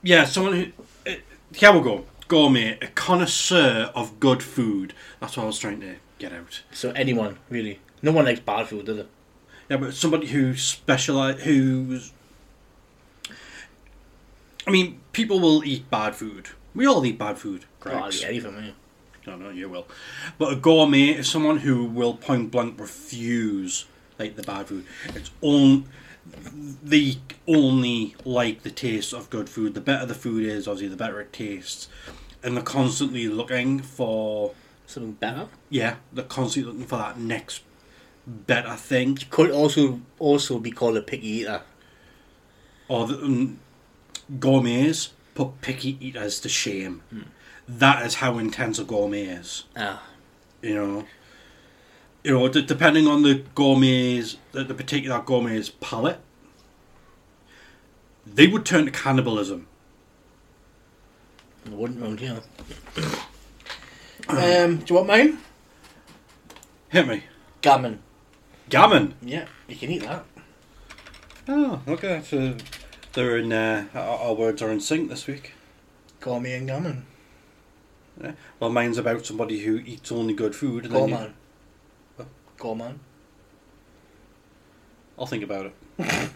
Yeah, 0.02 0.24
someone 0.24 0.52
who. 0.54 1.10
Uh, 1.10 1.16
here 1.54 1.72
we 1.72 1.80
go. 1.80 2.04
Gourmet, 2.26 2.78
a 2.82 2.88
connoisseur 2.88 3.90
of 3.94 4.20
good 4.20 4.42
food. 4.42 4.92
That's 5.20 5.36
what 5.36 5.44
I 5.44 5.46
was 5.46 5.58
trying 5.58 5.80
to 5.80 5.96
get 6.18 6.32
out. 6.32 6.62
So 6.72 6.90
anyone, 6.90 7.38
really. 7.48 7.80
No 8.02 8.12
one 8.12 8.26
likes 8.26 8.40
bad 8.40 8.68
food, 8.68 8.86
does 8.86 8.98
it? 8.98 9.08
Yeah, 9.68 9.78
but 9.78 9.94
somebody 9.94 10.26
who 10.26 10.54
specialize, 10.56 11.42
who's. 11.42 12.12
I 14.66 14.70
mean, 14.70 15.00
people 15.12 15.40
will 15.40 15.64
eat 15.64 15.90
bad 15.90 16.14
food. 16.14 16.50
We 16.74 16.86
all 16.86 17.04
eat 17.06 17.18
bad 17.18 17.38
food. 17.38 17.64
Oh, 17.86 17.90
I'll 17.90 18.04
anything, 18.24 18.54
man. 18.54 18.74
No, 19.28 19.36
no, 19.36 19.50
you 19.50 19.68
will. 19.68 19.86
But 20.38 20.52
a 20.54 20.56
gourmet 20.56 21.08
is 21.10 21.28
someone 21.28 21.58
who 21.58 21.84
will 21.84 22.14
point 22.14 22.50
blank 22.50 22.80
refuse 22.80 23.84
like 24.18 24.36
the 24.36 24.42
bad 24.42 24.66
food. 24.68 24.86
It's 25.14 25.30
on. 25.42 25.84
They 26.82 27.16
only 27.46 28.16
like 28.24 28.62
the 28.62 28.70
taste 28.70 29.12
of 29.12 29.28
good 29.28 29.48
food. 29.50 29.74
The 29.74 29.80
better 29.82 30.06
the 30.06 30.14
food 30.14 30.44
is, 30.44 30.66
obviously, 30.66 30.88
the 30.88 30.96
better 30.96 31.20
it 31.20 31.32
tastes. 31.32 31.88
And 32.42 32.56
they're 32.56 32.64
constantly 32.64 33.28
looking 33.28 33.80
for. 33.80 34.54
Something 34.86 35.12
better. 35.12 35.48
Yeah, 35.68 35.96
they're 36.12 36.24
constantly 36.24 36.72
looking 36.72 36.86
for 36.86 36.96
that 36.96 37.18
next 37.18 37.62
better 38.26 38.74
thing. 38.76 39.18
You 39.20 39.26
Could 39.28 39.50
also 39.50 40.00
also 40.18 40.58
be 40.58 40.70
called 40.70 40.96
a 40.96 41.02
picky 41.02 41.28
eater. 41.28 41.62
or 42.88 43.06
the, 43.06 43.22
um, 43.22 43.58
gourmets 44.40 45.10
put 45.34 45.60
picky 45.60 45.98
eaters 46.00 46.40
to 46.40 46.48
shame. 46.48 47.02
That 47.68 48.06
is 48.06 48.16
how 48.16 48.38
intense 48.38 48.78
a 48.78 48.84
gourmet 48.84 49.24
is. 49.24 49.64
Ah. 49.76 50.02
You 50.62 50.74
know, 50.74 51.04
you 52.24 52.32
know, 52.32 52.48
d- 52.48 52.62
depending 52.62 53.06
on 53.06 53.22
the 53.22 53.44
gourmet's 53.54 54.38
the, 54.52 54.64
the 54.64 54.74
particular 54.74 55.20
gourmet's 55.20 55.68
palate, 55.68 56.18
they 58.26 58.46
would 58.46 58.64
turn 58.64 58.86
to 58.86 58.90
cannibalism. 58.90 59.66
I 61.66 61.74
wouldn't 61.74 62.00
round 62.00 62.20
here. 62.20 62.40
um, 64.28 64.78
do 64.78 64.84
you 64.88 64.94
want 64.96 65.06
mine? 65.06 65.38
Hit 66.88 67.06
me, 67.06 67.24
Gammon. 67.60 68.00
gammon. 68.70 69.14
Yeah, 69.20 69.46
you 69.68 69.76
can 69.76 69.90
eat 69.90 70.02
that. 70.02 70.24
Oh, 71.46 71.82
okay. 71.86 72.22
So 72.24 72.56
they're 73.12 73.36
in. 73.36 73.52
Uh, 73.52 73.88
our, 73.94 74.00
our 74.28 74.32
words 74.34 74.62
are 74.62 74.70
in 74.70 74.80
sync 74.80 75.10
this 75.10 75.26
week. 75.26 75.52
Gourmet 76.20 76.54
and 76.56 76.66
gammon. 76.66 77.06
Yeah. 78.22 78.32
Well, 78.58 78.70
mine's 78.70 78.98
about 78.98 79.24
somebody 79.26 79.60
who 79.60 79.76
eats 79.78 80.10
only 80.10 80.34
good 80.34 80.54
food. 80.54 80.86
And 80.86 80.94
then 80.94 81.08
you- 81.08 81.14
Gorman. 81.14 81.34
Gorman. 82.58 83.00
I'll 85.18 85.26
think 85.26 85.42
about 85.44 85.66
it. 85.66 85.74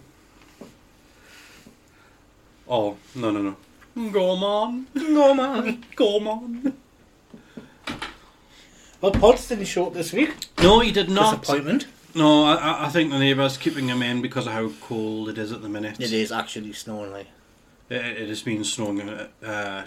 oh 2.69 2.97
no 3.15 3.31
no 3.31 3.43
no! 3.95 4.11
Go 4.11 4.31
on, 4.31 4.87
Gorman. 5.97 6.77
Well, 9.01 9.13
Pods 9.13 9.49
didn't 9.49 9.65
show 9.65 9.87
up 9.89 9.95
this 9.95 10.13
week. 10.13 10.31
No, 10.61 10.79
he 10.81 10.93
did 10.93 11.09
not. 11.11 11.41
Disappointment. 11.41 11.87
No, 12.15 12.45
I- 12.45 12.55
I, 12.55 12.87
I 12.87 12.89
think 12.89 13.11
the 13.11 13.19
neighbour's 13.19 13.57
keeping 13.57 13.89
him 13.89 14.03
in 14.03 14.23
because 14.23 14.47
of 14.47 14.53
how 14.53 14.71
cold 14.81 15.29
it 15.29 15.39
is 15.39 15.51
at 15.51 15.63
the 15.63 15.69
minute. 15.69 16.01
It 16.01 16.13
is 16.13 16.31
actually 16.31 16.73
snowing 16.73 17.11
like. 17.11 17.27
It, 17.89 17.97
it 18.05 18.29
has 18.29 18.43
been 18.43 18.63
snowing 18.65 19.01
uh, 19.09 19.87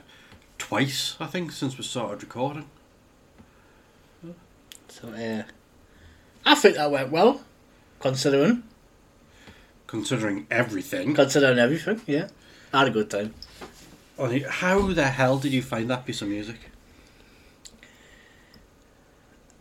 twice, 0.58 1.16
I 1.20 1.26
think, 1.28 1.52
since 1.52 1.78
we 1.78 1.84
started 1.84 2.22
recording. 2.24 2.70
So, 4.90 5.10
uh, 5.10 5.44
I 6.46 6.56
think 6.56 6.76
that 6.76 6.90
went 6.92 7.12
well, 7.12 7.42
considering 8.00 8.64
Considering 9.88 10.48
everything, 10.50 11.14
considering 11.14 11.60
everything. 11.60 12.02
Yeah, 12.08 12.30
I 12.74 12.80
had 12.80 12.88
a 12.88 12.92
good 12.92 13.10
time. 13.10 13.34
How 14.18 14.82
the 14.94 15.04
hell 15.08 15.38
did 15.38 15.52
you 15.54 15.62
find 15.62 15.90
that 15.90 16.06
piece 16.06 16.22
of 16.22 16.28
music? 16.28 16.58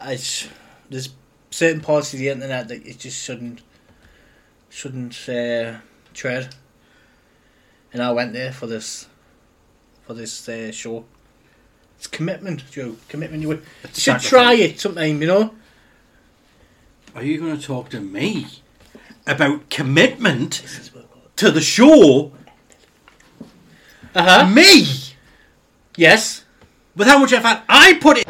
I 0.01 0.15
s- 0.15 0.49
there's 0.89 1.11
certain 1.51 1.81
parts 1.81 2.13
of 2.15 2.21
the 2.21 2.29
internet 2.31 2.69
that 2.69 2.87
it 2.87 2.99
just 2.99 3.23
shouldn't 3.23 3.63
shouldn't 4.71 5.29
uh, 5.29 5.79
tread, 6.15 6.55
and 7.93 8.03
I 8.03 8.11
went 8.13 8.33
there 8.33 8.53
for 8.53 8.67
this 8.67 9.07
for 10.07 10.15
this 10.15 10.49
uh, 10.49 10.71
show. 10.73 11.05
It's 11.99 12.07
commitment, 12.07 12.71
Joe. 12.71 12.97
Commitment. 13.09 13.43
You 13.43 13.63
It's 13.83 14.01
should 14.01 14.21
sacrifice. 14.21 14.29
try 14.29 14.55
it 14.55 14.81
sometime. 14.81 15.21
You 15.21 15.29
know. 15.29 15.55
Are 17.15 17.23
you 17.23 17.39
going 17.39 17.57
to 17.57 17.63
talk 17.63 17.91
to 17.91 18.01
me 18.01 18.47
about 19.27 19.71
commitment 19.71 20.63
to 21.37 21.51
the 21.51 21.61
show? 21.61 22.33
Uh 24.15 24.23
huh. 24.23 24.47
Me! 24.47 24.85
Yes. 25.97 26.45
With 26.97 27.09
how 27.09 27.19
much 27.19 27.33
effort 27.33 27.63
I 27.69 27.95
put 28.01 28.24